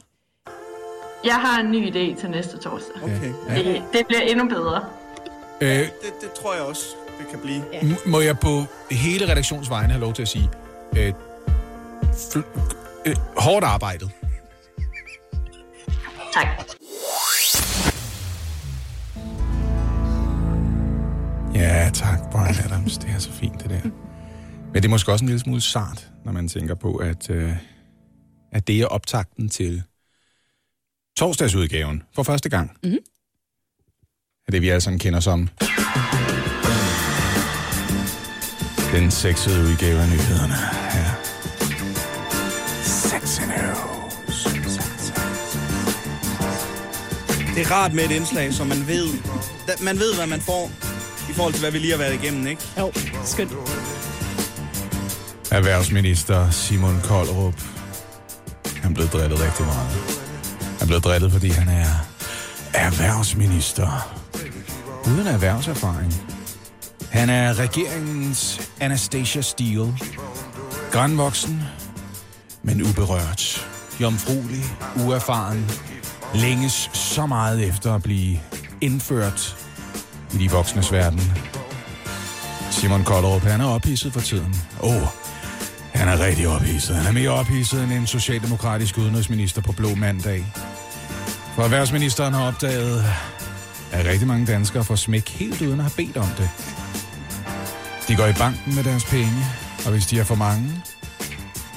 [1.24, 3.02] Jeg har en ny idé til næste torsdag.
[3.02, 3.32] Okay.
[3.48, 4.84] Det, det bliver endnu bedre.
[5.60, 5.88] Øh, Det,
[6.20, 6.84] det tror jeg også,
[7.18, 7.62] det kan blive.
[7.72, 7.80] Ja.
[7.80, 10.48] m- må jeg på hele redaktionsvejen have lov til at sige,
[10.96, 11.12] øh,
[12.12, 12.60] fl-
[13.06, 14.10] øh, hårdt arbejdet.
[16.34, 16.46] Tak.
[21.54, 22.98] Ja, tak, Brian Adams.
[22.98, 23.80] Det er så fint, det der.
[24.72, 27.52] Men det er måske også en lille smule sart, når man tænker på, at, øh,
[28.52, 29.82] at det er optakten til
[31.16, 32.70] torsdagsudgaven for første gang.
[32.84, 32.98] Mhm.
[34.46, 35.48] Af det, vi alle sammen kender som
[38.92, 40.54] den sexede udgave af nyhederne.
[40.94, 41.04] Ja.
[42.82, 44.44] Sexy news.
[47.54, 49.08] Det er rart med et indslag, så man ved,
[49.80, 50.70] man ved, hvad man får
[51.30, 52.62] i forhold til, hvad vi lige har været igennem, ikke?
[52.78, 52.92] Jo,
[53.24, 53.52] skønt.
[55.50, 57.54] Erhvervsminister Simon Koldrup
[58.82, 59.88] Han blevet drillet rigtig meget.
[60.78, 62.06] Han blevet drillet, fordi han er
[62.74, 64.18] erhvervsminister.
[65.06, 66.37] Uden erhvervserfaring.
[67.10, 69.98] Han er regeringens Anastasia Steele.
[70.92, 71.62] Grandvoksen,
[72.62, 73.68] men uberørt.
[74.00, 74.64] Jomfruelig,
[74.96, 75.70] uerfaren.
[76.34, 78.38] Længes så meget efter at blive
[78.80, 79.56] indført
[80.34, 81.20] i de voksnes verden.
[82.70, 84.54] Simon Kollerup, han er ophidset for tiden.
[84.82, 85.08] Åh, oh,
[85.92, 86.96] han er rigtig ophidset.
[86.96, 90.46] Han er mere ophidset end en socialdemokratisk udenrigsminister på blå mandag.
[91.54, 93.04] For erhvervsministeren har opdaget,
[93.92, 96.50] at rigtig mange danskere får smæk helt uden at have bedt om det.
[98.08, 99.46] De går i banken med deres penge,
[99.84, 100.82] og hvis de er for mange,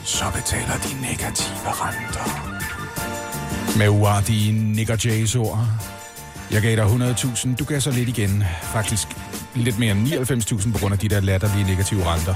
[0.03, 2.57] så betaler de negative renter.
[3.77, 5.67] Med uartige Nick og Jays ord.
[6.51, 8.43] Jeg gav dig 100.000, du gav så lidt igen.
[8.63, 9.07] Faktisk
[9.55, 12.33] lidt mere end 99.000 på grund af de der latterlige negative renter.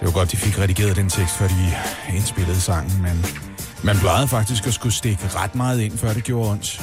[0.00, 1.74] Det var godt, de fik redigeret den tekst, før de
[2.14, 3.26] indspillede sangen, men
[3.82, 6.82] man plejede faktisk at skulle stikke ret meget ind, før det gjorde ondt.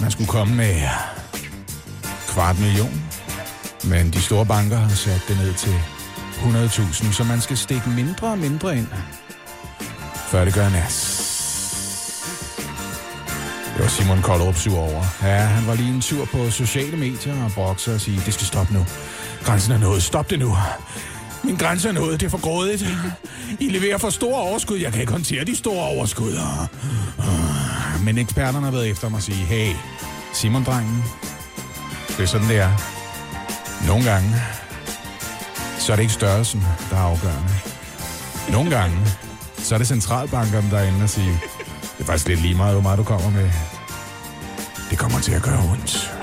[0.00, 0.80] Man skulle komme med
[2.28, 3.02] kvart million,
[3.86, 5.74] men de store banker har sat det ned til
[6.36, 8.86] 100.000, så man skal stikke mindre og mindre ind,
[10.28, 11.22] før det gør nas.
[13.74, 15.04] Det var Simon Koldrup sur over.
[15.22, 18.46] Ja, han var lige en tur på sociale medier og brokser og sige, det skal
[18.46, 18.86] stoppe nu.
[19.44, 20.02] Grænsen er nået.
[20.02, 20.56] Stop det nu.
[21.44, 22.20] Min grænse er nået.
[22.20, 22.86] Det er for grådigt.
[23.60, 24.76] I leverer for store overskud.
[24.76, 26.38] Jeg kan ikke håndtere de store overskud.
[28.04, 29.74] Men eksperterne har været efter mig og sige, hey,
[30.32, 31.04] Simon-drengen,
[32.08, 32.95] det er sådan, det er.
[33.86, 34.34] Nogle gange,
[35.78, 36.60] så er det ikke størrelsen,
[36.90, 37.54] der er afgørende.
[38.52, 38.96] Nogle gange,
[39.58, 41.32] så er det centralbankerne, der er inde og sige,
[41.96, 43.50] det er faktisk lidt lige meget, hvor meget du kommer med.
[44.90, 46.14] Det kommer til at gøre ondt.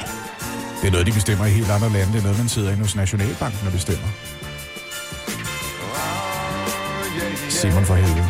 [0.82, 2.14] Det er noget, de bestemmer i helt andre lande.
[2.14, 4.08] Det er noget, man sidder inde hos Nationalbanken og bestemmer.
[7.50, 8.30] Simon for helvede.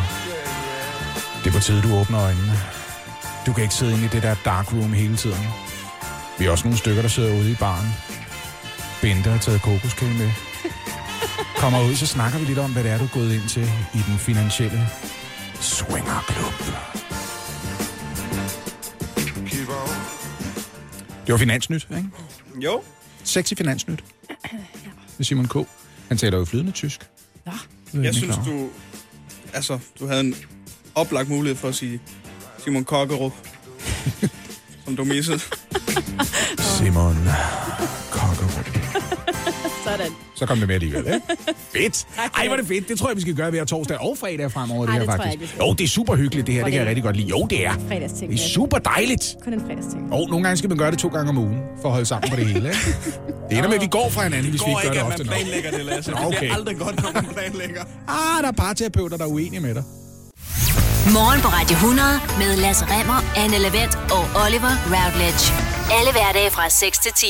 [1.44, 2.58] Det er på tide, du åbner øjnene.
[3.46, 5.46] Du kan ikke sidde inde i det der dark room hele tiden.
[6.38, 8.13] Vi er også nogle stykker, der sidder ude i baren.
[9.04, 10.30] Bente har taget kokoskage med.
[11.56, 13.62] Kommer ud, så snakker vi lidt om, hvad det er, du er gået ind til
[13.94, 14.88] i den finansielle
[15.60, 16.54] swingerklub.
[21.26, 22.08] Det var Finansnyt, ikke?
[22.60, 22.82] Jo.
[23.24, 24.04] Sexy Finansnyt.
[25.18, 25.54] Med Simon K.
[26.08, 27.08] Han taler jo flydende tysk.
[27.46, 27.52] Ja.
[28.02, 28.68] Jeg synes, du,
[29.52, 30.34] altså, du havde en
[30.94, 32.00] oplagt mulighed for at sige
[32.64, 33.32] Simon Kokkerup,
[34.84, 35.40] som du missede.
[36.58, 37.16] Simon
[38.10, 38.63] Kokkerup.
[39.84, 40.06] Sådan.
[40.34, 41.20] Så kom det med alligevel, ikke?
[41.76, 42.06] Fedt.
[42.36, 42.88] Ej, hvor er det fedt.
[42.88, 45.08] Det tror jeg, vi skal gøre hver torsdag og fredag fremover, det Ej, her det
[45.08, 45.32] tror jeg faktisk.
[45.32, 45.66] ikke, vi skal.
[45.66, 46.62] jo, det er super hyggeligt, det her.
[46.64, 47.28] Det kan jeg det- rigtig godt lide.
[47.28, 47.72] Jo, det er.
[47.88, 48.32] Fredagsting.
[48.32, 49.36] Det er super dejligt.
[49.44, 50.12] Kun en fredagsting.
[50.12, 52.30] Og nogle gange skal man gøre det to gange om ugen, for at holde sammen
[52.30, 52.78] på det hele, ikke?
[53.50, 55.34] Det ender med, at vi går fra hinanden, hvis vi ikke gør det ofte nok.
[55.76, 56.10] det, Lasse.
[56.10, 56.50] Nå, okay.
[56.54, 57.82] aldrig godt, når man planlægger.
[58.08, 59.84] Ah, der er parterapeuter, der er uenige med dig.
[61.18, 62.08] Morgen på Radio 100
[62.38, 65.44] med Lasse Remmer, Anne Lavendt og Oliver Routledge.
[65.98, 67.26] Alle hverdage fra 6 til 10.